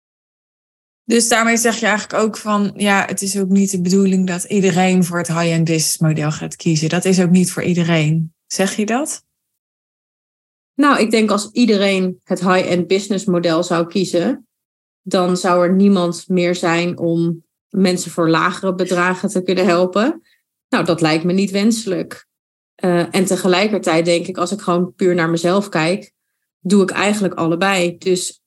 Dus 1.03 1.27
daarmee 1.27 1.57
zeg 1.57 1.79
je 1.79 1.85
eigenlijk 1.85 2.23
ook 2.23 2.37
van, 2.37 2.73
ja, 2.75 3.05
het 3.05 3.21
is 3.21 3.39
ook 3.39 3.49
niet 3.49 3.71
de 3.71 3.81
bedoeling 3.81 4.27
dat 4.27 4.43
iedereen 4.43 5.03
voor 5.03 5.17
het 5.17 5.27
high-end 5.27 5.63
business 5.63 5.97
model 5.97 6.31
gaat 6.31 6.55
kiezen. 6.55 6.89
Dat 6.89 7.05
is 7.05 7.21
ook 7.21 7.29
niet 7.29 7.51
voor 7.51 7.63
iedereen. 7.63 8.33
Zeg 8.45 8.75
je 8.75 8.85
dat? 8.85 9.23
Nou, 10.73 10.99
ik 10.99 11.11
denk 11.11 11.31
als 11.31 11.49
iedereen 11.51 12.19
het 12.23 12.39
high-end 12.39 12.87
business 12.87 13.25
model 13.25 13.63
zou 13.63 13.87
kiezen, 13.87 14.47
dan 15.01 15.37
zou 15.37 15.67
er 15.67 15.73
niemand 15.73 16.27
meer 16.27 16.55
zijn 16.55 16.97
om 16.97 17.44
mensen 17.75 18.11
voor 18.11 18.29
lagere 18.29 18.75
bedragen 18.75 19.29
te 19.29 19.43
kunnen 19.43 19.65
helpen. 19.65 20.21
Nou, 20.69 20.85
dat 20.85 21.01
lijkt 21.01 21.23
me 21.23 21.33
niet 21.33 21.51
wenselijk. 21.51 22.27
Uh, 22.83 23.15
en 23.15 23.25
tegelijkertijd 23.25 24.05
denk 24.05 24.27
ik, 24.27 24.37
als 24.37 24.51
ik 24.51 24.61
gewoon 24.61 24.93
puur 24.93 25.15
naar 25.15 25.29
mezelf 25.29 25.69
kijk, 25.69 26.11
doe 26.59 26.81
ik 26.83 26.89
eigenlijk 26.91 27.33
allebei. 27.33 27.97
Dus 27.97 28.41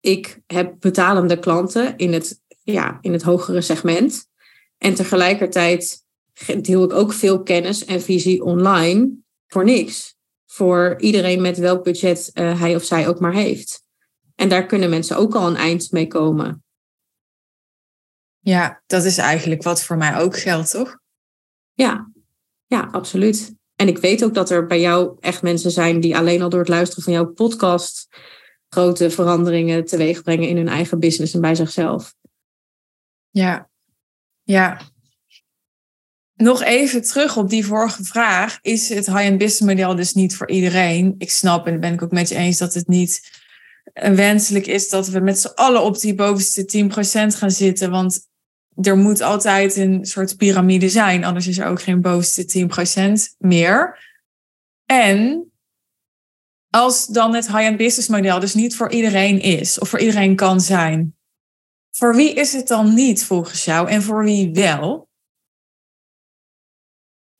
ik 0.00 0.40
heb 0.46 0.74
betalende 0.78 1.38
klanten 1.38 1.96
in 1.96 2.12
het, 2.12 2.40
ja, 2.62 2.98
in 3.00 3.12
het 3.12 3.22
hogere 3.22 3.60
segment. 3.60 4.26
En 4.78 4.94
tegelijkertijd 4.94 6.04
deel 6.60 6.84
ik 6.84 6.92
ook 6.92 7.12
veel 7.12 7.42
kennis 7.42 7.84
en 7.84 8.02
visie 8.02 8.44
online 8.44 9.10
voor 9.46 9.64
niks. 9.64 10.14
Voor 10.46 10.94
iedereen 10.98 11.42
met 11.42 11.58
welk 11.58 11.84
budget 11.84 12.30
uh, 12.34 12.60
hij 12.60 12.74
of 12.74 12.84
zij 12.84 13.08
ook 13.08 13.20
maar 13.20 13.34
heeft. 13.34 13.82
En 14.34 14.48
daar 14.48 14.66
kunnen 14.66 14.90
mensen 14.90 15.16
ook 15.16 15.34
al 15.34 15.46
een 15.46 15.56
eind 15.56 15.90
mee 15.90 16.06
komen. 16.06 16.64
Ja, 18.44 18.82
dat 18.86 19.04
is 19.04 19.18
eigenlijk 19.18 19.62
wat 19.62 19.82
voor 19.82 19.96
mij 19.96 20.16
ook 20.16 20.38
geldt, 20.38 20.70
toch? 20.70 20.98
Ja, 21.72 22.10
ja, 22.66 22.88
absoluut. 22.92 23.54
En 23.76 23.88
ik 23.88 23.98
weet 23.98 24.24
ook 24.24 24.34
dat 24.34 24.50
er 24.50 24.66
bij 24.66 24.80
jou 24.80 25.16
echt 25.20 25.42
mensen 25.42 25.70
zijn 25.70 26.00
die 26.00 26.16
alleen 26.16 26.42
al 26.42 26.48
door 26.48 26.60
het 26.60 26.68
luisteren 26.68 27.04
van 27.04 27.12
jouw 27.12 27.26
podcast 27.26 28.08
grote 28.68 29.10
veranderingen 29.10 29.84
teweeg 29.84 30.22
brengen 30.22 30.48
in 30.48 30.56
hun 30.56 30.68
eigen 30.68 30.98
business 30.98 31.34
en 31.34 31.40
bij 31.40 31.54
zichzelf. 31.54 32.14
Ja, 33.30 33.68
ja. 34.42 34.80
Nog 36.34 36.62
even 36.62 37.02
terug 37.02 37.36
op 37.36 37.50
die 37.50 37.66
vorige 37.66 38.04
vraag. 38.04 38.58
Is 38.60 38.88
het 38.88 39.06
high-end 39.06 39.38
business 39.38 39.60
model 39.60 39.94
dus 39.94 40.12
niet 40.12 40.36
voor 40.36 40.50
iedereen? 40.50 41.14
Ik 41.18 41.30
snap, 41.30 41.66
en 41.66 41.80
ben 41.80 41.92
ik 41.92 42.02
ook 42.02 42.10
met 42.10 42.28
je 42.28 42.34
eens, 42.34 42.58
dat 42.58 42.74
het 42.74 42.88
niet 42.88 43.40
wenselijk 43.92 44.66
is 44.66 44.88
dat 44.88 45.08
we 45.08 45.20
met 45.20 45.38
z'n 45.38 45.52
allen 45.54 45.82
op 45.82 46.00
die 46.00 46.14
bovenste 46.14 46.88
10% 47.32 47.36
gaan 47.36 47.50
zitten. 47.50 47.90
Want 47.90 48.30
er 48.80 48.96
moet 48.96 49.20
altijd 49.20 49.76
een 49.76 50.04
soort 50.04 50.36
piramide 50.36 50.88
zijn, 50.88 51.24
anders 51.24 51.46
is 51.46 51.58
er 51.58 51.66
ook 51.66 51.82
geen 51.82 52.00
bovenste 52.00 52.68
10% 53.34 53.36
meer. 53.38 53.98
En 54.84 55.46
als 56.70 57.06
dan 57.06 57.34
het 57.34 57.46
high-end 57.46 57.76
business 57.76 58.08
model 58.08 58.40
dus 58.40 58.54
niet 58.54 58.76
voor 58.76 58.90
iedereen 58.90 59.40
is 59.40 59.78
of 59.78 59.88
voor 59.88 59.98
iedereen 59.98 60.36
kan 60.36 60.60
zijn, 60.60 61.16
voor 61.90 62.14
wie 62.14 62.34
is 62.34 62.52
het 62.52 62.68
dan 62.68 62.94
niet 62.94 63.24
volgens 63.24 63.64
jou 63.64 63.88
en 63.88 64.02
voor 64.02 64.24
wie 64.24 64.52
wel? 64.52 65.08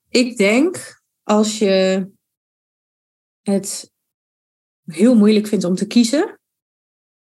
Ik 0.09 0.37
denk 0.37 1.03
als 1.23 1.59
je 1.59 2.07
het 3.43 3.93
heel 4.85 5.17
moeilijk 5.17 5.47
vindt 5.47 5.65
om 5.65 5.75
te 5.75 5.87
kiezen, 5.87 6.41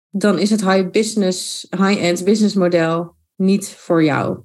dan 0.09 0.39
is 0.39 0.49
het 0.49 0.61
high 0.61 0.89
business, 0.89 1.67
high-end 1.69 2.24
business 2.24 2.55
model 2.55 3.16
niet 3.38 3.69
voor 3.69 4.03
jou. 4.03 4.39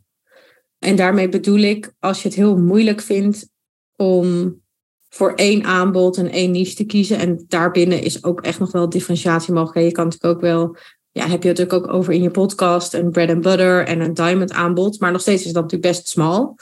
En 0.78 0.96
daarmee 0.96 1.28
bedoel 1.28 1.58
ik, 1.58 1.92
als 1.98 2.22
je 2.22 2.28
het 2.28 2.36
heel 2.36 2.56
moeilijk 2.56 3.00
vindt 3.00 3.48
om 3.96 4.60
voor 5.08 5.34
één 5.34 5.64
aanbod 5.64 6.16
en 6.16 6.30
één 6.30 6.50
niche 6.50 6.74
te 6.74 6.84
kiezen. 6.84 7.18
En 7.18 7.44
daarbinnen 7.48 8.02
is 8.02 8.24
ook 8.24 8.40
echt 8.40 8.58
nog 8.58 8.72
wel 8.72 8.88
differentiatie 8.88 9.52
mogelijk. 9.52 9.86
Je 9.86 9.92
kan 9.92 10.04
natuurlijk 10.04 10.34
ook 10.34 10.40
wel, 10.40 10.76
ja, 11.10 11.22
heb 11.22 11.42
je 11.42 11.48
het 11.48 11.58
natuurlijk 11.58 11.86
ook 11.86 11.94
over 11.94 12.12
in 12.12 12.22
je 12.22 12.30
podcast, 12.30 12.94
een 12.94 13.10
bread 13.10 13.28
and 13.28 13.40
butter 13.40 13.86
en 13.86 14.00
een 14.00 14.14
diamond 14.14 14.52
aanbod. 14.52 15.00
Maar 15.00 15.12
nog 15.12 15.20
steeds 15.20 15.44
is 15.44 15.52
dat 15.52 15.62
natuurlijk 15.62 15.92
best 15.92 16.08
smal. 16.08 16.56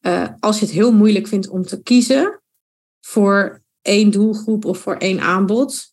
Uh, 0.00 0.28
als 0.40 0.58
je 0.58 0.64
het 0.64 0.74
heel 0.74 0.92
moeilijk 0.92 1.26
vindt 1.26 1.48
om 1.48 1.62
te 1.62 1.82
kiezen 1.82 2.42
voor 3.00 3.62
één 3.82 4.10
doelgroep 4.10 4.64
of 4.64 4.78
voor 4.78 4.96
één 4.96 5.20
aanbod, 5.20 5.91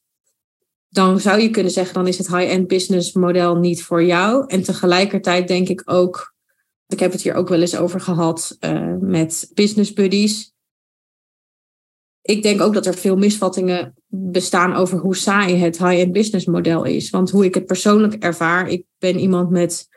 dan 0.89 1.19
zou 1.19 1.41
je 1.41 1.49
kunnen 1.49 1.71
zeggen, 1.71 1.93
dan 1.93 2.07
is 2.07 2.17
het 2.17 2.27
high-end 2.27 2.67
business 2.67 3.13
model 3.13 3.55
niet 3.55 3.83
voor 3.83 4.03
jou. 4.03 4.43
En 4.47 4.63
tegelijkertijd 4.63 5.47
denk 5.47 5.67
ik 5.69 5.81
ook, 5.85 6.33
Ik 6.87 6.99
heb 6.99 7.11
het 7.11 7.21
hier 7.21 7.33
ook 7.33 7.49
wel 7.49 7.61
eens 7.61 7.77
over 7.77 8.01
gehad 8.01 8.57
uh, 8.59 8.95
met 8.99 9.51
business 9.53 9.93
buddies. 9.93 10.53
Ik 12.21 12.43
denk 12.43 12.61
ook 12.61 12.73
dat 12.73 12.85
er 12.85 12.93
veel 12.93 13.17
misvattingen 13.17 13.93
bestaan 14.07 14.73
over 14.73 14.99
hoe 14.99 15.15
saai 15.15 15.55
het 15.55 15.77
high-end 15.77 16.11
business 16.11 16.45
model 16.45 16.83
is. 16.83 17.09
Want 17.09 17.29
hoe 17.29 17.45
ik 17.45 17.53
het 17.53 17.65
persoonlijk 17.65 18.23
ervaar, 18.23 18.69
ik 18.69 18.85
ben 18.97 19.19
iemand 19.19 19.49
met 19.49 19.87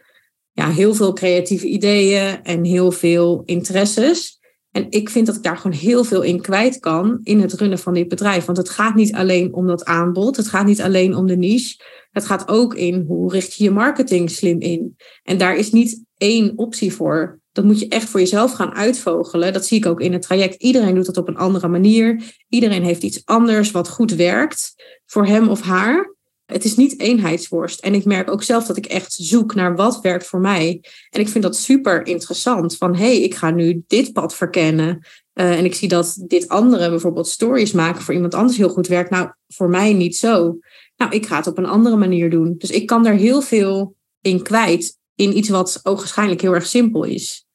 ja, 0.53 0.69
heel 0.71 0.95
veel 0.95 1.13
creatieve 1.13 1.67
ideeën 1.67 2.43
en 2.43 2.65
heel 2.65 2.93
veel 2.93 3.43
interesses. 3.45 4.41
En 4.73 4.87
ik 4.91 5.11
vind 5.11 5.27
dat 5.27 5.37
ik 5.37 5.43
daar 5.43 5.57
gewoon 5.57 5.77
heel 5.77 6.05
veel 6.05 6.23
in 6.23 6.41
kwijt 6.41 6.79
kan 6.79 7.21
in 7.23 7.41
het 7.41 7.53
runnen 7.53 7.79
van 7.79 7.95
dit 7.95 8.09
bedrijf. 8.09 8.45
Want 8.45 8.59
het 8.59 8.69
gaat 8.69 8.95
niet 8.95 9.13
alleen 9.13 9.55
om 9.55 9.67
dat 9.67 9.85
aanbod, 9.85 10.37
het 10.37 10.49
gaat 10.49 10.67
niet 10.67 10.83
alleen 10.83 11.15
om 11.15 11.27
de 11.27 11.37
niche. 11.37 11.81
Het 12.11 12.25
gaat 12.25 12.49
ook 12.49 12.75
in 12.75 13.05
hoe 13.07 13.33
richt 13.33 13.55
je 13.55 13.65
je 13.65 13.71
marketing 13.71 14.31
slim 14.31 14.61
in. 14.61 14.97
En 15.23 15.39
daar 15.39 15.57
is 15.57 15.73
niet 15.73 16.05
één 16.17 16.53
optie 16.59 16.93
voor. 16.93 17.41
Dat 17.53 17.65
moet 17.65 17.81
je 17.81 17.89
echt 17.89 18.09
voor 18.09 18.21
jezelf 18.21 18.53
gaan 18.53 18.75
uitvogelen. 18.75 19.53
Dat 19.53 19.67
zie 19.67 19.79
ik 19.79 19.87
ook 19.87 20.01
in 20.01 20.13
het 20.13 20.23
traject. 20.23 20.63
Iedereen 20.63 20.95
doet 20.95 21.07
dat 21.07 21.17
op 21.17 21.29
een 21.29 21.37
andere 21.37 21.69
manier. 21.69 22.35
Iedereen 22.49 22.85
heeft 22.85 23.03
iets 23.03 23.23
anders 23.25 23.71
wat 23.71 23.89
goed 23.89 24.15
werkt 24.15 24.75
voor 25.07 25.27
hem 25.27 25.49
of 25.49 25.61
haar. 25.61 26.15
Het 26.53 26.65
is 26.65 26.77
niet 26.77 27.01
eenheidsworst. 27.01 27.81
En 27.81 27.95
ik 27.95 28.05
merk 28.05 28.31
ook 28.31 28.43
zelf 28.43 28.67
dat 28.67 28.77
ik 28.77 28.87
echt 28.87 29.13
zoek 29.13 29.55
naar 29.55 29.77
wat 29.77 30.01
werkt 30.01 30.27
voor 30.27 30.41
mij. 30.41 30.85
En 31.11 31.21
ik 31.21 31.29
vind 31.29 31.45
dat 31.45 31.57
super 31.57 32.07
interessant. 32.07 32.77
Van 32.77 32.97
hé, 32.97 33.05
hey, 33.05 33.23
ik 33.23 33.35
ga 33.35 33.51
nu 33.51 33.85
dit 33.87 34.13
pad 34.13 34.35
verkennen. 34.35 35.07
Uh, 35.35 35.59
en 35.59 35.65
ik 35.65 35.75
zie 35.75 35.89
dat 35.89 36.17
dit 36.27 36.49
andere, 36.49 36.91
bijvoorbeeld 36.91 37.29
stories 37.29 37.73
maken 37.73 38.03
voor 38.03 38.15
iemand 38.15 38.35
anders 38.35 38.57
heel 38.57 38.69
goed 38.69 38.87
werkt. 38.87 39.11
Nou, 39.11 39.31
voor 39.49 39.69
mij 39.69 39.93
niet 39.93 40.17
zo. 40.17 40.59
Nou, 40.97 41.13
ik 41.13 41.27
ga 41.27 41.37
het 41.37 41.47
op 41.47 41.59
een 41.59 41.67
andere 41.67 41.97
manier 41.97 42.31
doen. 42.31 42.55
Dus 42.59 42.71
ik 42.71 42.87
kan 42.87 43.07
er 43.07 43.15
heel 43.15 43.41
veel 43.41 43.95
in 44.21 44.43
kwijt. 44.43 44.99
In 45.15 45.37
iets 45.37 45.49
wat 45.49 45.81
ogenschijnlijk 45.83 46.41
heel 46.41 46.55
erg 46.55 46.67
simpel 46.67 47.05
is. 47.05 47.47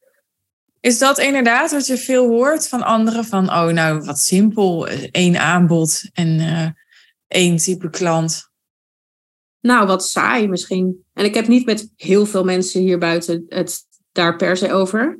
Is 0.80 0.98
dat 0.98 1.20
inderdaad 1.20 1.72
wat 1.72 1.88
je 1.88 1.98
veel 1.98 2.28
hoort 2.28 2.68
van 2.68 2.84
anderen? 2.84 3.26
Van, 3.26 3.50
oh 3.50 3.68
nou, 3.68 4.02
wat 4.02 4.20
simpel, 4.20 4.88
één 5.12 5.40
aanbod 5.40 6.10
en 6.14 6.40
uh, 6.40 6.68
één 7.28 7.58
type 7.58 7.90
klant. 7.90 8.47
Nou, 9.62 9.88
wat 9.88 10.08
saai 10.08 10.48
misschien. 10.48 11.04
En 11.14 11.26
ik 11.26 11.34
heb 11.34 11.48
niet 11.48 11.66
met 11.66 11.92
heel 11.96 12.26
veel 12.26 12.44
mensen 12.44 12.82
hier 12.82 12.98
buiten 12.98 13.46
het 13.48 13.86
daar 14.12 14.36
per 14.36 14.58
se 14.58 14.72
over. 14.72 15.16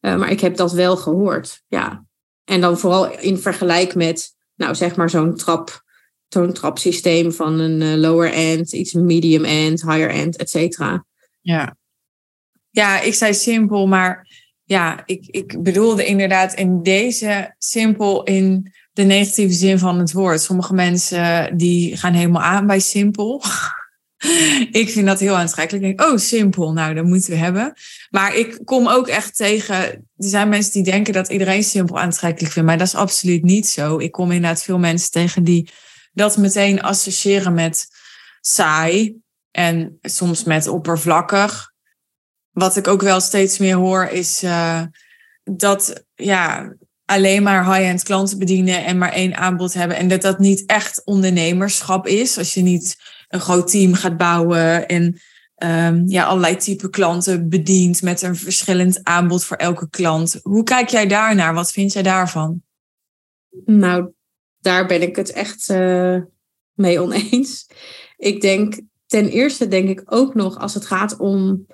Uh, 0.00 0.16
maar 0.18 0.30
ik 0.30 0.40
heb 0.40 0.56
dat 0.56 0.72
wel 0.72 0.96
gehoord, 0.96 1.62
ja. 1.68 2.04
En 2.44 2.60
dan 2.60 2.78
vooral 2.78 3.18
in 3.18 3.38
vergelijk 3.38 3.94
met, 3.94 4.34
nou 4.54 4.74
zeg 4.74 4.96
maar 4.96 5.10
zo'n 5.10 5.36
trap, 5.36 5.82
zo'n 6.28 6.52
trapsysteem 6.52 7.32
van 7.32 7.58
een 7.58 7.80
uh, 7.80 7.94
lower 7.94 8.32
end, 8.32 8.72
iets 8.72 8.92
medium 8.92 9.44
end, 9.44 9.82
higher 9.82 10.10
end, 10.10 10.36
et 10.36 10.50
cetera. 10.50 11.04
Ja. 11.40 11.76
ja, 12.70 13.00
ik 13.00 13.14
zei 13.14 13.34
simpel, 13.34 13.86
maar 13.86 14.28
ja, 14.64 15.02
ik, 15.06 15.26
ik 15.26 15.62
bedoelde 15.62 16.06
inderdaad 16.06 16.54
in 16.54 16.82
deze 16.82 17.54
simpel 17.58 18.22
in 18.22 18.72
de 18.92 19.02
negatieve 19.02 19.54
zin 19.54 19.78
van 19.78 19.98
het 19.98 20.12
woord. 20.12 20.40
Sommige 20.40 20.74
mensen 20.74 21.56
die 21.56 21.96
gaan 21.96 22.12
helemaal 22.12 22.42
aan 22.42 22.66
bij 22.66 22.80
simpel. 22.80 23.42
ik 24.82 24.90
vind 24.90 25.06
dat 25.06 25.20
heel 25.20 25.36
aantrekkelijk. 25.36 25.84
Ik 25.84 25.98
denk, 25.98 26.10
oh, 26.10 26.18
simpel, 26.18 26.72
nou, 26.72 26.94
dat 26.94 27.04
moeten 27.04 27.30
we 27.30 27.36
hebben. 27.36 27.74
Maar 28.10 28.36
ik 28.36 28.58
kom 28.64 28.88
ook 28.88 29.08
echt 29.08 29.36
tegen, 29.36 29.76
er 29.76 30.04
zijn 30.16 30.48
mensen 30.48 30.72
die 30.72 30.82
denken 30.82 31.12
dat 31.12 31.28
iedereen 31.28 31.64
simpel 31.64 31.98
aantrekkelijk 31.98 32.52
vindt, 32.52 32.68
maar 32.68 32.78
dat 32.78 32.86
is 32.86 32.94
absoluut 32.94 33.42
niet 33.42 33.68
zo. 33.68 33.98
Ik 33.98 34.12
kom 34.12 34.30
inderdaad 34.30 34.62
veel 34.62 34.78
mensen 34.78 35.10
tegen 35.10 35.44
die 35.44 35.70
dat 36.12 36.36
meteen 36.36 36.82
associëren 36.82 37.54
met 37.54 37.88
saai 38.40 39.16
en 39.50 39.98
soms 40.02 40.44
met 40.44 40.66
oppervlakkig. 40.66 41.72
Wat 42.50 42.76
ik 42.76 42.88
ook 42.88 43.02
wel 43.02 43.20
steeds 43.20 43.58
meer 43.58 43.76
hoor 43.76 44.04
is 44.04 44.42
uh, 44.42 44.82
dat 45.44 46.04
ja, 46.14 46.74
alleen 47.04 47.42
maar 47.42 47.74
high-end 47.74 48.02
klanten 48.02 48.38
bedienen 48.38 48.84
en 48.84 48.98
maar 48.98 49.12
één 49.12 49.36
aanbod 49.36 49.74
hebben. 49.74 49.96
En 49.96 50.08
dat 50.08 50.22
dat 50.22 50.38
niet 50.38 50.66
echt 50.66 51.04
ondernemerschap 51.04 52.06
is. 52.06 52.38
Als 52.38 52.54
je 52.54 52.62
niet 52.62 52.96
een 53.32 53.40
groot 53.40 53.70
team 53.70 53.94
gaat 53.94 54.16
bouwen 54.16 54.88
en 54.88 55.20
um, 55.56 56.02
ja, 56.06 56.24
allerlei 56.24 56.56
type 56.56 56.90
klanten 56.90 57.48
bedient 57.48 58.02
met 58.02 58.22
een 58.22 58.36
verschillend 58.36 59.00
aanbod 59.02 59.44
voor 59.44 59.56
elke 59.56 59.88
klant. 59.88 60.40
Hoe 60.42 60.62
kijk 60.62 60.88
jij 60.88 61.06
daarnaar? 61.06 61.54
Wat 61.54 61.72
vind 61.72 61.92
jij 61.92 62.02
daarvan? 62.02 62.62
Nou, 63.64 64.12
daar 64.58 64.86
ben 64.86 65.02
ik 65.02 65.16
het 65.16 65.32
echt 65.32 65.68
uh, 65.68 66.20
mee 66.72 67.00
oneens. 67.00 67.66
Ik 68.16 68.40
denk, 68.40 68.80
ten 69.06 69.28
eerste 69.28 69.68
denk 69.68 69.88
ik 69.88 70.02
ook 70.04 70.34
nog 70.34 70.58
als 70.58 70.74
het 70.74 70.86
gaat 70.86 71.16
om 71.16 71.66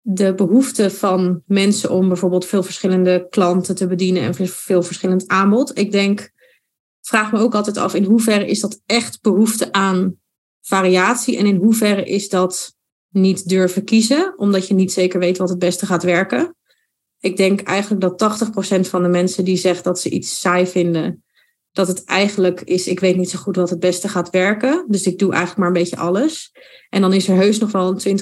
de 0.00 0.34
behoefte 0.34 0.90
van 0.90 1.42
mensen 1.46 1.90
om 1.90 2.08
bijvoorbeeld 2.08 2.46
veel 2.46 2.62
verschillende 2.62 3.26
klanten 3.30 3.74
te 3.74 3.86
bedienen 3.86 4.22
en 4.22 4.48
veel 4.48 4.82
verschillend 4.82 5.28
aanbod. 5.28 5.78
Ik 5.78 5.92
denk, 5.92 6.30
vraag 7.00 7.32
me 7.32 7.38
ook 7.38 7.54
altijd 7.54 7.76
af 7.76 7.94
in 7.94 8.04
hoeverre 8.04 8.46
is 8.46 8.60
dat 8.60 8.80
echt 8.86 9.20
behoefte 9.20 9.72
aan 9.72 10.20
variatie 10.62 11.36
en 11.36 11.46
in 11.46 11.56
hoeverre 11.56 12.04
is 12.04 12.28
dat 12.28 12.74
niet 13.08 13.48
durven 13.48 13.84
kiezen, 13.84 14.34
omdat 14.36 14.68
je 14.68 14.74
niet 14.74 14.92
zeker 14.92 15.18
weet 15.18 15.38
wat 15.38 15.48
het 15.48 15.58
beste 15.58 15.86
gaat 15.86 16.02
werken. 16.02 16.56
Ik 17.18 17.36
denk 17.36 17.60
eigenlijk 17.60 18.18
dat 18.18 18.50
80% 18.76 18.80
van 18.80 19.02
de 19.02 19.08
mensen 19.08 19.44
die 19.44 19.56
zegt 19.56 19.84
dat 19.84 20.00
ze 20.00 20.10
iets 20.10 20.40
saai 20.40 20.66
vinden, 20.66 21.24
dat 21.72 21.88
het 21.88 22.04
eigenlijk 22.04 22.60
is, 22.60 22.86
ik 22.86 23.00
weet 23.00 23.16
niet 23.16 23.30
zo 23.30 23.38
goed 23.38 23.56
wat 23.56 23.70
het 23.70 23.80
beste 23.80 24.08
gaat 24.08 24.30
werken, 24.30 24.84
dus 24.88 25.06
ik 25.06 25.18
doe 25.18 25.30
eigenlijk 25.30 25.58
maar 25.58 25.68
een 25.68 25.82
beetje 25.82 25.96
alles. 25.96 26.52
En 26.88 27.00
dan 27.00 27.12
is 27.12 27.28
er 27.28 27.36
heus 27.36 27.58
nog 27.58 27.72
wel 27.72 27.88
een 28.04 28.18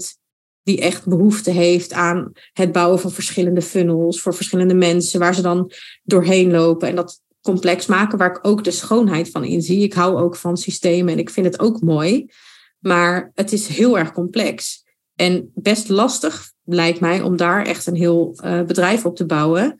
20% 0.00 0.24
die 0.62 0.80
echt 0.80 1.06
behoefte 1.06 1.50
heeft 1.50 1.92
aan 1.92 2.32
het 2.52 2.72
bouwen 2.72 3.00
van 3.00 3.10
verschillende 3.10 3.62
funnels 3.62 4.20
voor 4.20 4.34
verschillende 4.34 4.74
mensen, 4.74 5.20
waar 5.20 5.34
ze 5.34 5.42
dan 5.42 5.72
doorheen 6.02 6.50
lopen. 6.50 6.88
En 6.88 6.96
dat 6.96 7.20
complex 7.46 7.86
maken, 7.86 8.18
waar 8.18 8.30
ik 8.30 8.46
ook 8.46 8.64
de 8.64 8.70
schoonheid 8.70 9.30
van 9.30 9.44
inzie. 9.44 9.82
Ik 9.82 9.92
hou 9.92 10.16
ook 10.16 10.36
van 10.36 10.56
systemen 10.56 11.12
en 11.12 11.18
ik 11.18 11.30
vind 11.30 11.46
het 11.46 11.60
ook 11.60 11.80
mooi. 11.80 12.30
Maar 12.78 13.30
het 13.34 13.52
is 13.52 13.66
heel 13.66 13.98
erg 13.98 14.12
complex. 14.12 14.84
En 15.14 15.50
best 15.54 15.88
lastig 15.88 16.52
lijkt 16.64 17.00
mij 17.00 17.22
om 17.22 17.36
daar 17.36 17.66
echt 17.66 17.86
een 17.86 17.96
heel 17.96 18.38
uh, 18.44 18.62
bedrijf 18.62 19.04
op 19.04 19.16
te 19.16 19.26
bouwen. 19.26 19.76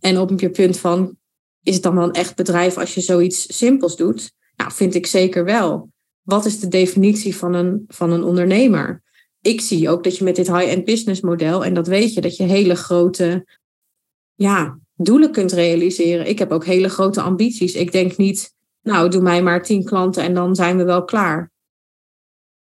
En 0.00 0.18
op 0.18 0.40
je 0.40 0.50
punt 0.50 0.78
van, 0.78 1.16
is 1.62 1.74
het 1.74 1.82
dan 1.82 1.94
wel 1.94 2.04
een 2.04 2.12
echt 2.12 2.36
bedrijf 2.36 2.78
als 2.78 2.94
je 2.94 3.00
zoiets 3.00 3.56
simpels 3.56 3.96
doet? 3.96 4.32
Nou, 4.56 4.72
vind 4.72 4.94
ik 4.94 5.06
zeker 5.06 5.44
wel. 5.44 5.90
Wat 6.22 6.44
is 6.44 6.60
de 6.60 6.68
definitie 6.68 7.36
van 7.36 7.54
een, 7.54 7.84
van 7.88 8.10
een 8.12 8.24
ondernemer? 8.24 9.02
Ik 9.40 9.60
zie 9.60 9.88
ook 9.88 10.04
dat 10.04 10.16
je 10.16 10.24
met 10.24 10.36
dit 10.36 10.46
high-end 10.46 10.84
business 10.84 11.20
model, 11.20 11.64
en 11.64 11.74
dat 11.74 11.86
weet 11.86 12.14
je, 12.14 12.20
dat 12.20 12.36
je 12.36 12.42
hele 12.42 12.74
grote 12.74 13.46
ja, 14.34 14.78
doelen 15.02 15.32
kunt 15.32 15.52
realiseren. 15.52 16.28
Ik 16.28 16.38
heb 16.38 16.52
ook 16.52 16.64
hele 16.64 16.88
grote 16.88 17.20
ambities. 17.20 17.74
Ik 17.74 17.92
denk 17.92 18.16
niet, 18.16 18.54
nou, 18.82 19.10
doe 19.10 19.22
mij 19.22 19.42
maar 19.42 19.62
tien 19.62 19.84
klanten 19.84 20.22
en 20.22 20.34
dan 20.34 20.54
zijn 20.54 20.76
we 20.76 20.84
wel 20.84 21.04
klaar. 21.04 21.52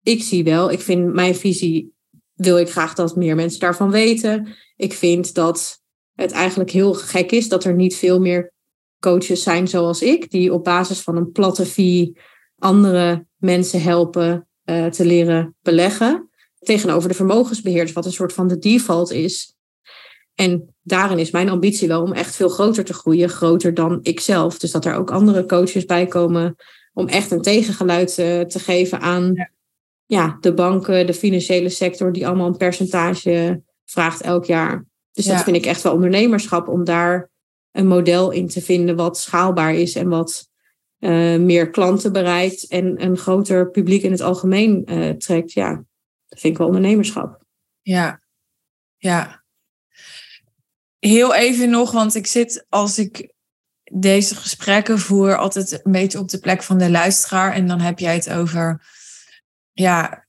Ik 0.03 0.23
zie 0.23 0.43
wel, 0.43 0.71
ik 0.71 0.79
vind 0.79 1.13
mijn 1.13 1.35
visie, 1.35 1.93
wil 2.33 2.57
ik 2.57 2.69
graag 2.69 2.93
dat 2.93 3.15
meer 3.15 3.35
mensen 3.35 3.59
daarvan 3.59 3.91
weten. 3.91 4.55
Ik 4.75 4.93
vind 4.93 5.33
dat 5.33 5.83
het 6.13 6.31
eigenlijk 6.31 6.71
heel 6.71 6.93
gek 6.93 7.31
is 7.31 7.49
dat 7.49 7.63
er 7.63 7.73
niet 7.73 7.95
veel 7.95 8.19
meer 8.19 8.53
coaches 8.99 9.43
zijn 9.43 9.67
zoals 9.67 10.01
ik, 10.01 10.31
die 10.31 10.53
op 10.53 10.63
basis 10.63 10.99
van 10.99 11.15
een 11.15 11.31
platte 11.31 11.65
fee 11.65 12.17
andere 12.57 13.27
mensen 13.35 13.81
helpen 13.81 14.47
uh, 14.65 14.85
te 14.85 15.05
leren 15.05 15.55
beleggen. 15.61 16.29
Tegenover 16.59 17.09
de 17.09 17.15
vermogensbeheerders, 17.15 17.93
wat 17.93 18.05
een 18.05 18.11
soort 18.11 18.33
van 18.33 18.47
de 18.47 18.57
default 18.57 19.11
is. 19.11 19.55
En 20.35 20.74
daarin 20.87 21.19
is 21.19 21.31
mijn 21.31 21.49
ambitie 21.49 21.87
wel 21.87 22.01
om 22.01 22.13
echt 22.13 22.35
veel 22.35 22.49
groter 22.49 22.83
te 22.83 22.93
groeien, 22.93 23.29
groter 23.29 23.73
dan 23.73 23.99
ikzelf. 24.01 24.59
Dus 24.59 24.71
dat 24.71 24.85
er 24.85 24.95
ook 24.95 25.11
andere 25.11 25.45
coaches 25.45 25.85
bij 25.85 26.05
komen 26.05 26.55
om 26.93 27.07
echt 27.07 27.31
een 27.31 27.41
tegengeluid 27.41 28.09
uh, 28.09 28.41
te 28.41 28.59
geven 28.59 28.99
aan 28.99 29.31
ja. 29.33 29.49
ja. 30.05 30.37
de 30.39 30.53
banken, 30.53 31.07
de 31.07 31.13
financiële 31.13 31.69
sector, 31.69 32.11
die 32.11 32.27
allemaal 32.27 32.47
een 32.47 32.57
percentage 32.57 33.61
vraagt 33.85 34.21
elk 34.21 34.45
jaar. 34.45 34.85
Dus 35.11 35.25
dat 35.25 35.43
vind 35.43 35.55
ik 35.55 35.65
echt 35.65 35.81
wel 35.81 35.93
ondernemerschap 35.93 36.67
om 36.67 36.83
daar 36.83 37.29
een 37.71 37.87
model 37.87 38.31
in 38.31 38.47
te 38.47 38.61
vinden 38.61 38.95
wat 38.95 39.17
schaalbaar 39.17 39.73
is 39.73 39.95
en 39.95 40.09
wat 40.09 40.49
uh, 40.99 41.37
meer 41.37 41.69
klanten 41.69 42.11
bereikt 42.11 42.67
en 42.67 43.03
een 43.03 43.17
groter 43.17 43.71
publiek 43.71 44.03
in 44.03 44.11
het 44.11 44.21
algemeen 44.21 44.83
uh, 44.85 45.09
trekt. 45.09 45.51
Ja, 45.51 45.83
dat 46.27 46.39
vind 46.39 46.53
ik 46.53 46.57
wel 46.57 46.67
ondernemerschap. 46.67 47.43
Ja, 47.81 48.21
ja 48.97 49.44
heel 50.99 51.35
even 51.35 51.69
nog, 51.69 51.91
want 51.91 52.15
ik 52.15 52.27
zit 52.27 52.65
als 52.69 52.99
ik 52.99 53.33
deze 53.91 54.35
gesprekken 54.35 54.99
voer 54.99 55.37
altijd 55.37 55.71
een 55.83 55.91
beetje 55.91 56.19
op 56.19 56.29
de 56.29 56.39
plek 56.39 56.63
van 56.63 56.77
de 56.77 56.89
luisteraar. 56.89 57.53
En 57.53 57.67
dan 57.67 57.79
heb 57.79 57.99
jij 57.99 58.13
het 58.13 58.29
over 58.29 58.85
ja, 59.71 60.25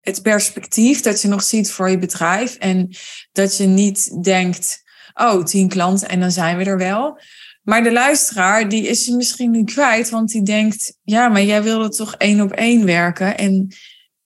het 0.00 0.22
perspectief 0.22 1.00
dat 1.00 1.22
je 1.22 1.28
nog 1.28 1.42
ziet 1.42 1.70
voor 1.70 1.90
je 1.90 1.98
bedrijf. 1.98 2.54
En 2.54 2.94
dat 3.32 3.56
je 3.56 3.66
niet 3.66 4.22
denkt, 4.24 4.82
oh, 5.14 5.44
tien 5.44 5.68
klanten 5.68 6.08
en 6.08 6.20
dan 6.20 6.30
zijn 6.30 6.56
we 6.56 6.64
er 6.64 6.78
wel. 6.78 7.20
Maar 7.62 7.82
de 7.82 7.92
luisteraar, 7.92 8.68
die 8.68 8.86
is 8.86 9.06
je 9.06 9.16
misschien 9.16 9.50
nu 9.50 9.64
kwijt, 9.64 10.10
want 10.10 10.30
die 10.30 10.42
denkt, 10.42 10.98
ja, 11.02 11.28
maar 11.28 11.42
jij 11.42 11.62
wilde 11.62 11.88
toch 11.88 12.14
één 12.14 12.40
op 12.40 12.52
één 12.52 12.84
werken. 12.84 13.38
En 13.38 13.74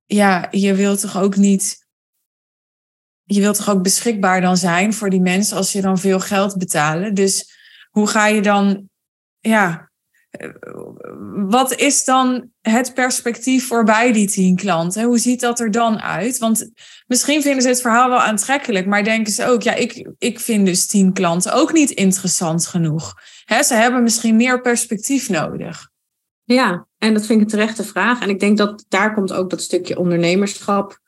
ja, 0.07 0.49
je 0.51 0.75
wilt 0.75 1.01
toch 1.01 1.19
ook 1.19 1.37
niet 1.37 1.86
je 3.27 3.41
wilt 3.41 3.57
toch 3.57 3.71
ook 3.71 3.83
beschikbaar 3.83 4.41
dan 4.41 4.57
zijn 4.57 4.95
voor 4.95 5.11
die 5.11 5.21
mensen 5.21 5.57
als 5.57 5.73
je 5.73 5.81
dan 5.81 5.99
veel 5.99 6.21
geld 6.21 6.59
betalen. 6.59 7.15
Dus 7.15 7.55
hoe 7.91 8.07
ga 8.07 8.27
je 8.27 8.43
dan, 8.43 8.89
ja, 9.41 9.91
wat 11.49 11.75
is 11.75 12.05
dan 12.05 12.51
het 12.61 12.95
perspectief 12.95 13.67
voorbij 13.67 14.13
die 14.13 14.29
tien 14.29 14.57
klanten? 14.57 15.05
Hoe 15.05 15.19
ziet 15.19 15.41
dat 15.41 15.61
er 15.61 15.71
dan 15.71 16.01
uit? 16.01 16.39
Want 16.39 16.71
misschien 17.07 17.43
vinden 17.43 17.63
ze 17.63 17.69
het 17.69 17.81
verhaal 17.81 18.09
wel 18.09 18.21
aantrekkelijk, 18.21 18.87
maar 18.87 19.05
denken 19.05 19.33
ze 19.33 19.47
ook, 19.47 19.63
ja, 19.63 19.75
ik, 19.75 20.11
ik 20.19 20.41
vind 20.41 20.67
dus 20.67 20.87
tien 20.87 21.13
klanten 21.13 21.53
ook 21.53 21.73
niet 21.73 21.91
interessant 21.91 22.67
genoeg. 22.67 23.15
He, 23.45 23.63
ze 23.63 23.75
hebben 23.75 24.03
misschien 24.03 24.37
meer 24.37 24.61
perspectief 24.61 25.29
nodig. 25.29 25.89
Ja, 26.45 26.87
en 26.99 27.15
dat 27.15 27.27
vind 27.27 27.41
ik 27.41 27.45
een 27.45 27.51
terechte 27.51 27.85
vraag. 27.85 28.21
En 28.21 28.29
ik 28.29 28.41
denk 28.41 28.59
dat 28.59 28.85
daar 28.89 29.15
komt 29.15 29.33
ook 29.33 29.51
dat 29.51 29.63
stukje 29.63 29.99
ondernemerschap 29.99 31.01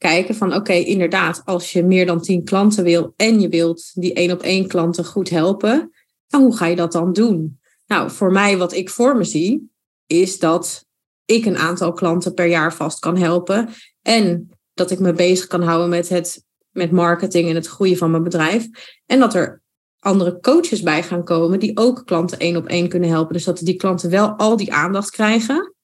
kijken 0.00 0.34
van 0.34 0.54
oké, 0.54 0.72
inderdaad, 0.72 1.42
als 1.44 1.72
je 1.72 1.84
meer 1.84 2.06
dan 2.06 2.20
tien 2.20 2.44
klanten 2.44 2.84
wil 2.84 3.12
en 3.16 3.40
je 3.40 3.48
wilt 3.48 3.90
die 3.94 4.14
één 4.14 4.32
op 4.32 4.42
één 4.42 4.66
klanten 4.66 5.04
goed 5.04 5.30
helpen, 5.30 5.92
dan 6.26 6.42
hoe 6.42 6.56
ga 6.56 6.66
je 6.66 6.76
dat 6.76 6.92
dan 6.92 7.12
doen? 7.12 7.60
Nou, 7.86 8.10
voor 8.10 8.32
mij, 8.32 8.58
wat 8.58 8.72
ik 8.72 8.90
voor 8.90 9.16
me 9.16 9.24
zie, 9.24 9.70
is 10.06 10.38
dat 10.38 10.86
ik 11.24 11.44
een 11.44 11.58
aantal 11.58 11.92
klanten 11.92 12.34
per 12.34 12.46
jaar 12.46 12.74
vast 12.74 12.98
kan 12.98 13.16
helpen. 13.16 13.68
En 14.02 14.48
dat 14.74 14.90
ik 14.90 14.98
me 14.98 15.12
bezig 15.12 15.46
kan 15.46 15.62
houden 15.62 15.88
met 15.88 16.08
het 16.08 16.44
met 16.70 16.90
marketing 16.90 17.48
en 17.48 17.54
het 17.54 17.66
groeien 17.66 17.96
van 17.96 18.10
mijn 18.10 18.22
bedrijf. 18.22 18.68
En 19.06 19.18
dat 19.18 19.34
er 19.34 19.62
andere 19.98 20.40
coaches 20.40 20.82
bij 20.82 21.02
gaan 21.02 21.24
komen 21.24 21.58
die 21.58 21.76
ook 21.76 22.02
klanten 22.06 22.38
één 22.38 22.56
op 22.56 22.66
één 22.66 22.88
kunnen 22.88 23.08
helpen. 23.08 23.32
Dus 23.32 23.44
dat 23.44 23.58
die 23.58 23.76
klanten 23.76 24.10
wel 24.10 24.28
al 24.28 24.56
die 24.56 24.72
aandacht 24.72 25.10
krijgen 25.10 25.74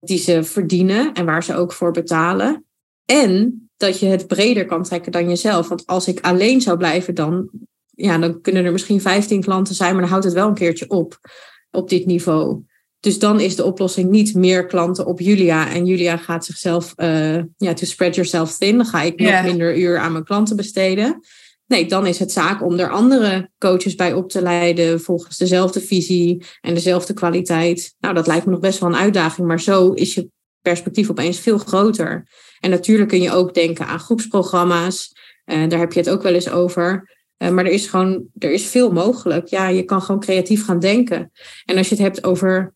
die 0.00 0.18
ze 0.18 0.44
verdienen 0.44 1.12
en 1.12 1.24
waar 1.24 1.44
ze 1.44 1.54
ook 1.54 1.72
voor 1.72 1.90
betalen. 1.90 2.64
En 3.04 3.62
dat 3.76 3.98
je 3.98 4.06
het 4.06 4.26
breder 4.26 4.66
kan 4.66 4.82
trekken 4.82 5.12
dan 5.12 5.28
jezelf. 5.28 5.68
Want 5.68 5.86
als 5.86 6.08
ik 6.08 6.20
alleen 6.20 6.60
zou 6.60 6.76
blijven, 6.76 7.14
dan 7.14 7.50
ja, 7.94 8.18
dan 8.18 8.40
kunnen 8.40 8.64
er 8.64 8.72
misschien 8.72 9.00
15 9.00 9.40
klanten 9.40 9.74
zijn, 9.74 9.92
maar 9.92 10.00
dan 10.00 10.10
houdt 10.10 10.24
het 10.24 10.34
wel 10.34 10.48
een 10.48 10.54
keertje 10.54 10.88
op 10.88 11.18
op 11.70 11.88
dit 11.88 12.06
niveau. 12.06 12.62
Dus 13.00 13.18
dan 13.18 13.40
is 13.40 13.56
de 13.56 13.64
oplossing 13.64 14.10
niet 14.10 14.34
meer 14.34 14.66
klanten 14.66 15.06
op 15.06 15.20
Julia 15.20 15.70
en 15.70 15.86
Julia 15.86 16.16
gaat 16.16 16.44
zichzelf, 16.44 16.92
uh, 16.96 17.36
ja, 17.56 17.72
to 17.74 17.86
spread 17.86 18.14
yourself 18.14 18.56
thin. 18.56 18.76
Dan 18.76 18.86
ga 18.86 19.02
ik 19.02 19.20
nog 19.20 19.42
minder 19.42 19.78
uur 19.78 19.98
aan 19.98 20.12
mijn 20.12 20.24
klanten 20.24 20.56
besteden. 20.56 21.20
Nee, 21.66 21.86
dan 21.86 22.06
is 22.06 22.18
het 22.18 22.32
zaak 22.32 22.62
om 22.62 22.78
er 22.78 22.90
andere 22.90 23.50
coaches 23.58 23.94
bij 23.94 24.12
op 24.12 24.30
te 24.30 24.42
leiden 24.42 25.00
volgens 25.00 25.36
dezelfde 25.36 25.80
visie 25.80 26.44
en 26.60 26.74
dezelfde 26.74 27.12
kwaliteit. 27.12 27.94
Nou, 27.98 28.14
dat 28.14 28.26
lijkt 28.26 28.44
me 28.44 28.50
nog 28.50 28.60
best 28.60 28.78
wel 28.78 28.88
een 28.88 28.96
uitdaging, 28.96 29.46
maar 29.46 29.60
zo 29.60 29.92
is 29.92 30.14
je 30.14 30.28
perspectief 30.60 31.10
opeens 31.10 31.38
veel 31.38 31.58
groter. 31.58 32.28
En 32.62 32.70
natuurlijk 32.70 33.08
kun 33.08 33.20
je 33.20 33.32
ook 33.32 33.54
denken 33.54 33.86
aan 33.86 34.00
groepsprogramma's. 34.00 35.12
Uh, 35.46 35.68
daar 35.68 35.78
heb 35.78 35.92
je 35.92 36.00
het 36.00 36.10
ook 36.10 36.22
wel 36.22 36.34
eens 36.34 36.50
over. 36.50 37.10
Eh, 37.36 37.50
maar 37.50 37.64
er 37.64 37.72
is 37.72 37.86
gewoon, 37.86 38.26
er 38.38 38.52
is 38.52 38.66
veel 38.66 38.92
mogelijk. 38.92 39.46
Ja, 39.46 39.68
je 39.68 39.82
kan 39.82 40.02
gewoon 40.02 40.20
creatief 40.20 40.64
gaan 40.64 40.78
denken. 40.78 41.32
En 41.64 41.76
als 41.76 41.88
je 41.88 41.94
het 41.94 42.04
hebt 42.04 42.24
over 42.24 42.74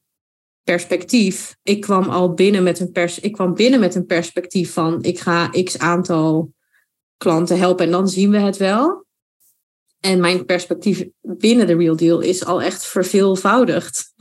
perspectief, 0.62 1.56
ik 1.62 1.80
kwam 1.80 2.08
al 2.08 2.34
binnen 2.34 2.62
met 2.62 2.80
een 2.80 2.92
pers, 2.92 3.20
ik 3.20 3.32
kwam 3.32 3.54
binnen 3.54 3.80
met 3.80 3.94
een 3.94 4.06
perspectief 4.06 4.72
van 4.72 5.02
ik 5.02 5.18
ga 5.18 5.50
x 5.64 5.78
aantal 5.78 6.52
klanten 7.16 7.58
helpen 7.58 7.84
en 7.84 7.90
dan 7.90 8.08
zien 8.08 8.30
we 8.30 8.38
het 8.38 8.56
wel. 8.56 9.04
En 10.00 10.20
mijn 10.20 10.44
perspectief 10.44 11.04
binnen 11.20 11.66
de 11.66 11.76
Real 11.76 11.96
Deal 11.96 12.20
is 12.20 12.44
al 12.44 12.62
echt 12.62 12.86
verveelvoudigd 12.86 14.12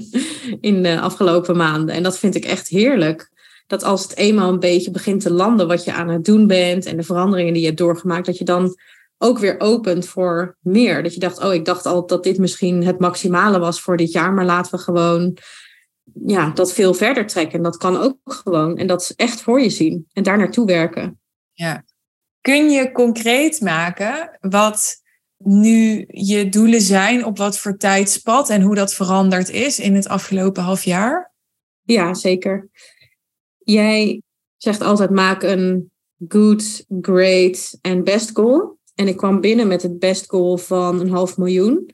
in 0.60 0.82
de 0.82 1.00
afgelopen 1.00 1.56
maanden. 1.56 1.94
En 1.94 2.02
dat 2.02 2.18
vind 2.18 2.34
ik 2.34 2.44
echt 2.44 2.68
heerlijk. 2.68 3.30
Dat 3.70 3.82
als 3.82 4.02
het 4.02 4.16
eenmaal 4.16 4.48
een 4.48 4.58
beetje 4.58 4.90
begint 4.90 5.20
te 5.20 5.32
landen 5.32 5.68
wat 5.68 5.84
je 5.84 5.92
aan 5.92 6.08
het 6.08 6.24
doen 6.24 6.46
bent 6.46 6.86
en 6.86 6.96
de 6.96 7.02
veranderingen 7.02 7.52
die 7.52 7.60
je 7.60 7.68
hebt 7.68 7.78
doorgemaakt, 7.78 8.26
dat 8.26 8.38
je 8.38 8.44
dan 8.44 8.76
ook 9.18 9.38
weer 9.38 9.60
opent 9.60 10.06
voor 10.06 10.56
meer. 10.60 11.02
Dat 11.02 11.14
je 11.14 11.20
dacht, 11.20 11.44
oh, 11.44 11.54
ik 11.54 11.64
dacht 11.64 11.86
al 11.86 12.06
dat 12.06 12.22
dit 12.22 12.38
misschien 12.38 12.84
het 12.84 12.98
maximale 12.98 13.58
was 13.58 13.80
voor 13.80 13.96
dit 13.96 14.12
jaar, 14.12 14.32
maar 14.32 14.44
laten 14.44 14.72
we 14.72 14.78
gewoon 14.78 15.36
ja, 16.26 16.50
dat 16.50 16.72
veel 16.72 16.94
verder 16.94 17.26
trekken. 17.26 17.62
Dat 17.62 17.76
kan 17.76 17.96
ook 17.96 18.18
gewoon. 18.24 18.76
En 18.76 18.86
dat 18.86 19.00
is 19.00 19.14
echt 19.14 19.40
voor 19.40 19.60
je 19.60 19.70
zien 19.70 20.06
en 20.12 20.22
daar 20.22 20.38
naartoe 20.38 20.66
werken. 20.66 21.20
Ja. 21.52 21.84
Kun 22.40 22.70
je 22.70 22.92
concreet 22.92 23.60
maken 23.60 24.38
wat 24.40 25.02
nu 25.36 26.04
je 26.08 26.48
doelen 26.48 26.80
zijn 26.80 27.24
op 27.24 27.38
wat 27.38 27.58
voor 27.58 27.76
tijdspad 27.76 28.50
en 28.50 28.62
hoe 28.62 28.74
dat 28.74 28.94
veranderd 28.94 29.50
is 29.50 29.78
in 29.78 29.94
het 29.94 30.08
afgelopen 30.08 30.62
half 30.62 30.82
jaar? 30.82 31.32
Ja, 31.82 32.14
zeker. 32.14 32.68
Jij 33.64 34.22
zegt 34.56 34.80
altijd 34.80 35.10
maak 35.10 35.42
een 35.42 35.92
good, 36.28 36.84
great 37.00 37.78
en 37.80 38.04
best 38.04 38.30
goal. 38.36 38.78
En 38.94 39.08
ik 39.08 39.16
kwam 39.16 39.40
binnen 39.40 39.68
met 39.68 39.82
het 39.82 39.98
best 39.98 40.28
goal 40.28 40.56
van 40.56 41.00
een 41.00 41.10
half 41.10 41.36
miljoen. 41.36 41.90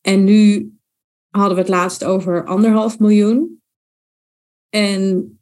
En 0.00 0.24
nu 0.24 0.72
hadden 1.28 1.54
we 1.54 1.60
het 1.60 1.70
laatst 1.70 2.04
over 2.04 2.44
anderhalf 2.44 2.98
miljoen. 2.98 3.62
En 4.68 5.36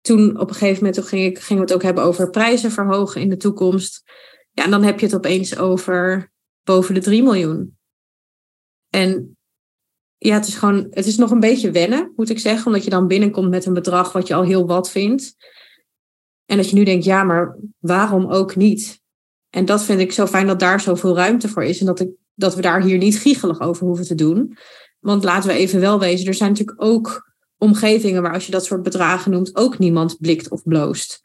toen 0.00 0.38
op 0.38 0.48
een 0.48 0.54
gegeven 0.54 0.84
moment 0.84 1.06
ging 1.06 1.24
ik, 1.24 1.38
gingen 1.38 1.62
we 1.62 1.68
het 1.68 1.76
ook 1.76 1.82
hebben 1.86 2.04
over 2.04 2.30
prijzen 2.30 2.70
verhogen 2.70 3.20
in 3.20 3.28
de 3.28 3.36
toekomst. 3.36 4.02
Ja, 4.50 4.64
en 4.64 4.70
dan 4.70 4.82
heb 4.82 5.00
je 5.00 5.06
het 5.06 5.14
opeens 5.14 5.58
over 5.58 6.32
boven 6.62 6.94
de 6.94 7.00
3 7.00 7.22
miljoen. 7.22 7.78
En 8.88 9.36
ja, 10.26 10.34
het 10.34 10.46
is 10.46 10.54
gewoon, 10.54 10.86
het 10.90 11.06
is 11.06 11.16
nog 11.16 11.30
een 11.30 11.40
beetje 11.40 11.70
wennen, 11.70 12.12
moet 12.16 12.30
ik 12.30 12.38
zeggen, 12.38 12.66
omdat 12.66 12.84
je 12.84 12.90
dan 12.90 13.06
binnenkomt 13.06 13.50
met 13.50 13.66
een 13.66 13.72
bedrag 13.72 14.12
wat 14.12 14.26
je 14.26 14.34
al 14.34 14.42
heel 14.42 14.66
wat 14.66 14.90
vindt. 14.90 15.36
En 16.46 16.56
dat 16.56 16.70
je 16.70 16.76
nu 16.76 16.84
denkt, 16.84 17.04
ja, 17.04 17.22
maar 17.22 17.58
waarom 17.78 18.30
ook 18.30 18.56
niet? 18.56 19.00
En 19.50 19.64
dat 19.64 19.84
vind 19.84 20.00
ik 20.00 20.12
zo 20.12 20.26
fijn 20.26 20.46
dat 20.46 20.60
daar 20.60 20.80
zoveel 20.80 21.16
ruimte 21.16 21.48
voor 21.48 21.64
is. 21.64 21.80
En 21.80 21.86
dat, 21.86 22.00
ik, 22.00 22.08
dat 22.34 22.54
we 22.54 22.60
daar 22.60 22.82
hier 22.82 22.98
niet 22.98 23.18
giegelig 23.18 23.60
over 23.60 23.86
hoeven 23.86 24.06
te 24.06 24.14
doen. 24.14 24.56
Want 24.98 25.24
laten 25.24 25.48
we 25.48 25.56
even 25.56 25.80
wel 25.80 25.98
wezen, 25.98 26.26
er 26.26 26.34
zijn 26.34 26.50
natuurlijk 26.50 26.82
ook 26.82 27.32
omgevingen 27.58 28.22
waar 28.22 28.34
als 28.34 28.46
je 28.46 28.52
dat 28.52 28.64
soort 28.64 28.82
bedragen 28.82 29.30
noemt, 29.30 29.56
ook 29.56 29.78
niemand 29.78 30.16
blikt 30.20 30.50
of 30.50 30.62
bloost. 30.62 31.20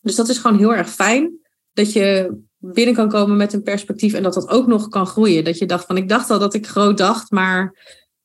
Dus 0.00 0.14
dat 0.14 0.28
is 0.28 0.38
gewoon 0.38 0.58
heel 0.58 0.74
erg 0.74 0.90
fijn 0.90 1.38
dat 1.72 1.92
je 1.92 2.36
binnen 2.56 2.94
kan 2.94 3.08
komen 3.08 3.36
met 3.36 3.52
een 3.52 3.62
perspectief 3.62 4.14
en 4.14 4.22
dat 4.22 4.34
dat 4.34 4.48
ook 4.48 4.66
nog 4.66 4.88
kan 4.88 5.06
groeien. 5.06 5.44
Dat 5.44 5.58
je 5.58 5.66
dacht 5.66 5.86
van, 5.86 5.96
ik 5.96 6.08
dacht 6.08 6.30
al 6.30 6.38
dat 6.38 6.54
ik 6.54 6.66
groot 6.66 6.98
dacht, 6.98 7.30
maar 7.30 7.74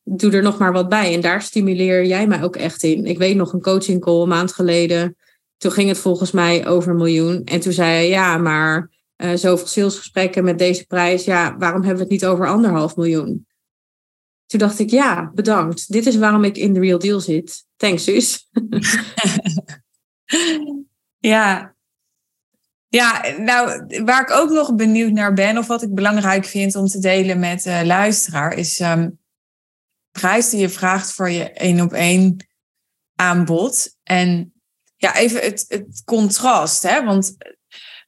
doe 0.03 0.31
er 0.31 0.41
nog 0.41 0.57
maar 0.57 0.71
wat 0.71 0.89
bij. 0.89 1.13
En 1.13 1.21
daar 1.21 1.41
stimuleer 1.41 2.05
jij 2.05 2.27
mij 2.27 2.43
ook 2.43 2.55
echt 2.55 2.83
in. 2.83 3.05
Ik 3.05 3.17
weet 3.17 3.35
nog 3.35 3.53
een 3.53 3.61
coaching 3.61 4.01
call 4.01 4.21
een 4.21 4.27
maand 4.27 4.53
geleden. 4.53 5.15
Toen 5.57 5.71
ging 5.71 5.87
het 5.87 5.97
volgens 5.97 6.31
mij 6.31 6.67
over 6.67 6.91
een 6.91 6.97
miljoen. 6.97 7.43
En 7.43 7.59
toen 7.59 7.73
zei 7.73 8.03
je, 8.03 8.09
ja, 8.09 8.37
maar 8.37 8.89
uh, 9.17 9.33
zoveel 9.33 9.67
salesgesprekken 9.67 10.43
met 10.43 10.57
deze 10.57 10.85
prijs. 10.85 11.25
Ja, 11.25 11.57
waarom 11.57 11.81
hebben 11.81 11.97
we 11.97 12.03
het 12.03 12.11
niet 12.11 12.25
over 12.25 12.47
anderhalf 12.47 12.95
miljoen? 12.95 13.47
Toen 14.45 14.59
dacht 14.59 14.79
ik, 14.79 14.89
ja, 14.89 15.31
bedankt. 15.33 15.91
Dit 15.91 16.05
is 16.05 16.15
waarom 16.15 16.43
ik 16.43 16.57
in 16.57 16.73
de 16.73 16.79
Real 16.79 16.99
Deal 16.99 17.19
zit. 17.19 17.65
Thanks, 17.75 18.03
zus. 18.03 18.49
ja. 21.19 21.75
Ja, 22.87 23.35
nou, 23.37 23.85
waar 24.05 24.21
ik 24.21 24.31
ook 24.31 24.49
nog 24.49 24.75
benieuwd 24.75 25.11
naar 25.11 25.33
ben, 25.33 25.57
of 25.57 25.67
wat 25.67 25.81
ik 25.81 25.93
belangrijk 25.93 26.45
vind 26.45 26.75
om 26.75 26.87
te 26.87 26.99
delen 26.99 27.39
met 27.39 27.63
de 27.63 27.85
luisteraar, 27.85 28.53
is 28.53 28.79
um, 28.79 29.19
prijs 30.19 30.49
die 30.49 30.59
je 30.59 30.69
vraagt 30.69 31.11
voor 31.11 31.29
je 31.29 31.51
één 31.51 31.81
op 31.81 31.93
één 31.93 32.47
aanbod. 33.15 33.95
En 34.03 34.53
ja, 34.95 35.15
even 35.15 35.41
het, 35.41 35.65
het 35.67 36.01
contrast, 36.05 36.83
hè? 36.83 37.03
Want 37.03 37.35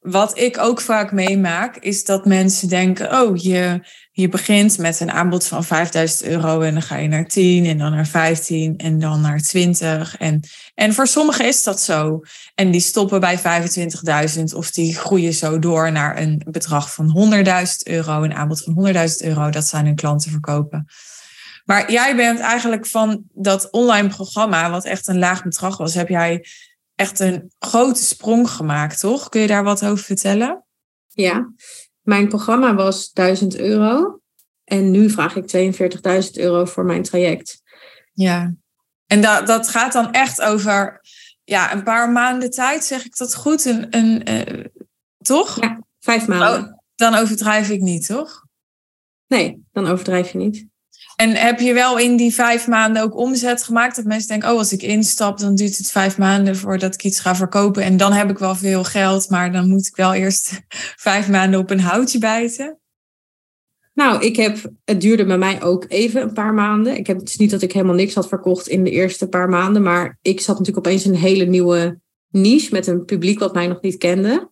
wat 0.00 0.38
ik 0.38 0.58
ook 0.58 0.80
vaak 0.80 1.12
meemaak, 1.12 1.76
is 1.76 2.04
dat 2.04 2.26
mensen 2.26 2.68
denken: 2.68 3.20
oh, 3.20 3.36
je, 3.36 3.80
je 4.12 4.28
begint 4.28 4.78
met 4.78 5.00
een 5.00 5.10
aanbod 5.10 5.46
van 5.46 5.64
5000 5.64 6.28
euro 6.28 6.60
en 6.60 6.72
dan 6.72 6.82
ga 6.82 6.96
je 6.96 7.08
naar 7.08 7.26
10 7.26 7.64
en 7.64 7.78
dan 7.78 7.90
naar 7.90 8.06
15 8.06 8.76
en 8.76 8.98
dan 8.98 9.20
naar 9.20 9.40
20. 9.40 10.16
En, 10.16 10.40
en 10.74 10.94
voor 10.94 11.06
sommigen 11.06 11.46
is 11.46 11.62
dat 11.62 11.80
zo. 11.80 12.20
En 12.54 12.70
die 12.70 12.80
stoppen 12.80 13.20
bij 13.20 13.38
25.000 14.38 14.42
of 14.54 14.70
die 14.70 14.96
groeien 14.96 15.32
zo 15.32 15.58
door 15.58 15.92
naar 15.92 16.20
een 16.20 16.42
bedrag 16.50 16.94
van 16.94 17.32
100.000 17.44 17.52
euro, 17.82 18.22
een 18.22 18.34
aanbod 18.34 18.62
van 18.62 18.94
100.000 18.94 19.00
euro, 19.18 19.50
dat 19.50 19.66
zijn 19.66 19.84
hun 19.84 19.94
klanten 19.94 20.30
verkopen. 20.30 20.86
Maar 21.66 21.92
jij 21.92 22.16
bent 22.16 22.38
eigenlijk 22.38 22.86
van 22.86 23.24
dat 23.32 23.70
online 23.70 24.08
programma, 24.08 24.70
wat 24.70 24.84
echt 24.84 25.08
een 25.08 25.18
laag 25.18 25.42
bedrag 25.42 25.76
was, 25.76 25.94
heb 25.94 26.08
jij 26.08 26.46
echt 26.94 27.20
een 27.20 27.52
grote 27.58 28.04
sprong 28.04 28.50
gemaakt, 28.50 29.00
toch? 29.00 29.28
Kun 29.28 29.40
je 29.40 29.46
daar 29.46 29.64
wat 29.64 29.84
over 29.84 30.04
vertellen? 30.04 30.64
Ja, 31.08 31.52
mijn 32.00 32.28
programma 32.28 32.74
was 32.74 33.12
1000 33.12 33.56
euro. 33.56 34.20
En 34.64 34.90
nu 34.90 35.10
vraag 35.10 35.36
ik 35.36 35.74
42.000 36.24 36.30
euro 36.32 36.64
voor 36.64 36.84
mijn 36.84 37.02
traject. 37.02 37.62
Ja, 38.12 38.54
en 39.06 39.20
dat, 39.20 39.46
dat 39.46 39.68
gaat 39.68 39.92
dan 39.92 40.12
echt 40.12 40.42
over 40.42 41.00
ja, 41.44 41.72
een 41.72 41.82
paar 41.82 42.10
maanden 42.10 42.50
tijd, 42.50 42.84
zeg 42.84 43.04
ik 43.04 43.16
dat 43.16 43.34
goed? 43.34 43.64
Een, 43.64 43.86
een, 43.96 44.30
uh, 44.30 44.64
toch? 45.18 45.60
Ja, 45.60 45.80
vijf 46.00 46.26
maanden. 46.26 46.64
Oh, 46.64 46.78
dan 46.94 47.14
overdrijf 47.14 47.70
ik 47.70 47.80
niet, 47.80 48.06
toch? 48.06 48.44
Nee, 49.26 49.64
dan 49.72 49.86
overdrijf 49.86 50.32
je 50.32 50.38
niet. 50.38 50.66
En 51.16 51.30
heb 51.30 51.60
je 51.60 51.72
wel 51.72 51.98
in 51.98 52.16
die 52.16 52.34
vijf 52.34 52.66
maanden 52.66 53.02
ook 53.02 53.16
omzet 53.16 53.62
gemaakt? 53.62 53.96
Dat 53.96 54.04
mensen 54.04 54.28
denken, 54.28 54.50
oh, 54.50 54.58
als 54.58 54.72
ik 54.72 54.82
instap, 54.82 55.38
dan 55.38 55.54
duurt 55.54 55.76
het 55.76 55.90
vijf 55.90 56.18
maanden 56.18 56.56
voordat 56.56 56.94
ik 56.94 57.02
iets 57.02 57.20
ga 57.20 57.36
verkopen. 57.36 57.82
En 57.82 57.96
dan 57.96 58.12
heb 58.12 58.30
ik 58.30 58.38
wel 58.38 58.54
veel 58.54 58.84
geld, 58.84 59.30
maar 59.30 59.52
dan 59.52 59.68
moet 59.68 59.86
ik 59.86 59.96
wel 59.96 60.14
eerst 60.14 60.60
vijf 61.08 61.28
maanden 61.28 61.60
op 61.60 61.70
een 61.70 61.80
houtje 61.80 62.18
bijten. 62.18 62.78
Nou, 63.94 64.24
ik 64.24 64.36
heb, 64.36 64.72
het 64.84 65.00
duurde 65.00 65.26
bij 65.26 65.38
mij 65.38 65.62
ook 65.62 65.84
even 65.88 66.22
een 66.22 66.32
paar 66.32 66.54
maanden. 66.54 66.96
Ik 66.96 67.06
heb, 67.06 67.18
het 67.18 67.28
is 67.28 67.36
niet 67.36 67.50
dat 67.50 67.62
ik 67.62 67.72
helemaal 67.72 67.94
niks 67.94 68.14
had 68.14 68.28
verkocht 68.28 68.68
in 68.68 68.84
de 68.84 68.90
eerste 68.90 69.28
paar 69.28 69.48
maanden, 69.48 69.82
maar 69.82 70.18
ik 70.22 70.40
zat 70.40 70.58
natuurlijk 70.58 70.86
opeens 70.86 71.04
in 71.04 71.10
een 71.10 71.20
hele 71.20 71.44
nieuwe 71.44 72.00
niche 72.28 72.72
met 72.72 72.86
een 72.86 73.04
publiek 73.04 73.38
wat 73.38 73.54
mij 73.54 73.66
nog 73.66 73.80
niet 73.80 73.96
kende. 73.96 74.50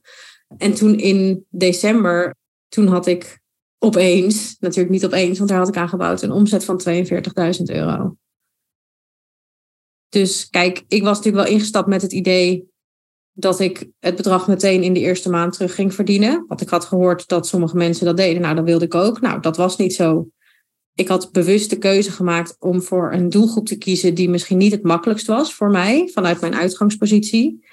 En 0.59 0.75
toen 0.75 0.99
in 0.99 1.47
december, 1.51 2.35
toen 2.69 2.87
had 2.87 3.07
ik 3.07 3.43
opeens, 3.85 4.57
natuurlijk 4.61 4.95
niet 4.95 5.05
opeens, 5.05 5.39
want 5.39 5.51
daar 5.51 5.59
had 5.59 5.69
ik 5.69 5.77
aan 5.77 5.89
gebouwd, 5.89 6.23
een 6.23 6.33
omzet 6.33 6.65
van 6.65 6.81
42.000 6.89 7.63
euro. 7.65 8.17
Dus 10.09 10.49
kijk, 10.51 10.85
ik 10.89 11.03
was 11.03 11.17
natuurlijk 11.17 11.45
wel 11.45 11.55
ingestapt 11.55 11.89
met 11.89 12.03
het 12.03 12.13
idee 12.13 12.73
dat 13.33 13.61
ik 13.61 13.91
het 13.99 14.17
bedrag 14.17 14.49
meteen 14.49 14.83
in 14.83 14.93
de 14.93 15.01
eerste 15.01 15.31
maand 15.31 15.53
terug 15.53 15.75
ging 15.75 15.95
verdienen. 15.95 16.45
Want 16.49 16.61
ik 16.61 16.69
had 16.69 16.85
gehoord 16.85 17.29
dat 17.29 17.47
sommige 17.47 17.77
mensen 17.77 18.07
dat 18.07 18.17
deden. 18.17 18.43
Nou, 18.43 18.55
dat 18.55 18.65
wilde 18.65 18.85
ik 18.85 18.95
ook. 18.95 19.21
Nou, 19.21 19.41
dat 19.41 19.57
was 19.57 19.77
niet 19.77 19.95
zo. 19.95 20.29
Ik 20.95 21.09
had 21.09 21.33
bewust 21.33 21.71
de 21.71 21.79
keuze 21.79 22.11
gemaakt 22.11 22.57
om 22.59 22.83
voor 22.83 23.13
een 23.13 23.29
doelgroep 23.29 23.67
te 23.67 23.79
kiezen 23.79 24.15
die 24.15 24.29
misschien 24.29 24.59
niet 24.59 24.73
het 24.73 24.83
makkelijkst 24.83 25.27
was 25.27 25.55
voor 25.55 25.71
mij, 25.71 26.11
vanuit 26.13 26.41
mijn 26.41 26.55
uitgangspositie. 26.55 27.65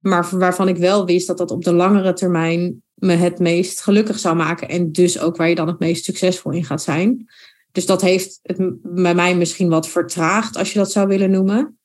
Maar 0.00 0.28
waarvan 0.38 0.68
ik 0.68 0.76
wel 0.76 1.06
wist 1.06 1.26
dat 1.26 1.38
dat 1.38 1.50
op 1.50 1.64
de 1.64 1.72
langere 1.72 2.12
termijn 2.12 2.82
me 2.94 3.14
het 3.14 3.38
meest 3.38 3.80
gelukkig 3.80 4.18
zou 4.18 4.36
maken. 4.36 4.68
En 4.68 4.92
dus 4.92 5.18
ook 5.18 5.36
waar 5.36 5.48
je 5.48 5.54
dan 5.54 5.68
het 5.68 5.78
meest 5.78 6.04
succesvol 6.04 6.52
in 6.52 6.64
gaat 6.64 6.82
zijn. 6.82 7.28
Dus 7.72 7.86
dat 7.86 8.00
heeft 8.00 8.38
het 8.42 8.76
bij 8.82 9.14
mij 9.14 9.36
misschien 9.36 9.68
wat 9.68 9.88
vertraagd, 9.88 10.56
als 10.56 10.72
je 10.72 10.78
dat 10.78 10.92
zou 10.92 11.08
willen 11.08 11.30
noemen. 11.30 11.78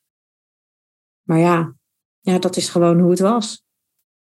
Maar 1.23 1.39
ja, 1.39 1.75
ja, 2.21 2.39
dat 2.39 2.57
is 2.57 2.69
gewoon 2.69 2.99
hoe 2.99 3.09
het 3.09 3.19
was. 3.19 3.63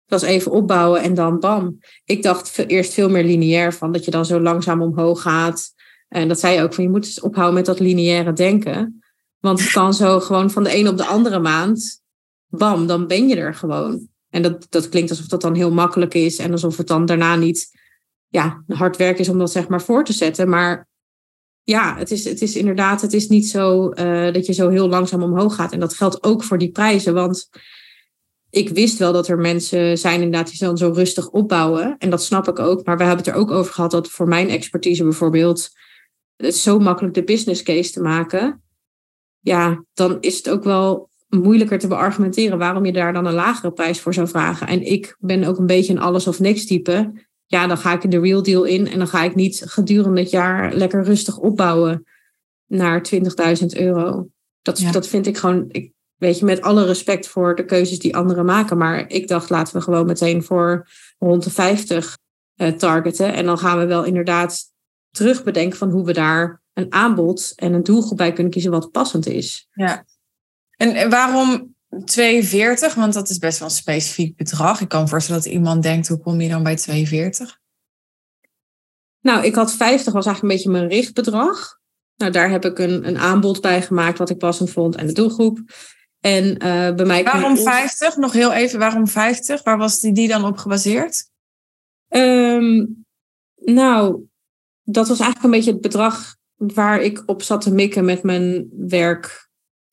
Het 0.06 0.20
was 0.20 0.30
even 0.30 0.52
opbouwen 0.52 1.02
en 1.02 1.14
dan 1.14 1.40
bam. 1.40 1.78
Ik 2.04 2.22
dacht 2.22 2.58
eerst 2.58 2.92
veel 2.92 3.10
meer 3.10 3.24
lineair 3.24 3.74
van 3.74 3.92
dat 3.92 4.04
je 4.04 4.10
dan 4.10 4.24
zo 4.24 4.40
langzaam 4.40 4.82
omhoog 4.82 5.22
gaat. 5.22 5.74
En 6.08 6.28
dat 6.28 6.40
zei 6.40 6.54
je 6.54 6.62
ook 6.62 6.74
van 6.74 6.84
je 6.84 6.90
moet 6.90 7.04
eens 7.04 7.20
ophouden 7.20 7.54
met 7.54 7.66
dat 7.66 7.80
lineaire 7.80 8.32
denken. 8.32 9.04
Want 9.38 9.60
het 9.60 9.70
kan 9.70 9.94
zo 9.94 10.20
gewoon 10.20 10.50
van 10.50 10.64
de 10.64 10.70
ene 10.70 10.90
op 10.90 10.96
de 10.96 11.06
andere 11.06 11.38
maand, 11.38 12.02
bam, 12.56 12.86
dan 12.86 13.06
ben 13.06 13.28
je 13.28 13.36
er 13.36 13.54
gewoon. 13.54 14.08
En 14.30 14.42
dat, 14.42 14.66
dat 14.68 14.88
klinkt 14.88 15.10
alsof 15.10 15.26
dat 15.26 15.40
dan 15.40 15.54
heel 15.54 15.72
makkelijk 15.72 16.14
is 16.14 16.38
en 16.38 16.52
alsof 16.52 16.76
het 16.76 16.86
dan 16.86 17.06
daarna 17.06 17.36
niet 17.36 17.70
ja, 18.28 18.64
hard 18.66 18.96
werk 18.96 19.18
is 19.18 19.28
om 19.28 19.38
dat 19.38 19.52
zeg 19.52 19.68
maar 19.68 19.82
voor 19.82 20.04
te 20.04 20.12
zetten. 20.12 20.48
Maar 20.48 20.88
ja, 21.62 21.96
het 21.96 22.10
is, 22.10 22.24
het 22.24 22.42
is 22.42 22.56
inderdaad, 22.56 23.00
het 23.00 23.12
is 23.12 23.28
niet 23.28 23.48
zo 23.48 23.92
uh, 23.92 24.32
dat 24.32 24.46
je 24.46 24.52
zo 24.52 24.68
heel 24.68 24.88
langzaam 24.88 25.22
omhoog 25.22 25.54
gaat. 25.54 25.72
En 25.72 25.80
dat 25.80 25.94
geldt 25.94 26.22
ook 26.22 26.42
voor 26.42 26.58
die 26.58 26.70
prijzen. 26.70 27.14
Want 27.14 27.48
ik 28.50 28.68
wist 28.68 28.98
wel 28.98 29.12
dat 29.12 29.28
er 29.28 29.38
mensen 29.38 29.98
zijn 29.98 30.22
inderdaad 30.22 30.50
die 30.50 30.58
dan 30.58 30.78
zo 30.78 30.90
rustig 30.94 31.30
opbouwen. 31.30 31.94
En 31.98 32.10
dat 32.10 32.22
snap 32.22 32.48
ik 32.48 32.58
ook. 32.58 32.84
Maar 32.84 32.96
we 32.96 33.04
hebben 33.04 33.24
het 33.24 33.34
er 33.34 33.40
ook 33.40 33.50
over 33.50 33.72
gehad 33.72 33.90
dat 33.90 34.08
voor 34.08 34.28
mijn 34.28 34.48
expertise 34.48 35.02
bijvoorbeeld 35.02 35.68
het 36.36 36.56
zo 36.56 36.78
makkelijk 36.78 37.14
de 37.14 37.24
business 37.24 37.62
case 37.62 37.92
te 37.92 38.00
maken. 38.00 38.62
Ja, 39.40 39.84
dan 39.94 40.18
is 40.20 40.36
het 40.36 40.50
ook 40.50 40.64
wel 40.64 41.10
moeilijker 41.28 41.78
te 41.78 41.86
beargumenteren 41.86 42.58
waarom 42.58 42.84
je 42.84 42.92
daar 42.92 43.12
dan 43.12 43.26
een 43.26 43.32
lagere 43.32 43.72
prijs 43.72 44.00
voor 44.00 44.14
zou 44.14 44.28
vragen. 44.28 44.66
En 44.66 44.82
ik 44.82 45.16
ben 45.18 45.44
ook 45.44 45.58
een 45.58 45.66
beetje 45.66 45.92
een 45.92 46.00
alles 46.00 46.26
of 46.26 46.40
niks 46.40 46.66
type. 46.66 47.12
Ja, 47.46 47.66
dan 47.66 47.78
ga 47.78 47.92
ik 47.92 48.10
de 48.10 48.20
real 48.20 48.42
deal 48.42 48.64
in 48.64 48.88
en 48.88 48.98
dan 48.98 49.08
ga 49.08 49.22
ik 49.22 49.34
niet 49.34 49.62
gedurende 49.66 50.20
het 50.20 50.30
jaar 50.30 50.72
lekker 50.72 51.04
rustig 51.04 51.38
opbouwen 51.38 52.04
naar 52.66 53.06
20.000 53.60 53.66
euro. 53.66 54.28
Dat, 54.62 54.84
dat 54.92 55.08
vind 55.08 55.26
ik 55.26 55.36
gewoon, 55.36 55.64
ik, 55.68 55.92
weet 56.16 56.38
je, 56.38 56.44
met 56.44 56.60
alle 56.60 56.84
respect 56.84 57.28
voor 57.28 57.54
de 57.54 57.64
keuzes 57.64 57.98
die 57.98 58.16
anderen 58.16 58.44
maken. 58.44 58.78
Maar 58.78 59.10
ik 59.10 59.28
dacht, 59.28 59.50
laten 59.50 59.76
we 59.76 59.82
gewoon 59.82 60.06
meteen 60.06 60.42
voor 60.42 60.88
rond 61.18 61.44
de 61.44 61.50
50 61.50 62.18
uh, 62.56 62.68
eh, 62.68 62.74
targeten. 62.74 63.32
En 63.32 63.46
dan 63.46 63.58
gaan 63.58 63.78
we 63.78 63.86
wel 63.86 64.04
inderdaad 64.04 64.62
terug 65.10 65.44
bedenken 65.44 65.78
van 65.78 65.90
hoe 65.90 66.04
we 66.04 66.12
daar 66.12 66.62
een 66.72 66.92
aanbod 66.92 67.52
en 67.56 67.72
een 67.72 67.82
doelgroep 67.82 68.16
bij 68.16 68.32
kunnen 68.32 68.52
kiezen 68.52 68.70
wat 68.70 68.90
passend 68.90 69.26
is. 69.26 69.68
Ja. 69.72 70.04
En 70.76 71.10
waarom 71.10 71.74
42? 72.04 72.94
Want 72.94 73.12
dat 73.12 73.28
is 73.28 73.38
best 73.38 73.58
wel 73.58 73.68
een 73.68 73.74
specifiek 73.74 74.36
bedrag. 74.36 74.80
Ik 74.80 74.88
kan 74.88 75.02
me 75.02 75.08
voorstellen 75.08 75.42
dat 75.42 75.52
iemand 75.52 75.82
denkt, 75.82 76.08
hoe 76.08 76.20
kom 76.20 76.40
je 76.40 76.48
dan 76.48 76.62
bij 76.62 76.76
42? 76.76 77.60
Nou, 79.20 79.44
ik 79.44 79.54
had 79.54 79.72
50 79.72 80.12
was 80.12 80.26
eigenlijk 80.26 80.42
een 80.42 80.60
beetje 80.60 80.78
mijn 80.78 81.00
richtbedrag. 81.00 81.78
Nou, 82.16 82.32
daar 82.32 82.50
heb 82.50 82.64
ik 82.64 82.78
een, 82.78 83.08
een 83.08 83.18
aanbod 83.18 83.60
bij 83.60 83.82
gemaakt 83.82 84.18
wat 84.18 84.30
ik 84.30 84.38
passend 84.38 84.70
vond 84.70 84.96
en 84.96 85.06
de 85.06 85.12
doelgroep. 85.12 85.58
En 86.20 86.44
uh, 86.44 86.94
bij 86.94 87.04
mij. 87.04 87.24
Waarom 87.24 87.56
50? 87.56 88.16
Nog 88.16 88.32
heel 88.32 88.52
even, 88.52 88.78
waarom 88.78 89.08
50? 89.08 89.62
Waar 89.62 89.78
was 89.78 90.00
die, 90.00 90.12
die 90.12 90.28
dan 90.28 90.44
op 90.44 90.56
gebaseerd? 90.56 91.30
Um, 92.08 93.04
nou, 93.54 94.26
dat 94.82 95.08
was 95.08 95.18
eigenlijk 95.18 95.44
een 95.44 95.58
beetje 95.58 95.72
het 95.72 95.80
bedrag 95.80 96.36
waar 96.56 97.00
ik 97.00 97.22
op 97.26 97.42
zat 97.42 97.60
te 97.60 97.72
mikken 97.72 98.04
met 98.04 98.22
mijn 98.22 98.68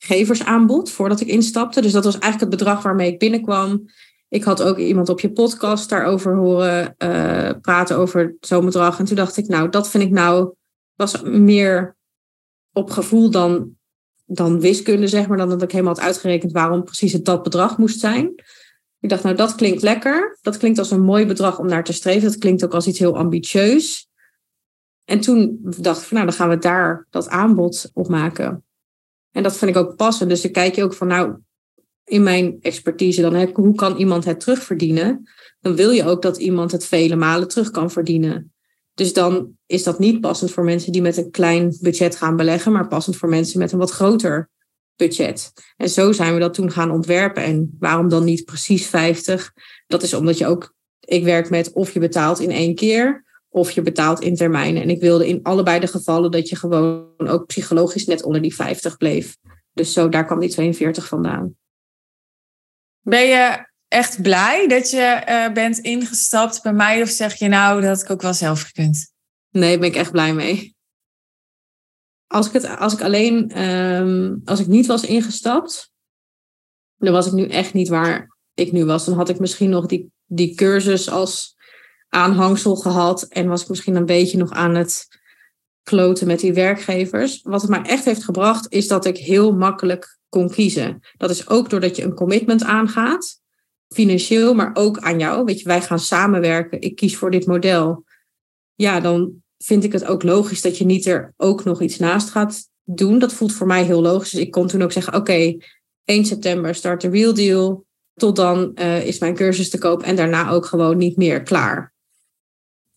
werkgeversaanbod 0.08 0.92
voordat 0.92 1.20
ik 1.20 1.28
instapte. 1.28 1.82
Dus 1.82 1.92
dat 1.92 2.04
was 2.04 2.20
eigenlijk 2.20 2.52
het 2.52 2.60
bedrag 2.60 2.84
waarmee 2.84 3.12
ik 3.12 3.20
binnenkwam. 3.20 3.86
Ik 4.30 4.44
had 4.44 4.64
ook 4.64 4.78
iemand 4.78 5.10
op 5.10 5.20
je 5.20 5.32
podcast 5.32 5.90
daarover 5.90 6.36
horen 6.36 6.96
uh, 6.98 7.50
praten 7.62 7.98
over 7.98 8.36
zo'n 8.40 8.66
bedrag. 8.66 9.00
En 9.00 9.06
toen 9.06 9.16
dacht 9.16 9.38
ik, 9.38 9.48
nou, 9.48 9.70
dat 9.70 9.90
vind 9.90 10.04
ik 10.04 10.12
nou, 10.12 10.54
was 10.96 11.22
meer 11.22 11.96
op 12.72 12.90
gevoel 12.90 13.30
dan 13.30 13.82
dan 14.26 14.60
wiskunde, 14.60 15.08
zeg 15.08 15.28
maar, 15.28 15.38
dan 15.38 15.50
dat 15.50 15.62
ik 15.62 15.72
helemaal 15.72 15.94
had 15.94 16.04
uitgerekend 16.04 16.52
waarom 16.52 16.84
precies 16.84 17.14
het 17.14 17.26
dat 17.26 17.44
bedrag 17.44 17.78
moest 17.78 18.00
zijn. 18.00 18.34
Ik 19.00 19.10
dacht, 19.10 19.24
nou, 19.24 19.36
dat 19.36 19.56
klinkt 19.56 19.82
lekker. 19.82 20.38
Dat 20.42 20.58
klinkt 20.58 20.80
als 20.80 20.92
een 20.92 21.02
mooi 21.02 21.26
bedrag 21.26 21.60
om 21.60 21.68
naar 21.68 21.84
te 21.84 21.94
streven. 21.94 22.30
Dat 22.30 22.38
klinkt 22.38 22.64
ook 22.64 22.74
als 22.74 22.88
iets 22.88 23.00
heel 23.00 23.18
ambitieus. 23.18 24.08
En 25.06 25.20
toen 25.20 25.60
dacht 25.62 26.04
ik, 26.04 26.12
nou, 26.12 26.26
dan 26.26 26.34
gaan 26.36 26.50
we 26.50 26.58
daar 26.58 27.08
dat 27.10 27.30
aanbod 27.30 27.90
op 27.94 28.08
maken. 28.08 28.64
En 29.34 29.44
dat 29.44 29.58
vind 29.58 29.72
ik 29.72 29.78
ook 29.78 29.96
passend. 29.96 30.30
Dus 30.30 30.42
dan 30.42 30.52
kijk 30.52 30.76
je 30.76 30.84
ook 30.84 30.94
van, 30.94 31.08
nou, 31.08 31.36
in 32.04 32.24
mijn 32.24 32.58
expertise, 32.62 33.22
dan 33.22 33.50
hoe 33.54 33.76
kan 33.76 33.98
iemand 33.98 34.26
het 34.26 34.40
terugverdienen? 34.40 35.30
Dan 35.60 35.76
wil 35.76 35.92
je 35.92 36.06
ook 36.06 36.22
dat 36.22 36.38
iemand 36.38 36.72
het 36.72 36.86
vele 36.86 37.16
malen 37.16 37.48
terug 37.48 37.72
kan 37.72 37.92
verdienen. 37.92 38.54
Dus 38.94 39.14
dan 39.14 39.58
is 39.66 39.84
dat 39.84 40.00
niet 40.00 40.22
passend 40.22 40.52
voor 40.52 40.64
mensen 40.64 40.92
die 40.92 41.02
met 41.02 41.18
een 41.18 41.32
klein 41.32 41.78
budget 41.82 42.16
gaan 42.16 42.36
beleggen, 42.36 42.72
maar 42.72 42.88
passend 42.88 43.16
voor 43.16 43.30
mensen 43.30 43.60
met 43.60 43.72
een 43.72 43.80
wat 43.80 43.92
groter 43.92 44.50
budget. 44.96 45.52
En 45.78 45.90
zo 45.90 46.12
zijn 46.12 46.34
we 46.34 46.40
dat 46.40 46.54
toen 46.54 46.72
gaan 46.72 46.92
ontwerpen. 46.92 47.44
En 47.44 47.76
waarom 47.80 48.10
dan 48.10 48.24
niet 48.24 48.46
precies 48.46 48.88
50? 48.88 49.54
Dat 49.88 50.04
is 50.04 50.14
omdat 50.14 50.38
je 50.38 50.48
ook, 50.48 50.74
ik 51.00 51.24
werk 51.24 51.50
met 51.50 51.72
of 51.72 51.94
je 51.94 52.00
betaalt 52.00 52.40
in 52.40 52.52
één 52.52 52.76
keer 52.76 53.24
of 53.54 53.72
je 53.72 53.82
betaalt 53.82 54.22
in 54.22 54.36
termijnen. 54.36 54.82
En 54.82 54.90
ik 54.90 55.02
wilde 55.02 55.28
in 55.28 55.44
allebei 55.44 55.80
de 55.80 55.88
gevallen 55.88 56.32
dat 56.32 56.50
je 56.50 56.56
gewoon 56.56 57.28
ook 57.28 57.46
psychologisch 57.46 58.06
net 58.06 58.24
onder 58.24 58.42
die 58.42 58.56
50 58.56 58.98
bleef. 58.98 59.38
Dus 59.74 59.94
zo, 59.94 60.10
daar 60.10 60.26
kwam 60.26 60.40
die 60.40 60.50
42 60.50 61.08
vandaan. 61.08 61.56
Ben 63.02 63.28
je 63.28 63.68
echt 63.88 64.22
blij 64.22 64.68
dat 64.68 64.90
je 64.90 65.24
uh, 65.30 65.54
bent 65.54 65.78
ingestapt 65.78 66.62
bij 66.62 66.74
mij? 66.74 67.02
Of 67.02 67.10
zeg 67.10 67.36
je 67.36 67.48
nou, 67.48 67.82
dat 67.82 67.90
had 67.90 68.02
ik 68.02 68.10
ook 68.10 68.22
wel 68.22 68.34
zelf 68.34 68.62
gekund? 68.62 69.14
Nee, 69.50 69.78
ben 69.78 69.88
ik 69.88 69.96
echt 69.96 70.12
blij 70.12 70.34
mee. 70.34 70.76
Als 72.28 72.48
ik, 72.48 72.54
het, 72.54 72.78
als 72.78 72.94
ik 72.94 73.02
alleen, 73.02 73.64
um, 73.64 74.42
als 74.46 74.60
ik 74.60 74.68
niet 74.68 74.86
was 74.86 75.04
ingestapt, 75.04 75.92
dan 76.98 77.14
was 77.14 77.28
ik 77.28 77.34
nu 77.34 77.48
echt 77.48 77.74
niet 77.74 77.88
waar 77.88 78.38
ik 78.54 78.72
nu 78.72 78.86
was. 78.86 79.06
Dan 79.06 79.16
had 79.16 79.30
ik 79.30 79.40
misschien 79.40 79.70
nog 79.70 79.86
die, 79.86 80.12
die 80.26 80.56
cursus 80.56 81.10
als 81.10 81.53
aanhangsel 82.14 82.76
gehad. 82.76 83.24
En 83.24 83.48
was 83.48 83.62
ik 83.62 83.70
misschien 83.70 83.96
een 83.96 84.06
beetje 84.06 84.38
nog 84.38 84.52
aan 84.52 84.76
het 84.76 85.08
kloten 85.84 86.28
met 86.28 86.40
die 86.40 86.54
werkgevers. 86.54 87.42
Wat 87.42 87.62
het 87.62 87.70
mij 87.70 87.82
echt 87.82 88.06
heeft 88.06 88.24
gebracht, 88.24 88.66
is 88.70 88.88
dat 88.88 89.06
ik 89.06 89.18
heel 89.18 89.54
makkelijk 89.54 90.18
kon 90.30 90.50
kiezen. 90.50 91.00
Dat 91.18 91.30
is 91.30 91.50
ook 91.50 91.70
doordat 91.70 91.96
je 91.96 92.04
een 92.04 92.14
commitment 92.14 92.64
aangaat 92.64 93.42
financieel, 93.94 94.54
maar 94.54 94.72
ook 94.74 95.00
aan 95.00 95.20
jou. 95.20 95.44
Weet 95.44 95.60
je, 95.60 95.68
wij 95.68 95.82
gaan 95.82 96.00
samenwerken. 96.00 96.82
Ik 96.82 96.96
kies 96.96 97.18
voor 97.18 97.32
dit 97.32 97.46
model. 97.46 98.04
Ja, 98.76 99.00
dan 99.00 99.32
vind 99.58 99.84
ik 99.84 99.92
het 99.92 100.06
ook 100.06 100.24
logisch 100.24 100.62
dat 100.62 100.78
je 100.78 100.86
niet 100.86 101.06
er 101.06 101.34
ook 101.38 101.64
nog 101.64 101.82
iets 101.82 101.98
naast 101.98 102.30
gaat 102.30 102.70
doen. 102.84 103.20
Dat 103.20 103.34
voelt 103.34 103.54
voor 103.54 103.68
mij 103.68 103.84
heel 103.84 104.02
logisch. 104.02 104.32
Dus 104.32 104.40
ik 104.40 104.52
kon 104.52 104.68
toen 104.68 104.82
ook 104.82 104.92
zeggen: 104.92 105.16
Oké, 105.16 105.58
1 106.04 106.26
september 106.26 106.76
start 106.76 107.02
de 107.02 107.10
Real 107.10 107.34
Deal. 107.34 107.86
Tot 108.14 108.36
dan 108.36 108.72
uh, 108.76 109.06
is 109.06 109.20
mijn 109.20 109.36
cursus 109.36 109.70
te 109.70 109.78
koop 109.78 110.04
en 110.04 110.16
daarna 110.16 110.50
ook 110.50 110.66
gewoon 110.66 110.98
niet 110.98 111.18
meer 111.18 111.44
klaar. 111.44 111.93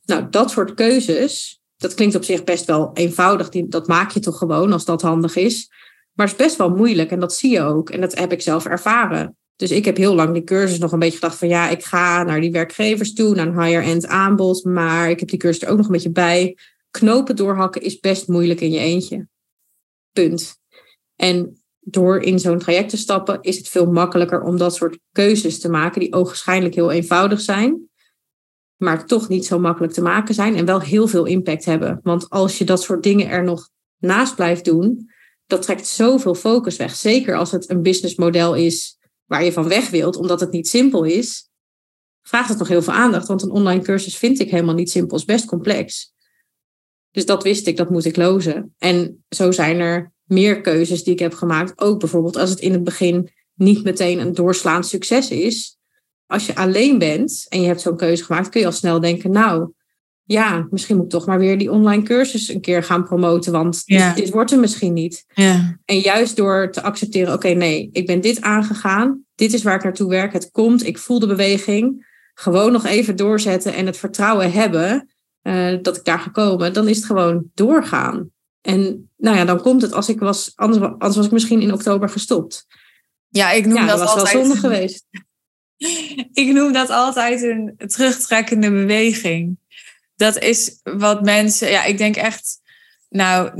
Nou, 0.06 0.26
dat 0.30 0.50
soort 0.50 0.74
keuzes, 0.74 1.60
dat 1.76 1.94
klinkt 1.94 2.14
op 2.14 2.24
zich 2.24 2.44
best 2.44 2.64
wel 2.64 2.90
eenvoudig. 2.94 3.48
Dat 3.48 3.86
maak 3.86 4.10
je 4.10 4.20
toch 4.20 4.38
gewoon 4.38 4.72
als 4.72 4.84
dat 4.84 5.02
handig 5.02 5.36
is. 5.36 5.70
Maar 6.12 6.26
het 6.26 6.40
is 6.40 6.46
best 6.46 6.56
wel 6.56 6.70
moeilijk 6.70 7.10
en 7.10 7.20
dat 7.20 7.34
zie 7.34 7.50
je 7.50 7.60
ook. 7.60 7.90
En 7.90 8.00
dat 8.00 8.18
heb 8.18 8.32
ik 8.32 8.42
zelf 8.42 8.66
ervaren. 8.66 9.36
Dus 9.56 9.70
ik 9.70 9.84
heb 9.84 9.96
heel 9.96 10.14
lang 10.14 10.32
die 10.32 10.44
cursus 10.44 10.78
nog 10.78 10.92
een 10.92 10.98
beetje 10.98 11.18
gedacht 11.18 11.38
van 11.38 11.48
ja, 11.48 11.68
ik 11.68 11.84
ga 11.84 12.22
naar 12.22 12.40
die 12.40 12.50
werkgevers 12.50 13.12
toe, 13.12 13.34
naar 13.34 13.46
een 13.46 13.62
higher-end 13.62 14.06
aanbod, 14.06 14.64
maar 14.64 15.10
ik 15.10 15.20
heb 15.20 15.28
die 15.28 15.38
cursus 15.38 15.62
er 15.62 15.68
ook 15.68 15.76
nog 15.76 15.86
een 15.86 15.92
beetje 15.92 16.10
bij. 16.10 16.56
knopen 16.90 17.36
doorhakken 17.36 17.82
is 17.82 18.00
best 18.00 18.28
moeilijk 18.28 18.60
in 18.60 18.70
je 18.70 18.78
eentje. 18.78 19.28
Punt. 20.12 20.56
En 21.16 21.62
door 21.80 22.20
in 22.20 22.38
zo'n 22.38 22.58
traject 22.58 22.88
te 22.88 22.96
stappen, 22.96 23.38
is 23.40 23.56
het 23.56 23.68
veel 23.68 23.92
makkelijker 23.92 24.42
om 24.42 24.56
dat 24.56 24.74
soort 24.74 24.98
keuzes 25.12 25.60
te 25.60 25.68
maken, 25.68 26.00
die 26.00 26.12
ogenschijnlijk 26.12 26.74
heel 26.74 26.90
eenvoudig 26.90 27.40
zijn, 27.40 27.88
maar 28.76 29.06
toch 29.06 29.28
niet 29.28 29.46
zo 29.46 29.58
makkelijk 29.58 29.92
te 29.92 30.02
maken 30.02 30.34
zijn 30.34 30.56
en 30.56 30.64
wel 30.64 30.80
heel 30.80 31.08
veel 31.08 31.24
impact 31.24 31.64
hebben. 31.64 32.00
Want 32.02 32.30
als 32.30 32.58
je 32.58 32.64
dat 32.64 32.82
soort 32.82 33.02
dingen 33.02 33.28
er 33.28 33.44
nog 33.44 33.68
naast 33.98 34.34
blijft 34.34 34.64
doen, 34.64 35.10
dat 35.46 35.62
trekt 35.62 35.86
zoveel 35.86 36.34
focus 36.34 36.76
weg. 36.76 36.94
Zeker 36.94 37.36
als 37.36 37.50
het 37.50 37.70
een 37.70 37.82
businessmodel 37.82 38.54
is 38.54 38.98
waar 39.24 39.44
je 39.44 39.52
van 39.52 39.68
weg 39.68 39.90
wilt, 39.90 40.16
omdat 40.16 40.40
het 40.40 40.50
niet 40.50 40.68
simpel 40.68 41.04
is, 41.04 41.50
vraagt 42.22 42.48
het 42.48 42.58
nog 42.58 42.68
heel 42.68 42.82
veel 42.82 42.92
aandacht. 42.92 43.28
Want 43.28 43.42
een 43.42 43.50
online 43.50 43.82
cursus 43.82 44.16
vind 44.16 44.40
ik 44.40 44.50
helemaal 44.50 44.74
niet 44.74 44.90
simpel, 44.90 45.16
is 45.16 45.24
best 45.24 45.44
complex. 45.44 46.14
Dus 47.10 47.26
dat 47.26 47.42
wist 47.42 47.66
ik, 47.66 47.76
dat 47.76 47.90
moet 47.90 48.04
ik 48.04 48.16
lozen. 48.16 48.74
En 48.78 49.24
zo 49.28 49.50
zijn 49.50 49.80
er 49.80 50.12
meer 50.24 50.60
keuzes 50.60 51.04
die 51.04 51.12
ik 51.12 51.18
heb 51.18 51.34
gemaakt. 51.34 51.80
Ook 51.80 52.00
bijvoorbeeld 52.00 52.36
als 52.36 52.50
het 52.50 52.60
in 52.60 52.72
het 52.72 52.84
begin 52.84 53.30
niet 53.54 53.84
meteen 53.84 54.18
een 54.18 54.34
doorslaand 54.34 54.86
succes 54.86 55.30
is. 55.30 55.75
Als 56.26 56.46
je 56.46 56.56
alleen 56.56 56.98
bent 56.98 57.46
en 57.48 57.60
je 57.60 57.66
hebt 57.66 57.80
zo'n 57.80 57.96
keuze 57.96 58.24
gemaakt, 58.24 58.48
kun 58.48 58.60
je 58.60 58.66
al 58.66 58.72
snel 58.72 59.00
denken, 59.00 59.30
nou, 59.30 59.72
ja, 60.26 60.66
misschien 60.70 60.96
moet 60.96 61.04
ik 61.04 61.10
toch 61.10 61.26
maar 61.26 61.38
weer 61.38 61.58
die 61.58 61.70
online 61.70 62.02
cursus 62.02 62.48
een 62.48 62.60
keer 62.60 62.82
gaan 62.82 63.04
promoten, 63.04 63.52
want 63.52 63.86
dit, 63.86 64.30
wordt 64.30 64.50
er 64.50 64.58
misschien 64.58 64.92
niet. 64.92 65.24
Ja. 65.34 65.78
En 65.84 65.98
juist 65.98 66.36
door 66.36 66.70
te 66.72 66.82
accepteren, 66.82 67.32
oké, 67.32 67.48
nee, 67.48 67.88
ik 67.92 68.06
ben 68.06 68.20
dit 68.20 68.40
aangegaan, 68.40 69.24
dit 69.34 69.52
is 69.52 69.62
waar 69.62 69.74
ik 69.74 69.82
naartoe 69.82 70.08
werk, 70.08 70.32
het 70.32 70.50
komt, 70.50 70.86
ik 70.86 70.98
voel 70.98 71.18
de 71.18 71.26
beweging, 71.26 72.06
gewoon 72.34 72.72
nog 72.72 72.84
even 72.84 73.16
doorzetten 73.16 73.74
en 73.74 73.86
het 73.86 73.96
vertrouwen 73.96 74.52
hebben 74.52 75.08
uh, 75.42 75.78
dat 75.82 75.96
ik 75.96 76.04
daar 76.04 76.18
gekomen, 76.18 76.72
dan 76.72 76.88
is 76.88 76.96
het 76.96 77.06
gewoon 77.06 77.50
doorgaan. 77.54 78.30
En 78.60 79.10
nou 79.16 79.36
ja, 79.36 79.44
dan 79.44 79.60
komt 79.60 79.82
het 79.82 79.92
als 79.92 80.08
ik 80.08 80.18
was, 80.18 80.52
anders, 80.54 80.82
anders 80.82 81.16
was 81.16 81.26
ik 81.26 81.32
misschien 81.32 81.60
in 81.60 81.72
oktober 81.72 82.08
gestopt. 82.08 82.66
Ja, 83.28 83.50
ik 83.50 83.66
noem 83.66 83.86
dat, 83.86 83.98
was 83.98 84.08
altijd... 84.08 84.32
wel 84.32 84.44
zonde 84.44 84.60
geweest. 84.68 85.04
ik 86.42 86.52
noem 86.52 86.72
dat 86.72 86.90
altijd 86.90 87.42
een 87.42 87.74
terugtrekkende 87.86 88.70
beweging. 88.70 89.58
Dat 90.16 90.38
is 90.38 90.80
wat 90.82 91.22
mensen, 91.22 91.70
ja, 91.70 91.84
ik 91.84 91.98
denk 91.98 92.16
echt, 92.16 92.60
nou, 93.08 93.50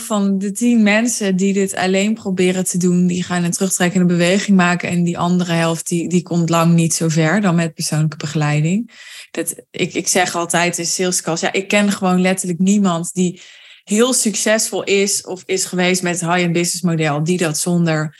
9,5 0.00 0.04
van 0.04 0.38
de 0.38 0.52
10 0.52 0.82
mensen 0.82 1.36
die 1.36 1.52
dit 1.52 1.74
alleen 1.74 2.14
proberen 2.14 2.64
te 2.64 2.78
doen, 2.78 3.06
die 3.06 3.22
gaan 3.22 3.44
een 3.44 3.50
terugtrekkende 3.50 4.06
beweging 4.06 4.56
maken. 4.56 4.88
En 4.88 5.04
die 5.04 5.18
andere 5.18 5.52
helft, 5.52 5.88
die, 5.88 6.08
die 6.08 6.22
komt 6.22 6.48
lang 6.48 6.74
niet 6.74 6.94
zo 6.94 7.08
ver 7.08 7.40
dan 7.40 7.54
met 7.54 7.74
persoonlijke 7.74 8.16
begeleiding. 8.16 8.90
Dat, 9.30 9.54
ik, 9.70 9.94
ik 9.94 10.08
zeg 10.08 10.34
altijd 10.34 10.78
in 10.78 10.86
salescast, 10.86 11.42
ja, 11.42 11.52
ik 11.52 11.68
ken 11.68 11.92
gewoon 11.92 12.20
letterlijk 12.20 12.58
niemand 12.58 13.14
die 13.14 13.40
heel 13.84 14.12
succesvol 14.12 14.84
is 14.84 15.24
of 15.24 15.42
is 15.46 15.64
geweest 15.64 16.02
met 16.02 16.20
high-end 16.20 16.52
business 16.52 16.82
model, 16.82 17.24
die 17.24 17.38
dat 17.38 17.58
zonder 17.58 18.16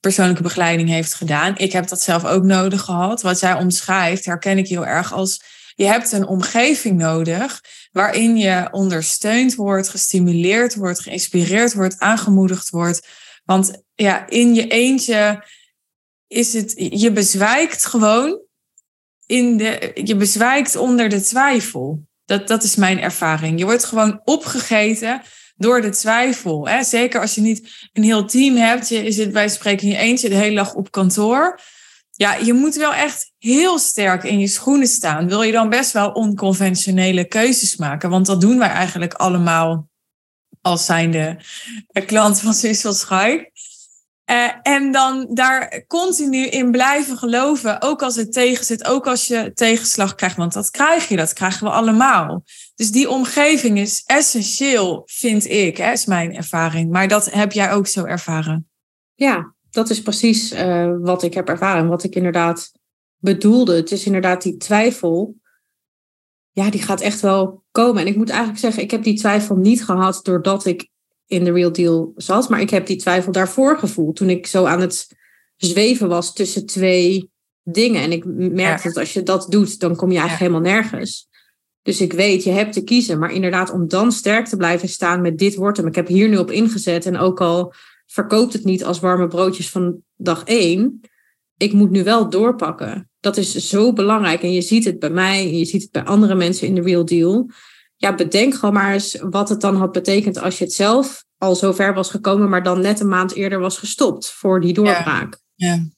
persoonlijke 0.00 0.42
begeleiding 0.42 0.88
heeft 0.88 1.14
gedaan. 1.14 1.56
Ik 1.56 1.72
heb 1.72 1.88
dat 1.88 2.02
zelf 2.02 2.24
ook 2.24 2.42
nodig 2.42 2.80
gehad. 2.80 3.22
Wat 3.22 3.38
zij 3.38 3.54
omschrijft, 3.54 4.24
herken 4.24 4.58
ik 4.58 4.68
heel 4.68 4.86
erg 4.86 5.12
als 5.12 5.40
je 5.74 5.86
hebt 5.86 6.12
een 6.12 6.26
omgeving 6.26 6.98
nodig 6.98 7.60
waarin 7.92 8.36
je 8.36 8.68
ondersteund 8.70 9.54
wordt, 9.54 9.88
gestimuleerd 9.88 10.74
wordt, 10.74 11.00
geïnspireerd 11.00 11.74
wordt, 11.74 11.98
aangemoedigd 11.98 12.70
wordt. 12.70 13.06
Want 13.44 13.82
ja, 13.94 14.28
in 14.28 14.54
je 14.54 14.66
eentje 14.66 15.44
is 16.26 16.52
het, 16.52 16.72
je 16.76 17.12
bezwijkt 17.12 17.86
gewoon 17.86 18.40
in 19.26 19.56
de, 19.56 19.90
je 19.94 20.16
bezwijkt 20.16 20.76
onder 20.76 21.08
de 21.08 21.20
twijfel. 21.20 22.02
Dat, 22.24 22.48
dat 22.48 22.62
is 22.62 22.76
mijn 22.76 23.00
ervaring. 23.00 23.58
Je 23.58 23.64
wordt 23.64 23.84
gewoon 23.84 24.20
opgegeten 24.24 25.22
door 25.60 25.80
de 25.80 25.90
twijfel. 25.90 26.68
Hè? 26.68 26.82
Zeker 26.82 27.20
als 27.20 27.34
je 27.34 27.40
niet 27.40 27.88
een 27.92 28.02
heel 28.02 28.24
team 28.24 28.56
hebt. 28.56 28.88
Je 28.88 29.12
zit 29.12 29.32
bij 29.32 29.48
spreken 29.48 29.88
je 29.88 29.96
eentje 29.96 30.28
de 30.28 30.34
hele 30.34 30.54
dag 30.54 30.74
op 30.74 30.90
kantoor. 30.90 31.60
Ja, 32.10 32.34
je 32.34 32.52
moet 32.52 32.74
wel 32.74 32.94
echt 32.94 33.32
heel 33.38 33.78
sterk 33.78 34.22
in 34.22 34.38
je 34.38 34.46
schoenen 34.46 34.86
staan. 34.86 35.28
Wil 35.28 35.42
je 35.42 35.52
dan 35.52 35.68
best 35.68 35.92
wel 35.92 36.10
onconventionele 36.10 37.24
keuzes 37.24 37.76
maken? 37.76 38.10
Want 38.10 38.26
dat 38.26 38.40
doen 38.40 38.58
wij 38.58 38.68
eigenlijk 38.68 39.14
allemaal 39.14 39.88
als 40.60 40.84
zijnde 40.84 41.40
klant 42.06 42.40
van 42.40 42.54
Sissel 42.54 42.92
Schuik. 42.92 43.50
Uh, 44.30 44.50
en 44.62 44.92
dan 44.92 45.26
daar 45.30 45.84
continu 45.86 46.46
in 46.46 46.70
blijven 46.70 47.18
geloven, 47.18 47.82
ook 47.82 48.02
als 48.02 48.16
het 48.16 48.32
tegen 48.32 48.64
zit, 48.64 48.84
ook 48.84 49.06
als 49.06 49.26
je 49.26 49.52
tegenslag 49.54 50.14
krijgt, 50.14 50.36
want 50.36 50.52
dat 50.52 50.70
krijg 50.70 51.08
je, 51.08 51.16
dat 51.16 51.32
krijgen 51.32 51.66
we 51.66 51.72
allemaal. 51.72 52.42
Dus 52.80 52.90
die 52.90 53.08
omgeving 53.08 53.78
is 53.78 54.02
essentieel, 54.06 55.02
vind 55.06 55.48
ik, 55.48 55.76
hè, 55.76 55.92
is 55.92 56.06
mijn 56.06 56.36
ervaring. 56.36 56.90
Maar 56.90 57.08
dat 57.08 57.30
heb 57.30 57.52
jij 57.52 57.72
ook 57.72 57.86
zo 57.86 58.04
ervaren. 58.04 58.68
Ja, 59.14 59.54
dat 59.70 59.90
is 59.90 60.02
precies 60.02 60.52
uh, 60.52 60.94
wat 61.00 61.22
ik 61.22 61.34
heb 61.34 61.48
ervaren, 61.48 61.88
wat 61.88 62.04
ik 62.04 62.14
inderdaad 62.14 62.72
bedoelde. 63.16 63.74
Het 63.74 63.92
is 63.92 64.06
inderdaad 64.06 64.42
die 64.42 64.56
twijfel, 64.56 65.36
ja, 66.50 66.70
die 66.70 66.82
gaat 66.82 67.00
echt 67.00 67.20
wel 67.20 67.64
komen. 67.70 68.00
En 68.00 68.06
ik 68.06 68.16
moet 68.16 68.30
eigenlijk 68.30 68.60
zeggen, 68.60 68.82
ik 68.82 68.90
heb 68.90 69.02
die 69.02 69.18
twijfel 69.18 69.56
niet 69.56 69.84
gehad 69.84 70.20
doordat 70.22 70.66
ik 70.66 70.88
in 71.26 71.44
de 71.44 71.52
real 71.52 71.72
deal 71.72 72.12
zat. 72.16 72.48
Maar 72.48 72.60
ik 72.60 72.70
heb 72.70 72.86
die 72.86 72.96
twijfel 72.96 73.32
daarvoor 73.32 73.78
gevoeld. 73.78 74.16
Toen 74.16 74.30
ik 74.30 74.46
zo 74.46 74.64
aan 74.64 74.80
het 74.80 75.16
zweven 75.56 76.08
was 76.08 76.34
tussen 76.34 76.66
twee 76.66 77.30
dingen. 77.62 78.02
En 78.02 78.12
ik 78.12 78.24
merkte 78.52 78.88
dat 78.88 78.96
als 78.96 79.12
je 79.12 79.22
dat 79.22 79.50
doet, 79.50 79.80
dan 79.80 79.96
kom 79.96 80.12
je 80.12 80.18
eigenlijk 80.18 80.52
helemaal 80.52 80.72
nergens. 80.72 81.29
Dus 81.82 82.00
ik 82.00 82.12
weet, 82.12 82.44
je 82.44 82.50
hebt 82.50 82.72
te 82.72 82.84
kiezen. 82.84 83.18
Maar 83.18 83.32
inderdaad, 83.32 83.72
om 83.72 83.88
dan 83.88 84.12
sterk 84.12 84.46
te 84.46 84.56
blijven 84.56 84.88
staan 84.88 85.20
met 85.20 85.38
dit 85.38 85.54
wordt 85.54 85.76
hem. 85.76 85.86
Ik 85.86 85.94
heb 85.94 86.06
hier 86.06 86.28
nu 86.28 86.36
op 86.36 86.50
ingezet. 86.50 87.06
En 87.06 87.16
ook 87.16 87.40
al 87.40 87.72
verkoopt 88.06 88.52
het 88.52 88.64
niet 88.64 88.84
als 88.84 89.00
warme 89.00 89.26
broodjes 89.26 89.70
van 89.70 90.02
dag 90.16 90.44
één. 90.44 91.00
Ik 91.56 91.72
moet 91.72 91.90
nu 91.90 92.04
wel 92.04 92.30
doorpakken. 92.30 93.10
Dat 93.20 93.36
is 93.36 93.68
zo 93.68 93.92
belangrijk. 93.92 94.42
En 94.42 94.52
je 94.52 94.62
ziet 94.62 94.84
het 94.84 94.98
bij 94.98 95.10
mij. 95.10 95.40
En 95.40 95.58
je 95.58 95.64
ziet 95.64 95.82
het 95.82 95.90
bij 95.90 96.04
andere 96.04 96.34
mensen 96.34 96.66
in 96.66 96.74
de 96.74 96.82
real 96.82 97.04
deal 97.04 97.50
ja, 98.00 98.14
bedenk 98.14 98.54
gewoon 98.54 98.74
maar 98.74 98.92
eens 98.92 99.18
wat 99.20 99.48
het 99.48 99.60
dan 99.60 99.76
had 99.76 99.92
betekend 99.92 100.38
als 100.38 100.58
je 100.58 100.64
het 100.64 100.72
zelf 100.72 101.24
al 101.38 101.54
zo 101.54 101.72
ver 101.72 101.94
was 101.94 102.10
gekomen, 102.10 102.48
maar 102.48 102.62
dan 102.62 102.80
net 102.80 103.00
een 103.00 103.08
maand 103.08 103.34
eerder 103.34 103.58
was 103.58 103.78
gestopt 103.78 104.30
voor 104.30 104.60
die 104.60 104.72
doorbraak. 104.72 105.38
Ja. 105.54 105.88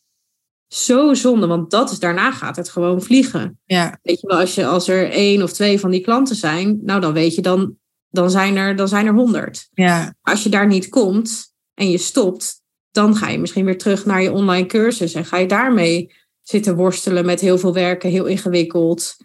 Zo 0.73 1.15
zonde, 1.15 1.47
want 1.47 1.71
dat 1.71 1.91
is 1.91 1.99
daarna 1.99 2.33
gaat 2.33 2.57
het 2.57 2.69
gewoon 2.69 3.03
vliegen. 3.03 3.61
Ja. 3.65 3.99
Weet 4.03 4.21
je 4.21 4.27
wel, 4.27 4.39
als, 4.39 4.55
je, 4.55 4.67
als 4.67 4.89
er 4.89 5.11
één 5.11 5.43
of 5.43 5.53
twee 5.53 5.81
van 5.81 5.91
die 5.91 6.01
klanten 6.01 6.37
zijn, 6.37 6.79
nou 6.83 7.01
dan 7.01 7.13
weet 7.13 7.35
je, 7.35 7.43
dan, 7.43 7.77
dan, 8.09 8.31
zijn, 8.31 8.57
er, 8.57 8.77
dan 8.77 8.89
zijn 8.89 9.07
er 9.07 9.15
honderd. 9.15 9.69
Ja. 9.73 10.15
Als 10.23 10.43
je 10.43 10.49
daar 10.49 10.67
niet 10.67 10.89
komt 10.89 11.55
en 11.75 11.91
je 11.91 11.99
stopt, 11.99 12.63
dan 12.91 13.17
ga 13.17 13.29
je 13.29 13.39
misschien 13.39 13.65
weer 13.65 13.79
terug 13.79 14.05
naar 14.05 14.23
je 14.23 14.33
online 14.33 14.67
cursus 14.67 15.15
en 15.15 15.25
ga 15.25 15.37
je 15.37 15.47
daarmee 15.47 16.15
zitten 16.43 16.77
worstelen 16.77 17.25
met 17.25 17.41
heel 17.41 17.59
veel 17.59 17.75
werken, 17.75 18.11
heel 18.11 18.27
ingewikkeld 18.27 19.17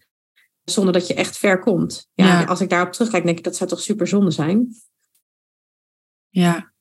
zonder 0.63 0.93
dat 0.93 1.07
je 1.07 1.13
echt 1.13 1.37
ver 1.37 1.59
komt. 1.59 2.09
Ja, 2.13 2.43
Als 2.43 2.61
ik 2.61 2.69
daarop 2.69 2.91
terugkijk, 2.91 3.25
denk 3.25 3.37
ik 3.37 3.43
dat 3.43 3.55
zou 3.55 3.69
toch 3.69 3.81
super 3.81 4.07
zonde 4.07 4.31
zijn. 4.31 4.75
Ja. 6.29 6.73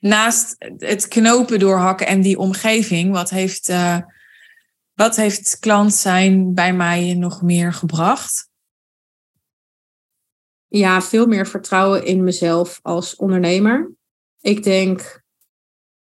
Naast 0.00 0.54
het 0.76 1.08
knopen 1.08 1.58
doorhakken 1.58 2.06
en 2.06 2.20
die 2.20 2.38
omgeving, 2.38 3.12
wat 3.12 3.30
heeft, 3.30 3.68
uh, 3.68 3.98
wat 4.94 5.16
heeft 5.16 5.58
klant 5.58 5.94
zijn 5.94 6.54
bij 6.54 6.72
mij 6.74 7.14
nog 7.14 7.42
meer 7.42 7.72
gebracht? 7.72 8.48
Ja, 10.68 11.02
veel 11.02 11.26
meer 11.26 11.46
vertrouwen 11.46 12.04
in 12.04 12.24
mezelf 12.24 12.78
als 12.82 13.16
ondernemer. 13.16 13.92
Ik 14.40 14.62
denk, 14.62 15.22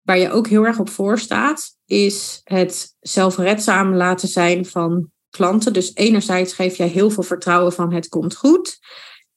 waar 0.02 0.18
je 0.18 0.32
ook 0.32 0.48
heel 0.48 0.66
erg 0.66 0.80
op 0.80 0.90
voor 0.90 1.20
staat, 1.20 1.78
is 1.86 2.42
het 2.44 2.96
zelfredzaam 3.00 3.94
laten 3.94 4.28
zijn 4.28 4.66
van 4.66 5.12
klanten. 5.30 5.74
Dus 5.74 5.96
enerzijds 5.96 6.54
geef 6.54 6.76
jij 6.76 6.88
heel 6.88 7.10
veel 7.10 7.24
vertrouwen 7.24 7.74
van 7.74 7.94
het 7.94 8.08
komt 8.08 8.36
goed. 8.36 8.80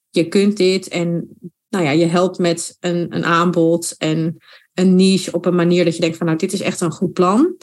Je 0.09 0.27
kunt 0.27 0.57
dit 0.57 0.87
en 0.87 1.37
nou 1.69 1.83
ja, 1.83 1.91
je 1.91 2.05
helpt 2.05 2.37
met 2.37 2.77
een, 2.79 3.15
een 3.15 3.25
aanbod 3.25 3.95
en 3.97 4.37
een 4.73 4.95
niche 4.95 5.31
op 5.31 5.45
een 5.45 5.55
manier 5.55 5.85
dat 5.85 5.95
je 5.95 6.01
denkt 6.01 6.17
van 6.17 6.25
nou, 6.25 6.37
dit 6.37 6.53
is 6.53 6.61
echt 6.61 6.81
een 6.81 6.91
goed 6.91 7.13
plan. 7.13 7.57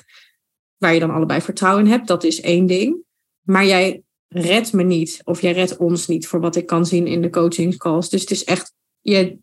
Waar 0.76 0.94
je 0.94 1.00
dan 1.00 1.10
allebei 1.10 1.40
vertrouwen 1.40 1.84
in 1.84 1.90
hebt, 1.90 2.06
dat 2.06 2.24
is 2.24 2.40
één 2.40 2.66
ding. 2.66 2.96
Maar 3.42 3.66
jij 3.66 4.02
redt 4.28 4.72
me 4.72 4.82
niet 4.82 5.20
of 5.24 5.40
jij 5.40 5.52
redt 5.52 5.76
ons 5.76 6.06
niet 6.06 6.26
voor 6.26 6.40
wat 6.40 6.56
ik 6.56 6.66
kan 6.66 6.86
zien 6.86 7.06
in 7.06 7.22
de 7.22 7.30
coachingscalls. 7.30 8.10
Dus 8.10 8.20
het 8.20 8.30
is 8.30 8.44
echt, 8.44 8.74
je 9.00 9.38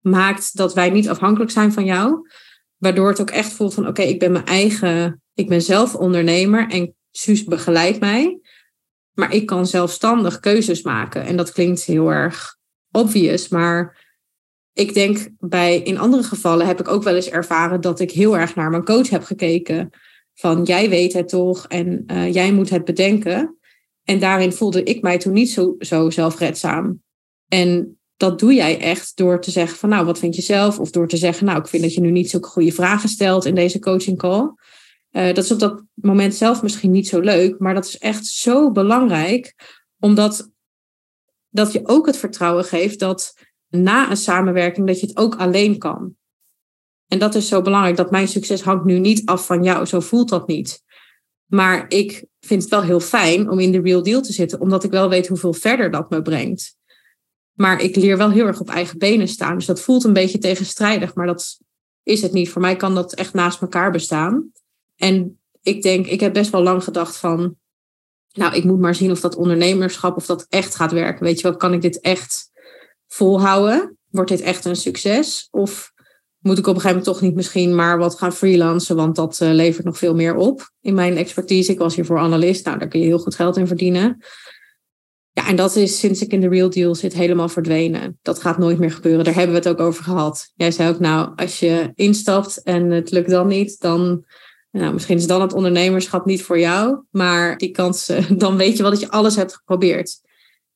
maakt 0.00 0.56
dat 0.56 0.74
wij 0.74 0.90
niet 0.90 1.08
afhankelijk 1.08 1.50
zijn 1.50 1.72
van 1.72 1.84
jou. 1.84 2.28
Waardoor 2.76 3.08
het 3.08 3.20
ook 3.20 3.30
echt 3.30 3.52
voelt 3.52 3.74
van 3.74 3.86
oké, 3.86 4.02
ik 4.02 4.18
ben 4.18 4.32
mijn 4.32 4.44
eigen, 4.46 5.22
ik 5.34 5.48
ben 5.48 5.62
zelf 5.62 5.94
ondernemer 5.94 6.70
en 6.70 6.94
Suus 7.10 7.44
begeleidt 7.44 8.00
mij. 8.00 8.38
Maar 9.12 9.34
ik 9.34 9.46
kan 9.46 9.66
zelfstandig 9.66 10.40
keuzes 10.40 10.82
maken. 10.82 11.24
En 11.24 11.36
dat 11.36 11.52
klinkt 11.52 11.84
heel 11.84 12.08
erg 12.08 12.53
obvious. 12.96 13.48
Maar 13.48 14.04
ik 14.72 14.94
denk 14.94 15.28
bij 15.38 15.78
in 15.78 15.98
andere 15.98 16.22
gevallen 16.22 16.66
heb 16.66 16.80
ik 16.80 16.88
ook 16.88 17.02
wel 17.02 17.14
eens 17.14 17.30
ervaren 17.30 17.80
dat 17.80 18.00
ik 18.00 18.10
heel 18.10 18.38
erg 18.38 18.54
naar 18.54 18.70
mijn 18.70 18.84
coach 18.84 19.08
heb 19.08 19.22
gekeken. 19.22 19.90
Van 20.34 20.62
jij 20.62 20.88
weet 20.88 21.12
het 21.12 21.28
toch 21.28 21.66
en 21.68 22.04
uh, 22.06 22.32
jij 22.32 22.52
moet 22.52 22.70
het 22.70 22.84
bedenken. 22.84 23.58
En 24.04 24.18
daarin 24.18 24.52
voelde 24.52 24.82
ik 24.82 25.02
mij 25.02 25.18
toen 25.18 25.32
niet 25.32 25.50
zo, 25.50 25.74
zo 25.78 26.10
zelfredzaam. 26.10 27.02
En 27.48 27.98
dat 28.16 28.38
doe 28.38 28.54
jij 28.54 28.80
echt 28.80 29.16
door 29.16 29.40
te 29.40 29.50
zeggen 29.50 29.78
van 29.78 29.88
nou, 29.88 30.06
wat 30.06 30.18
vind 30.18 30.36
je 30.36 30.42
zelf? 30.42 30.78
Of 30.78 30.90
door 30.90 31.08
te 31.08 31.16
zeggen, 31.16 31.46
nou, 31.46 31.58
ik 31.58 31.66
vind 31.66 31.82
dat 31.82 31.94
je 31.94 32.00
nu 32.00 32.10
niet 32.10 32.30
zulke 32.30 32.48
goede 32.48 32.72
vragen 32.72 33.08
stelt 33.08 33.44
in 33.44 33.54
deze 33.54 33.78
coaching 33.78 34.18
call. 34.18 34.54
Uh, 35.10 35.26
dat 35.26 35.44
is 35.44 35.52
op 35.52 35.58
dat 35.58 35.82
moment 35.94 36.34
zelf 36.34 36.62
misschien 36.62 36.90
niet 36.90 37.08
zo 37.08 37.20
leuk, 37.20 37.58
maar 37.58 37.74
dat 37.74 37.84
is 37.84 37.98
echt 37.98 38.26
zo 38.26 38.70
belangrijk, 38.70 39.54
omdat 39.98 40.50
dat 41.54 41.72
je 41.72 41.88
ook 41.88 42.06
het 42.06 42.16
vertrouwen 42.16 42.64
geeft 42.64 42.98
dat 42.98 43.34
na 43.68 44.10
een 44.10 44.16
samenwerking 44.16 44.86
dat 44.86 45.00
je 45.00 45.06
het 45.06 45.16
ook 45.16 45.36
alleen 45.36 45.78
kan. 45.78 46.16
En 47.08 47.18
dat 47.18 47.34
is 47.34 47.48
zo 47.48 47.62
belangrijk, 47.62 47.96
dat 47.96 48.10
mijn 48.10 48.28
succes 48.28 48.62
hangt 48.62 48.84
nu 48.84 48.98
niet 48.98 49.26
af 49.26 49.46
van 49.46 49.62
jou, 49.62 49.86
zo 49.86 50.00
voelt 50.00 50.28
dat 50.28 50.46
niet. 50.46 50.82
Maar 51.44 51.84
ik 51.88 52.24
vind 52.40 52.62
het 52.62 52.70
wel 52.70 52.82
heel 52.82 53.00
fijn 53.00 53.50
om 53.50 53.58
in 53.58 53.72
de 53.72 53.80
real 53.80 54.02
deal 54.02 54.22
te 54.22 54.32
zitten, 54.32 54.60
omdat 54.60 54.84
ik 54.84 54.90
wel 54.90 55.08
weet 55.08 55.26
hoeveel 55.26 55.52
verder 55.52 55.90
dat 55.90 56.10
me 56.10 56.22
brengt. 56.22 56.76
Maar 57.52 57.80
ik 57.80 57.96
leer 57.96 58.16
wel 58.16 58.30
heel 58.30 58.46
erg 58.46 58.60
op 58.60 58.68
eigen 58.68 58.98
benen 58.98 59.28
staan. 59.28 59.54
Dus 59.54 59.66
dat 59.66 59.80
voelt 59.80 60.04
een 60.04 60.12
beetje 60.12 60.38
tegenstrijdig, 60.38 61.14
maar 61.14 61.26
dat 61.26 61.58
is 62.02 62.22
het 62.22 62.32
niet. 62.32 62.50
Voor 62.50 62.60
mij 62.60 62.76
kan 62.76 62.94
dat 62.94 63.14
echt 63.14 63.34
naast 63.34 63.60
elkaar 63.60 63.90
bestaan. 63.90 64.52
En 64.96 65.40
ik 65.62 65.82
denk, 65.82 66.06
ik 66.06 66.20
heb 66.20 66.32
best 66.32 66.50
wel 66.50 66.62
lang 66.62 66.84
gedacht 66.84 67.16
van, 67.16 67.56
nou, 68.34 68.54
ik 68.54 68.64
moet 68.64 68.80
maar 68.80 68.94
zien 68.94 69.10
of 69.10 69.20
dat 69.20 69.36
ondernemerschap, 69.36 70.16
of 70.16 70.26
dat 70.26 70.46
echt 70.48 70.74
gaat 70.74 70.92
werken. 70.92 71.24
Weet 71.24 71.40
je 71.40 71.48
wel, 71.48 71.56
kan 71.56 71.72
ik 71.72 71.82
dit 71.82 72.00
echt 72.00 72.50
volhouden? 73.06 73.98
Wordt 74.10 74.30
dit 74.30 74.40
echt 74.40 74.64
een 74.64 74.76
succes? 74.76 75.48
Of 75.50 75.92
moet 76.38 76.58
ik 76.58 76.66
op 76.66 76.74
een 76.74 76.80
gegeven 76.80 76.96
moment 76.96 77.04
toch 77.04 77.20
niet 77.20 77.34
misschien 77.34 77.74
maar 77.74 77.98
wat 77.98 78.18
gaan 78.18 78.32
freelancen, 78.32 78.96
want 78.96 79.16
dat 79.16 79.40
uh, 79.42 79.50
levert 79.50 79.84
nog 79.84 79.98
veel 79.98 80.14
meer 80.14 80.34
op 80.34 80.70
in 80.80 80.94
mijn 80.94 81.16
expertise. 81.16 81.72
Ik 81.72 81.78
was 81.78 81.94
hiervoor 81.94 82.18
analist, 82.18 82.64
nou 82.64 82.78
daar 82.78 82.88
kun 82.88 83.00
je 83.00 83.06
heel 83.06 83.18
goed 83.18 83.34
geld 83.34 83.56
in 83.56 83.66
verdienen. 83.66 84.22
Ja, 85.30 85.48
en 85.48 85.56
dat 85.56 85.76
is 85.76 85.98
sinds 85.98 86.22
ik 86.22 86.32
in 86.32 86.40
de 86.40 86.48
Real 86.48 86.70
Deal 86.70 86.94
zit 86.94 87.12
helemaal 87.12 87.48
verdwenen. 87.48 88.18
Dat 88.22 88.40
gaat 88.40 88.58
nooit 88.58 88.78
meer 88.78 88.90
gebeuren. 88.90 89.24
Daar 89.24 89.34
hebben 89.34 89.52
we 89.52 89.68
het 89.68 89.68
ook 89.68 89.86
over 89.86 90.04
gehad. 90.04 90.52
Jij 90.54 90.70
zei 90.70 90.88
ook, 90.88 90.98
nou, 90.98 91.32
als 91.36 91.58
je 91.58 91.92
instapt 91.94 92.62
en 92.62 92.90
het 92.90 93.10
lukt 93.10 93.30
dan 93.30 93.46
niet, 93.46 93.80
dan, 93.80 94.24
nou, 94.80 94.92
misschien 94.92 95.16
is 95.16 95.26
dan 95.26 95.40
het 95.40 95.52
ondernemerschap 95.52 96.24
niet 96.24 96.42
voor 96.42 96.58
jou. 96.58 97.02
Maar 97.10 97.58
die 97.58 97.70
kans, 97.70 98.06
dan 98.36 98.56
weet 98.56 98.76
je 98.76 98.82
wel 98.82 98.90
dat 98.90 99.00
je 99.00 99.10
alles 99.10 99.36
hebt 99.36 99.54
geprobeerd. 99.54 100.20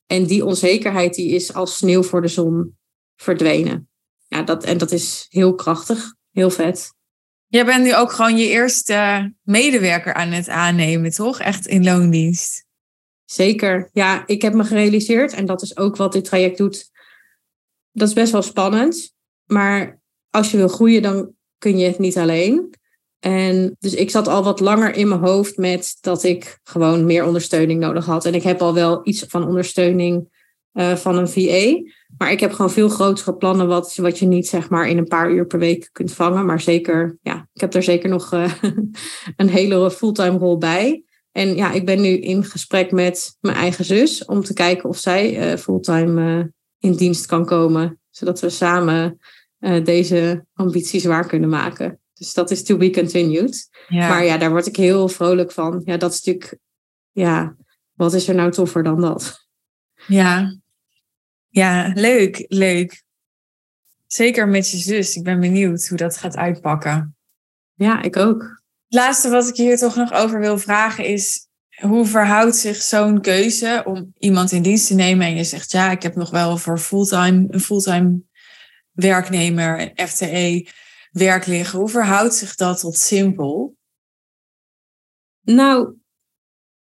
En 0.06 0.26
die 0.26 0.44
onzekerheid, 0.44 1.14
die 1.14 1.30
is 1.30 1.54
als 1.54 1.76
sneeuw 1.76 2.02
voor 2.02 2.22
de 2.22 2.28
zon 2.28 2.76
verdwenen. 3.16 3.88
Ja, 4.26 4.42
dat, 4.42 4.64
en 4.64 4.78
dat 4.78 4.92
is 4.92 5.26
heel 5.28 5.54
krachtig, 5.54 6.14
heel 6.30 6.50
vet. 6.50 6.92
Jij 7.46 7.64
bent 7.64 7.84
nu 7.84 7.94
ook 7.94 8.12
gewoon 8.12 8.36
je 8.36 8.48
eerste 8.48 9.32
medewerker 9.42 10.14
aan 10.14 10.30
het 10.30 10.48
aannemen, 10.48 11.10
toch? 11.10 11.40
Echt 11.40 11.66
in 11.66 11.84
loondienst. 11.84 12.66
Zeker. 13.24 13.90
Ja, 13.92 14.26
ik 14.26 14.42
heb 14.42 14.54
me 14.54 14.64
gerealiseerd, 14.64 15.32
en 15.32 15.46
dat 15.46 15.62
is 15.62 15.76
ook 15.76 15.96
wat 15.96 16.12
dit 16.12 16.24
traject 16.24 16.58
doet. 16.58 16.90
Dat 17.92 18.08
is 18.08 18.14
best 18.14 18.32
wel 18.32 18.42
spannend. 18.42 19.14
Maar 19.44 20.00
als 20.30 20.50
je 20.50 20.56
wil 20.56 20.68
groeien, 20.68 21.02
dan 21.02 21.34
kun 21.58 21.78
je 21.78 21.86
het 21.86 21.98
niet 21.98 22.18
alleen. 22.18 22.76
En 23.18 23.76
dus 23.78 23.94
ik 23.94 24.10
zat 24.10 24.28
al 24.28 24.44
wat 24.44 24.60
langer 24.60 24.94
in 24.94 25.08
mijn 25.08 25.20
hoofd 25.20 25.56
met 25.56 25.96
dat 26.00 26.22
ik 26.24 26.58
gewoon 26.62 27.04
meer 27.04 27.24
ondersteuning 27.24 27.80
nodig 27.80 28.04
had. 28.04 28.24
En 28.24 28.34
ik 28.34 28.42
heb 28.42 28.62
al 28.62 28.74
wel 28.74 29.00
iets 29.02 29.24
van 29.28 29.46
ondersteuning 29.46 30.28
uh, 30.72 30.96
van 30.96 31.16
een 31.16 31.28
VA. 31.28 31.82
Maar 32.18 32.30
ik 32.30 32.40
heb 32.40 32.52
gewoon 32.52 32.70
veel 32.70 32.88
grotere 32.88 33.34
plannen 33.34 33.68
wat, 33.68 33.94
wat 33.96 34.18
je 34.18 34.26
niet 34.26 34.48
zeg 34.48 34.68
maar 34.70 34.88
in 34.88 34.98
een 34.98 35.06
paar 35.06 35.30
uur 35.30 35.46
per 35.46 35.58
week 35.58 35.88
kunt 35.92 36.12
vangen. 36.12 36.46
Maar 36.46 36.60
zeker, 36.60 37.18
ja, 37.22 37.48
ik 37.52 37.60
heb 37.60 37.74
er 37.74 37.82
zeker 37.82 38.08
nog 38.08 38.32
uh, 38.32 38.52
een 39.36 39.48
hele 39.48 39.90
fulltime 39.90 40.38
rol 40.38 40.58
bij. 40.58 41.02
En 41.32 41.56
ja, 41.56 41.72
ik 41.72 41.86
ben 41.86 42.00
nu 42.00 42.08
in 42.08 42.44
gesprek 42.44 42.92
met 42.92 43.36
mijn 43.40 43.56
eigen 43.56 43.84
zus 43.84 44.24
om 44.24 44.42
te 44.42 44.52
kijken 44.52 44.88
of 44.88 44.96
zij 44.96 45.52
uh, 45.52 45.58
fulltime 45.58 46.52
in 46.78 46.92
dienst 46.92 47.26
kan 47.26 47.44
komen. 47.44 48.00
Zodat 48.10 48.40
we 48.40 48.50
samen 48.50 49.18
deze 49.84 50.44
ambities 50.54 51.04
waar 51.04 51.26
kunnen 51.26 51.48
maken. 51.48 52.00
Dus 52.18 52.34
dat 52.34 52.50
is 52.50 52.64
to 52.64 52.76
be 52.76 52.90
continued. 52.90 53.68
Maar 53.88 54.24
ja, 54.24 54.38
daar 54.38 54.50
word 54.50 54.66
ik 54.66 54.76
heel 54.76 55.08
vrolijk 55.08 55.52
van. 55.52 55.82
Ja, 55.84 55.96
dat 55.96 56.12
is 56.12 56.22
natuurlijk, 56.22 56.58
ja, 57.12 57.56
wat 57.92 58.14
is 58.14 58.28
er 58.28 58.34
nou 58.34 58.50
toffer 58.50 58.82
dan 58.82 59.00
dat? 59.00 59.46
Ja, 60.06 60.56
ja 61.48 61.92
leuk, 61.94 62.44
leuk. 62.48 63.02
Zeker 64.06 64.48
met 64.48 64.70
je 64.70 64.76
zus. 64.76 65.16
Ik 65.16 65.22
ben 65.22 65.40
benieuwd 65.40 65.86
hoe 65.86 65.98
dat 65.98 66.16
gaat 66.16 66.36
uitpakken. 66.36 67.16
Ja, 67.74 68.02
ik 68.02 68.16
ook. 68.16 68.42
Het 68.88 68.98
laatste 68.98 69.28
wat 69.28 69.48
ik 69.48 69.56
hier 69.56 69.76
toch 69.76 69.96
nog 69.96 70.12
over 70.12 70.40
wil 70.40 70.58
vragen 70.58 71.04
is: 71.04 71.48
hoe 71.80 72.06
verhoudt 72.06 72.56
zich 72.56 72.76
zo'n 72.76 73.20
keuze 73.20 73.82
om 73.84 74.12
iemand 74.18 74.52
in 74.52 74.62
dienst 74.62 74.86
te 74.86 74.94
nemen 74.94 75.26
en 75.26 75.36
je 75.36 75.44
zegt 75.44 75.70
ja, 75.70 75.90
ik 75.90 76.02
heb 76.02 76.14
nog 76.14 76.30
wel 76.30 76.56
voor 76.56 76.78
fulltime, 76.78 77.46
een 77.50 77.60
fulltime 77.60 78.20
werknemer, 78.92 79.92
FTE 79.94 80.66
werk 81.10 81.46
liggen. 81.46 81.78
Hoe 81.78 81.88
verhoudt 81.88 82.34
zich 82.34 82.54
dat 82.54 82.80
tot 82.80 82.96
simpel? 82.96 83.76
Nou, 85.40 85.94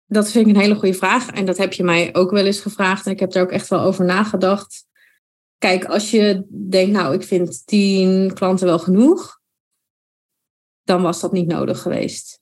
dat 0.05 0.32
vind 0.32 0.47
ik 0.47 0.55
een 0.55 0.61
hele 0.61 0.76
goede 0.76 0.97
vraag. 0.97 1.30
En 1.30 1.45
dat 1.45 1.57
heb 1.57 1.74
je 1.74 1.84
mij 1.84 2.15
ook 2.15 2.32
wel 2.32 2.45
eens 2.45 2.59
gevraagd. 2.59 3.05
En 3.05 3.11
ik 3.11 3.19
heb 3.19 3.34
er 3.34 3.41
ook 3.41 3.51
echt 3.51 3.67
wel 3.67 3.82
over 3.82 4.05
nagedacht. 4.05 4.86
Kijk, 5.57 5.86
als 5.86 6.11
je 6.11 6.45
denkt, 6.49 6.91
nou, 6.91 7.13
ik 7.13 7.24
vind 7.24 7.65
tien 7.65 8.34
klanten 8.34 8.65
wel 8.65 8.80
genoeg, 8.80 9.39
dan 10.84 11.01
was 11.01 11.19
dat 11.19 11.32
niet 11.32 11.47
nodig 11.47 11.82
geweest. 11.82 12.39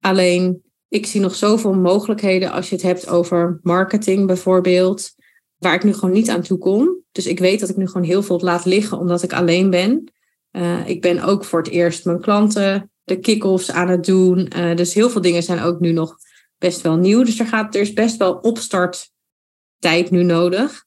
Alleen, 0.00 0.62
ik 0.88 1.06
zie 1.06 1.20
nog 1.20 1.34
zoveel 1.34 1.74
mogelijkheden 1.74 2.50
als 2.50 2.68
je 2.68 2.74
het 2.74 2.84
hebt 2.84 3.08
over 3.08 3.58
marketing 3.62 4.26
bijvoorbeeld, 4.26 5.14
waar 5.56 5.74
ik 5.74 5.84
nu 5.84 5.92
gewoon 5.94 6.14
niet 6.14 6.30
aan 6.30 6.42
toe 6.42 6.58
kom. 6.58 7.02
Dus 7.12 7.26
ik 7.26 7.38
weet 7.38 7.60
dat 7.60 7.68
ik 7.68 7.76
nu 7.76 7.86
gewoon 7.86 8.06
heel 8.06 8.22
veel 8.22 8.40
laat 8.40 8.64
liggen 8.64 8.98
omdat 8.98 9.22
ik 9.22 9.32
alleen 9.32 9.70
ben. 9.70 10.12
Uh, 10.52 10.88
ik 10.88 11.00
ben 11.00 11.22
ook 11.22 11.44
voor 11.44 11.58
het 11.58 11.68
eerst 11.68 12.04
mijn 12.04 12.20
klanten 12.20 12.90
de 13.10 13.18
kick-offs 13.18 13.70
aan 13.70 13.88
het 13.88 14.04
doen. 14.04 14.52
Uh, 14.56 14.76
dus 14.76 14.94
heel 14.94 15.10
veel 15.10 15.20
dingen 15.20 15.42
zijn 15.42 15.60
ook 15.60 15.80
nu 15.80 15.92
nog 15.92 16.16
best 16.58 16.80
wel 16.80 16.96
nieuw. 16.96 17.24
Dus 17.24 17.38
er, 17.38 17.46
gaat, 17.46 17.74
er 17.74 17.80
is 17.80 17.92
best 17.92 18.16
wel 18.16 18.34
opstarttijd 18.34 20.10
nu 20.10 20.22
nodig. 20.22 20.84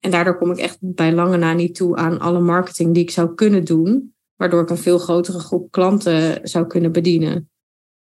En 0.00 0.10
daardoor 0.10 0.38
kom 0.38 0.50
ik 0.50 0.58
echt 0.58 0.78
bij 0.80 1.12
lange 1.12 1.36
na 1.36 1.52
niet 1.52 1.74
toe 1.74 1.96
aan 1.96 2.18
alle 2.20 2.40
marketing 2.40 2.94
die 2.94 3.02
ik 3.02 3.10
zou 3.10 3.34
kunnen 3.34 3.64
doen. 3.64 4.14
Waardoor 4.36 4.62
ik 4.62 4.70
een 4.70 4.78
veel 4.78 4.98
grotere 4.98 5.38
groep 5.38 5.70
klanten 5.70 6.48
zou 6.48 6.66
kunnen 6.66 6.92
bedienen. 6.92 7.50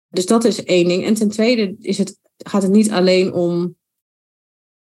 Dus 0.09 0.27
dat 0.27 0.45
is 0.45 0.65
één 0.65 0.89
ding. 0.89 1.05
En 1.05 1.15
ten 1.15 1.29
tweede 1.29 1.77
is 1.79 1.99
het, 1.99 2.19
gaat 2.37 2.63
het 2.63 2.71
niet 2.71 2.91
alleen 2.91 3.33
om 3.33 3.77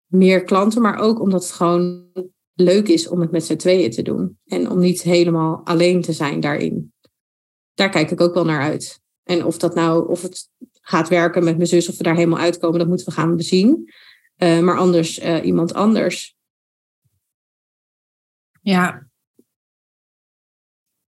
meer 0.06 0.44
klanten, 0.44 0.82
maar 0.82 0.98
ook 0.98 1.20
omdat 1.20 1.42
het 1.42 1.52
gewoon 1.52 2.06
leuk 2.54 2.88
is 2.88 3.08
om 3.08 3.20
het 3.20 3.30
met 3.30 3.44
z'n 3.44 3.56
tweeën 3.56 3.90
te 3.90 4.02
doen. 4.02 4.38
En 4.44 4.70
om 4.70 4.78
niet 4.78 5.02
helemaal 5.02 5.60
alleen 5.64 6.02
te 6.02 6.12
zijn 6.12 6.40
daarin. 6.40 6.92
Daar 7.74 7.90
kijk 7.90 8.10
ik 8.10 8.20
ook 8.20 8.34
wel 8.34 8.44
naar 8.44 8.62
uit. 8.62 9.02
En 9.22 9.44
of 9.44 9.58
dat 9.58 9.74
nou, 9.74 10.08
of 10.08 10.22
het 10.22 10.50
gaat 10.80 11.08
werken 11.08 11.44
met 11.44 11.56
mijn 11.56 11.68
zus, 11.68 11.88
of 11.88 11.96
we 11.96 12.02
daar 12.02 12.14
helemaal 12.14 12.38
uitkomen, 12.38 12.78
dat 12.78 12.88
moeten 12.88 13.06
we 13.06 13.12
gaan 13.12 13.36
bezien. 13.36 13.92
Uh, 14.36 14.60
maar 14.60 14.78
anders 14.78 15.18
uh, 15.18 15.44
iemand 15.44 15.74
anders. 15.74 16.36
Ja. 18.62 19.06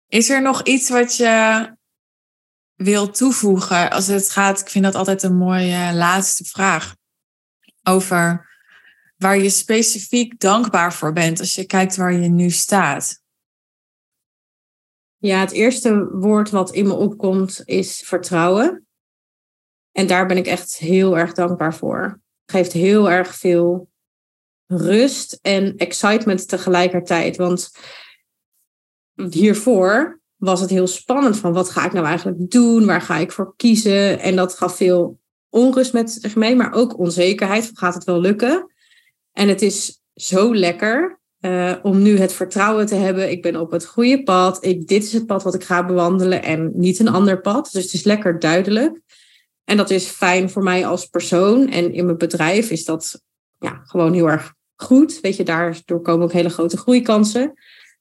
Is 0.06 0.30
er 0.30 0.42
nog 0.42 0.62
iets 0.62 0.88
wat 0.88 1.16
je 1.16 1.76
wil 2.74 3.10
toevoegen 3.10 3.90
als 3.90 4.06
het 4.06 4.30
gaat? 4.30 4.60
Ik 4.60 4.68
vind 4.68 4.84
dat 4.84 4.94
altijd 4.94 5.22
een 5.22 5.36
mooie 5.36 5.94
laatste 5.94 6.44
vraag. 6.44 6.96
Over 7.82 8.49
waar 9.20 9.38
je 9.38 9.50
specifiek 9.50 10.40
dankbaar 10.40 10.94
voor 10.94 11.12
bent 11.12 11.40
als 11.40 11.54
je 11.54 11.64
kijkt 11.64 11.96
waar 11.96 12.12
je 12.12 12.28
nu 12.28 12.50
staat? 12.50 13.22
Ja, 15.16 15.40
het 15.40 15.50
eerste 15.50 16.08
woord 16.10 16.50
wat 16.50 16.70
in 16.70 16.86
me 16.86 16.92
opkomt 16.92 17.62
is 17.64 18.02
vertrouwen. 18.04 18.86
En 19.92 20.06
daar 20.06 20.26
ben 20.26 20.36
ik 20.36 20.46
echt 20.46 20.76
heel 20.76 21.18
erg 21.18 21.32
dankbaar 21.32 21.74
voor. 21.74 22.02
Het 22.44 22.56
geeft 22.56 22.72
heel 22.72 23.10
erg 23.10 23.34
veel 23.34 23.90
rust 24.66 25.38
en 25.42 25.76
excitement 25.76 26.48
tegelijkertijd. 26.48 27.36
Want 27.36 27.70
hiervoor 29.30 30.20
was 30.36 30.60
het 30.60 30.70
heel 30.70 30.86
spannend 30.86 31.38
van 31.38 31.52
wat 31.52 31.70
ga 31.70 31.84
ik 31.84 31.92
nou 31.92 32.06
eigenlijk 32.06 32.50
doen? 32.50 32.86
Waar 32.86 33.02
ga 33.02 33.16
ik 33.16 33.32
voor 33.32 33.54
kiezen? 33.56 34.18
En 34.18 34.36
dat 34.36 34.54
gaf 34.54 34.76
veel 34.76 35.20
onrust 35.48 35.92
met 35.92 36.10
zich 36.10 36.36
mee, 36.36 36.56
maar 36.56 36.72
ook 36.72 36.98
onzekerheid. 36.98 37.70
Gaat 37.74 37.94
het 37.94 38.04
wel 38.04 38.20
lukken? 38.20 38.68
En 39.32 39.48
het 39.48 39.62
is 39.62 40.02
zo 40.14 40.54
lekker 40.54 41.20
uh, 41.40 41.74
om 41.82 42.02
nu 42.02 42.18
het 42.18 42.32
vertrouwen 42.32 42.86
te 42.86 42.94
hebben. 42.94 43.30
Ik 43.30 43.42
ben 43.42 43.56
op 43.56 43.70
het 43.70 43.86
goede 43.86 44.22
pad. 44.22 44.64
Ik, 44.64 44.88
dit 44.88 45.04
is 45.04 45.12
het 45.12 45.26
pad 45.26 45.42
wat 45.42 45.54
ik 45.54 45.64
ga 45.64 45.86
bewandelen 45.86 46.42
en 46.42 46.70
niet 46.74 46.98
een 46.98 47.08
ander 47.08 47.40
pad. 47.40 47.70
Dus 47.72 47.82
het 47.82 47.92
is 47.92 48.04
lekker 48.04 48.38
duidelijk. 48.38 49.00
En 49.64 49.76
dat 49.76 49.90
is 49.90 50.06
fijn 50.06 50.50
voor 50.50 50.62
mij 50.62 50.86
als 50.86 51.06
persoon. 51.06 51.68
En 51.68 51.92
in 51.92 52.04
mijn 52.04 52.18
bedrijf 52.18 52.70
is 52.70 52.84
dat 52.84 53.22
ja, 53.58 53.80
gewoon 53.84 54.12
heel 54.12 54.28
erg 54.30 54.54
goed. 54.76 55.20
Weet 55.20 55.36
je, 55.36 55.44
daardoor 55.44 56.00
komen 56.02 56.24
ook 56.24 56.32
hele 56.32 56.50
grote 56.50 56.76
groeikansen. 56.76 57.54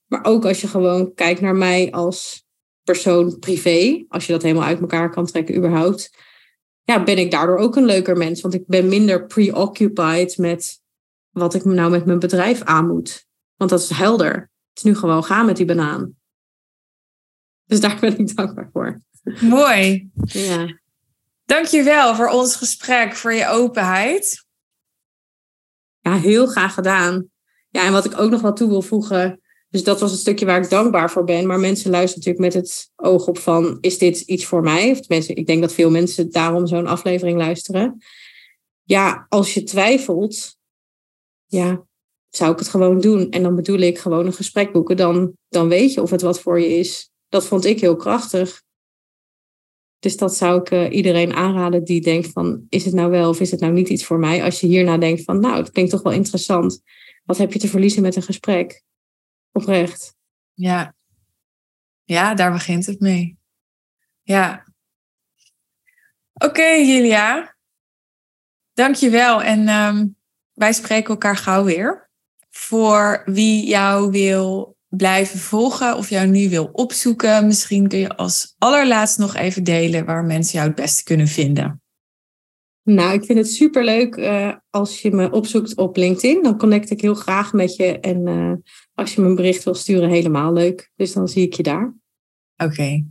Maar 0.06 0.26
ook 0.26 0.46
als 0.46 0.62
je 0.62 0.68
gewoon 0.68 1.14
kijkt 1.14 1.42
naar 1.42 1.56
mij 1.56 1.92
als 1.92 2.46
persoon 2.84 3.40
privé, 3.40 4.06
als 4.08 4.26
je 4.26 4.32
dat 4.32 4.42
helemaal 4.42 4.68
uit 4.68 4.80
elkaar 4.80 5.10
kan 5.10 5.26
trekken 5.26 5.56
überhaupt, 5.56 6.12
ja, 6.84 7.04
ben 7.04 7.18
ik 7.18 7.32
daardoor 7.32 7.58
ook 7.58 7.76
een 7.76 7.86
leuker 7.86 8.18
mens. 8.18 8.42
Want 8.42 8.54
ik 8.54 8.64
ben 8.68 8.88
minder 8.88 9.26
preoccupied 9.26 10.38
met 10.38 10.79
wat 11.40 11.54
ik 11.54 11.66
nou 11.66 11.92
met 11.92 12.06
mijn 12.06 12.20
bedrijf 12.20 12.62
aan 12.62 12.88
moet. 12.88 13.28
Want 13.56 13.70
dat 13.70 13.82
is 13.82 13.90
helder. 13.90 14.34
Het 14.34 14.78
is 14.78 14.84
nu 14.84 14.96
gewoon 14.96 15.24
gaan 15.24 15.46
met 15.46 15.58
die 15.58 15.66
banaan. 15.66 16.18
Dus 17.66 17.80
daar 17.80 18.00
ben 18.00 18.18
ik 18.18 18.36
dankbaar 18.36 18.70
voor. 18.74 19.02
Mooi. 19.42 20.10
Ja. 20.24 20.80
Dankjewel 21.46 22.16
voor 22.16 22.28
ons 22.28 22.56
gesprek, 22.56 23.16
voor 23.16 23.34
je 23.34 23.48
openheid. 23.48 24.46
Ja, 26.00 26.16
heel 26.16 26.48
graag 26.48 26.74
gedaan. 26.74 27.30
Ja, 27.70 27.86
en 27.86 27.92
wat 27.92 28.06
ik 28.06 28.20
ook 28.20 28.32
nog 28.32 28.42
wel 28.42 28.54
toe 28.54 28.70
wil 28.70 28.82
voegen. 28.82 29.42
Dus 29.70 29.84
dat 29.84 30.00
was 30.00 30.12
het 30.12 30.20
stukje 30.20 30.46
waar 30.46 30.62
ik 30.64 30.70
dankbaar 30.70 31.12
voor 31.12 31.24
ben. 31.24 31.48
Maar 31.48 31.60
mensen 31.60 31.92
luisteren 31.92 32.26
natuurlijk 32.26 32.54
met 32.54 32.64
het 32.64 32.92
oog 32.96 33.28
op 33.28 33.38
van... 33.38 33.78
is 33.82 33.98
dit 33.98 34.20
iets 34.20 34.46
voor 34.46 34.62
mij? 34.62 34.92
Of 34.92 35.08
mensen, 35.08 35.36
ik 35.36 35.48
denk 35.48 35.62
dat 35.62 35.74
veel 35.74 35.92
mensen 35.92 36.32
daarom 36.32 36.68
zo'n 36.68 36.88
aflevering 36.88 37.38
luisteren. 37.38 37.98
Ja, 38.84 39.26
als 39.30 39.54
je 39.54 39.64
twijfelt... 39.64 40.58
Ja, 41.50 41.86
zou 42.30 42.52
ik 42.52 42.60
het 42.60 42.68
gewoon 42.68 43.00
doen. 43.00 43.30
En 43.30 43.44
dan 43.44 43.56
bedoel 43.56 43.80
ik 43.80 44.00
gewoon 44.00 44.26
een 44.26 44.34
gesprek 44.34 44.72
boeken. 44.72 44.98
Dan, 44.98 45.34
dan 45.48 45.68
weet 45.68 45.94
je 45.94 46.02
of 46.02 46.10
het 46.10 46.22
wat 46.22 46.40
voor 46.40 46.60
je 46.60 46.68
is. 46.68 47.12
Dat 47.30 47.46
vond 47.46 47.66
ik 47.66 47.80
heel 47.80 47.96
krachtig. 47.96 48.64
Dus 50.00 50.18
dat 50.18 50.36
zou 50.36 50.60
ik 50.62 50.72
uh, 50.72 50.92
iedereen 50.92 51.34
aanraden 51.34 51.84
die 51.84 52.02
denkt 52.02 52.28
van... 52.28 52.66
is 52.70 52.86
het 52.86 52.94
nou 52.94 53.12
wel 53.12 53.30
of 53.30 53.40
is 53.40 53.52
het 53.52 53.60
nou 53.60 53.74
niet 53.74 53.90
iets 53.90 54.06
voor 54.06 54.20
mij? 54.20 54.44
Als 54.44 54.60
je 54.60 54.68
hierna 54.68 54.98
denkt 54.98 55.24
van... 55.24 55.40
nou, 55.40 55.56
het 55.56 55.72
klinkt 55.72 55.92
toch 55.92 56.02
wel 56.02 56.14
interessant. 56.14 56.82
Wat 57.24 57.38
heb 57.38 57.54
je 57.54 57.60
te 57.60 57.68
verliezen 57.68 58.02
met 58.02 58.16
een 58.16 58.22
gesprek? 58.22 58.84
Oprecht. 59.52 60.16
Ja. 60.54 60.96
Ja, 62.04 62.34
daar 62.34 62.52
begint 62.52 62.86
het 62.86 63.00
mee. 63.00 63.38
Ja. 64.22 64.66
Oké, 66.34 66.68
Julia. 66.68 67.56
Dank 68.74 68.96
je 68.96 69.10
wel. 69.10 69.42
En 69.42 69.70
um, 69.70 70.18
wij 70.60 70.74
spreken 70.74 71.10
elkaar 71.10 71.38
gauw 71.38 71.64
weer. 71.64 72.10
Voor 72.50 73.22
wie 73.26 73.68
jou 73.68 74.12
wil 74.12 74.78
blijven 74.88 75.40
volgen 75.40 75.98
of 75.98 76.10
jou 76.10 76.28
nu 76.28 76.50
wil 76.50 76.70
opzoeken, 76.74 77.48
misschien 77.48 77.88
kun 77.88 78.00
je 78.00 78.16
als 78.16 78.56
allerlaatst 78.58 79.18
nog 79.18 79.36
even 79.36 79.64
delen 79.64 80.06
waar 80.06 80.24
mensen 80.24 80.54
jou 80.58 80.68
het 80.68 80.76
beste 80.76 81.04
kunnen 81.04 81.28
vinden. 81.28 81.82
Nou, 82.84 83.14
ik 83.14 83.26
vind 83.26 83.38
het 83.38 83.52
superleuk 83.52 84.16
uh, 84.16 84.56
als 84.70 85.02
je 85.02 85.12
me 85.12 85.32
opzoekt 85.32 85.76
op 85.76 85.96
LinkedIn. 85.96 86.44
Dan 86.44 86.58
connect 86.58 86.90
ik 86.90 87.02
heel 87.02 87.16
graag 87.16 87.54
met 87.54 87.76
je. 87.76 88.00
En 88.00 88.28
uh, 88.28 88.54
als 88.94 89.16
je 89.16 89.22
me 89.22 89.28
een 89.28 89.36
bericht 89.36 89.64
wil 89.64 89.76
sturen, 89.76 90.10
helemaal 90.10 90.54
leuk. 90.54 90.92
Dus 90.96 91.14
dan 91.14 91.28
zie 91.28 91.46
ik 91.46 91.54
je 91.54 91.64
daar. 91.64 91.94
Oké. 92.58 92.72
Okay. 92.72 93.06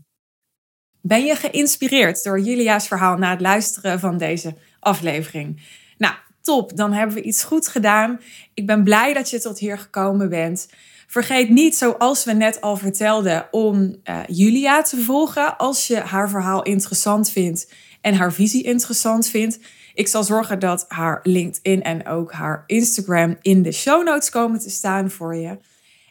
Ben 1.01 1.25
je 1.25 1.35
geïnspireerd 1.35 2.25
door 2.25 2.41
Julia's 2.41 2.89
verhaal 2.89 3.17
na 3.17 3.31
het 3.31 3.41
luisteren 3.41 4.01
van 4.01 4.19
deze 4.19 4.55
aflevering? 4.81 5.63
Nou, 5.99 6.15
top. 6.49 6.77
Dan 6.77 6.93
hebben 6.93 7.17
we 7.17 7.23
iets 7.23 7.45
goed 7.45 7.69
gedaan. 7.69 8.21
Ik 8.55 8.67
ben 8.67 8.85
blij 8.85 9.13
dat 9.13 9.31
je 9.31 9.41
tot 9.41 9.59
hier 9.59 9.79
gekomen 9.79 10.29
bent. 10.29 10.69
Vergeet 11.07 11.49
niet, 11.49 11.77
zoals 11.77 12.25
we 12.25 12.33
net 12.33 12.61
al 12.61 12.77
vertelden, 12.77 13.49
om 13.51 13.77
uh, 14.05 14.21
Julia 14.27 14.83
te 14.83 14.97
volgen 14.97 15.57
als 15.57 15.87
je 15.87 15.97
haar 15.97 16.31
verhaal 16.31 16.63
interessant 16.63 17.31
vindt 17.31 17.73
en 18.01 18.15
haar 18.15 18.33
visie 18.33 18.63
interessant 18.63 19.29
vindt. 19.29 19.59
Ik 19.95 20.09
zal 20.09 20.25
zorgen 20.25 20.59
dat 20.59 20.85
haar 20.89 21.21
LinkedIn 21.23 21.83
en 21.83 22.07
ook 22.07 22.33
haar 22.33 22.63
Instagram 22.67 23.37
in 23.41 23.63
de 23.63 23.73
show 23.73 24.05
notes 24.05 24.31
komen 24.31 24.61
te 24.61 24.71
staan 24.71 25.11
voor 25.11 25.37
je. 25.37 25.59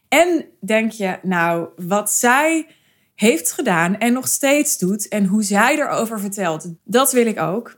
En 0.08 0.46
denk 0.60 0.92
je, 0.92 1.20
nou, 1.22 1.68
wat 1.76 2.12
zij 2.12 2.68
heeft 3.16 3.52
gedaan 3.52 3.98
en 3.98 4.14
nog 4.14 4.28
steeds 4.28 4.78
doet 4.78 5.08
en 5.08 5.26
hoe 5.26 5.44
zij 5.44 5.78
erover 5.78 6.20
vertelt, 6.20 6.74
dat 6.84 7.12
wil 7.12 7.26
ik 7.26 7.40
ook. 7.40 7.78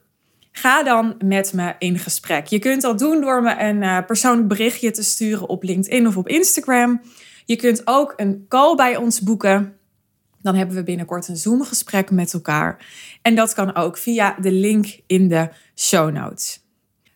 Ga 0.52 0.84
dan 0.84 1.16
met 1.26 1.54
me 1.54 1.76
in 1.80 2.00
gesprek. 2.00 2.48
Je 2.48 2.60
kunt 2.60 2.82
dat 2.82 3.00
doen 3.00 3.22
door 3.22 3.42
me 3.42 3.60
een 3.60 3.82
uh, 3.82 3.98
persoonlijk 4.06 4.48
berichtje 4.48 4.92
te 4.92 5.04
sturen 5.04 5.50
op 5.50 5.64
LinkedIn 5.64 6.08
of 6.08 6.18
op 6.18 6.28
Instagram. 6.28 7.02
Je 7.46 7.56
kunt 7.56 7.82
ook 7.86 8.14
een 8.16 8.46
call 8.48 8.76
bij 8.76 8.96
ons 8.96 9.22
boeken. 9.22 9.78
Dan 10.42 10.56
hebben 10.56 10.76
we 10.76 10.84
binnenkort 10.84 11.28
een 11.28 11.38
Zoom-gesprek 11.38 12.12
met 12.12 12.34
elkaar. 12.34 12.86
En 13.22 13.36
dat 13.36 13.54
kan 13.54 13.76
ook 13.76 13.98
via 13.98 14.36
de 14.42 14.52
link 14.52 15.00
in 15.08 15.28
de 15.28 15.50
show 15.76 16.12
notes. 16.12 16.64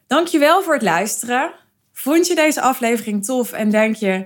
Dankjewel 0.08 0.64
voor 0.64 0.74
het 0.74 0.82
luisteren. 0.84 1.54
Vond 1.94 2.28
je 2.28 2.36
deze 2.36 2.62
aflevering 2.62 3.26
tof 3.26 3.52
en 3.52 3.70
denk 3.70 3.96
je, 3.96 4.26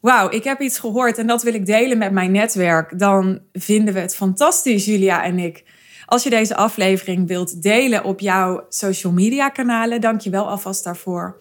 wauw, 0.00 0.30
ik 0.30 0.44
heb 0.44 0.60
iets 0.60 0.78
gehoord 0.78 1.18
en 1.18 1.26
dat 1.26 1.42
wil 1.42 1.54
ik 1.54 1.66
delen 1.66 1.98
met 1.98 2.12
mijn 2.12 2.32
netwerk, 2.32 2.98
dan 2.98 3.40
vinden 3.52 3.94
we 3.94 4.00
het 4.00 4.16
fantastisch, 4.16 4.84
Julia 4.84 5.24
en 5.24 5.38
ik. 5.38 5.64
Als 6.12 6.22
je 6.22 6.30
deze 6.30 6.56
aflevering 6.56 7.28
wilt 7.28 7.62
delen 7.62 8.04
op 8.04 8.20
jouw 8.20 8.66
social 8.68 9.12
media 9.12 9.48
kanalen, 9.48 10.00
dank 10.00 10.20
je 10.20 10.30
wel 10.30 10.48
alvast 10.48 10.84
daarvoor. 10.84 11.36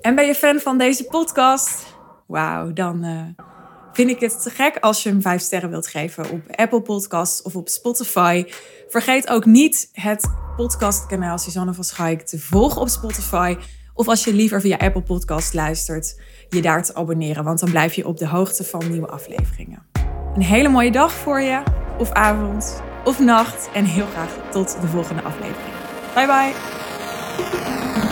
En 0.00 0.14
ben 0.14 0.26
je 0.26 0.34
fan 0.34 0.58
van 0.58 0.78
deze 0.78 1.04
podcast? 1.04 1.96
Wauw, 2.26 2.72
dan 2.72 3.04
uh, 3.04 3.44
vind 3.92 4.10
ik 4.10 4.20
het 4.20 4.42
te 4.42 4.50
gek 4.50 4.76
als 4.80 5.02
je 5.02 5.08
hem 5.08 5.22
5 5.22 5.42
sterren 5.42 5.70
wilt 5.70 5.86
geven 5.86 6.30
op 6.30 6.40
Apple 6.50 6.82
Podcasts 6.82 7.42
of 7.42 7.56
op 7.56 7.68
Spotify. 7.68 8.44
Vergeet 8.88 9.28
ook 9.28 9.44
niet 9.44 9.88
het 9.92 10.30
podcastkanaal 10.56 11.38
Suzanne 11.38 11.74
van 11.74 11.84
Schaik 11.84 12.22
te 12.22 12.38
volgen 12.38 12.80
op 12.80 12.88
Spotify. 12.88 13.56
Of 13.94 14.08
als 14.08 14.24
je 14.24 14.34
liever 14.34 14.60
via 14.60 14.76
Apple 14.76 15.02
Podcast 15.02 15.54
luistert, 15.54 16.20
je 16.48 16.62
daar 16.62 16.84
te 16.84 16.94
abonneren. 16.94 17.44
Want 17.44 17.60
dan 17.60 17.70
blijf 17.70 17.94
je 17.94 18.06
op 18.06 18.18
de 18.18 18.28
hoogte 18.28 18.64
van 18.64 18.90
nieuwe 18.90 19.08
afleveringen. 19.08 19.86
Een 20.34 20.42
hele 20.42 20.68
mooie 20.68 20.92
dag 20.92 21.12
voor 21.12 21.40
je, 21.40 21.62
of 21.98 22.10
avond, 22.10 22.82
of 23.04 23.18
nacht. 23.18 23.68
En 23.72 23.84
heel 23.84 24.06
graag 24.12 24.30
tot 24.50 24.80
de 24.80 24.86
volgende 24.86 25.22
aflevering. 25.22 25.74
Bye 26.14 26.26
bye. 26.26 28.11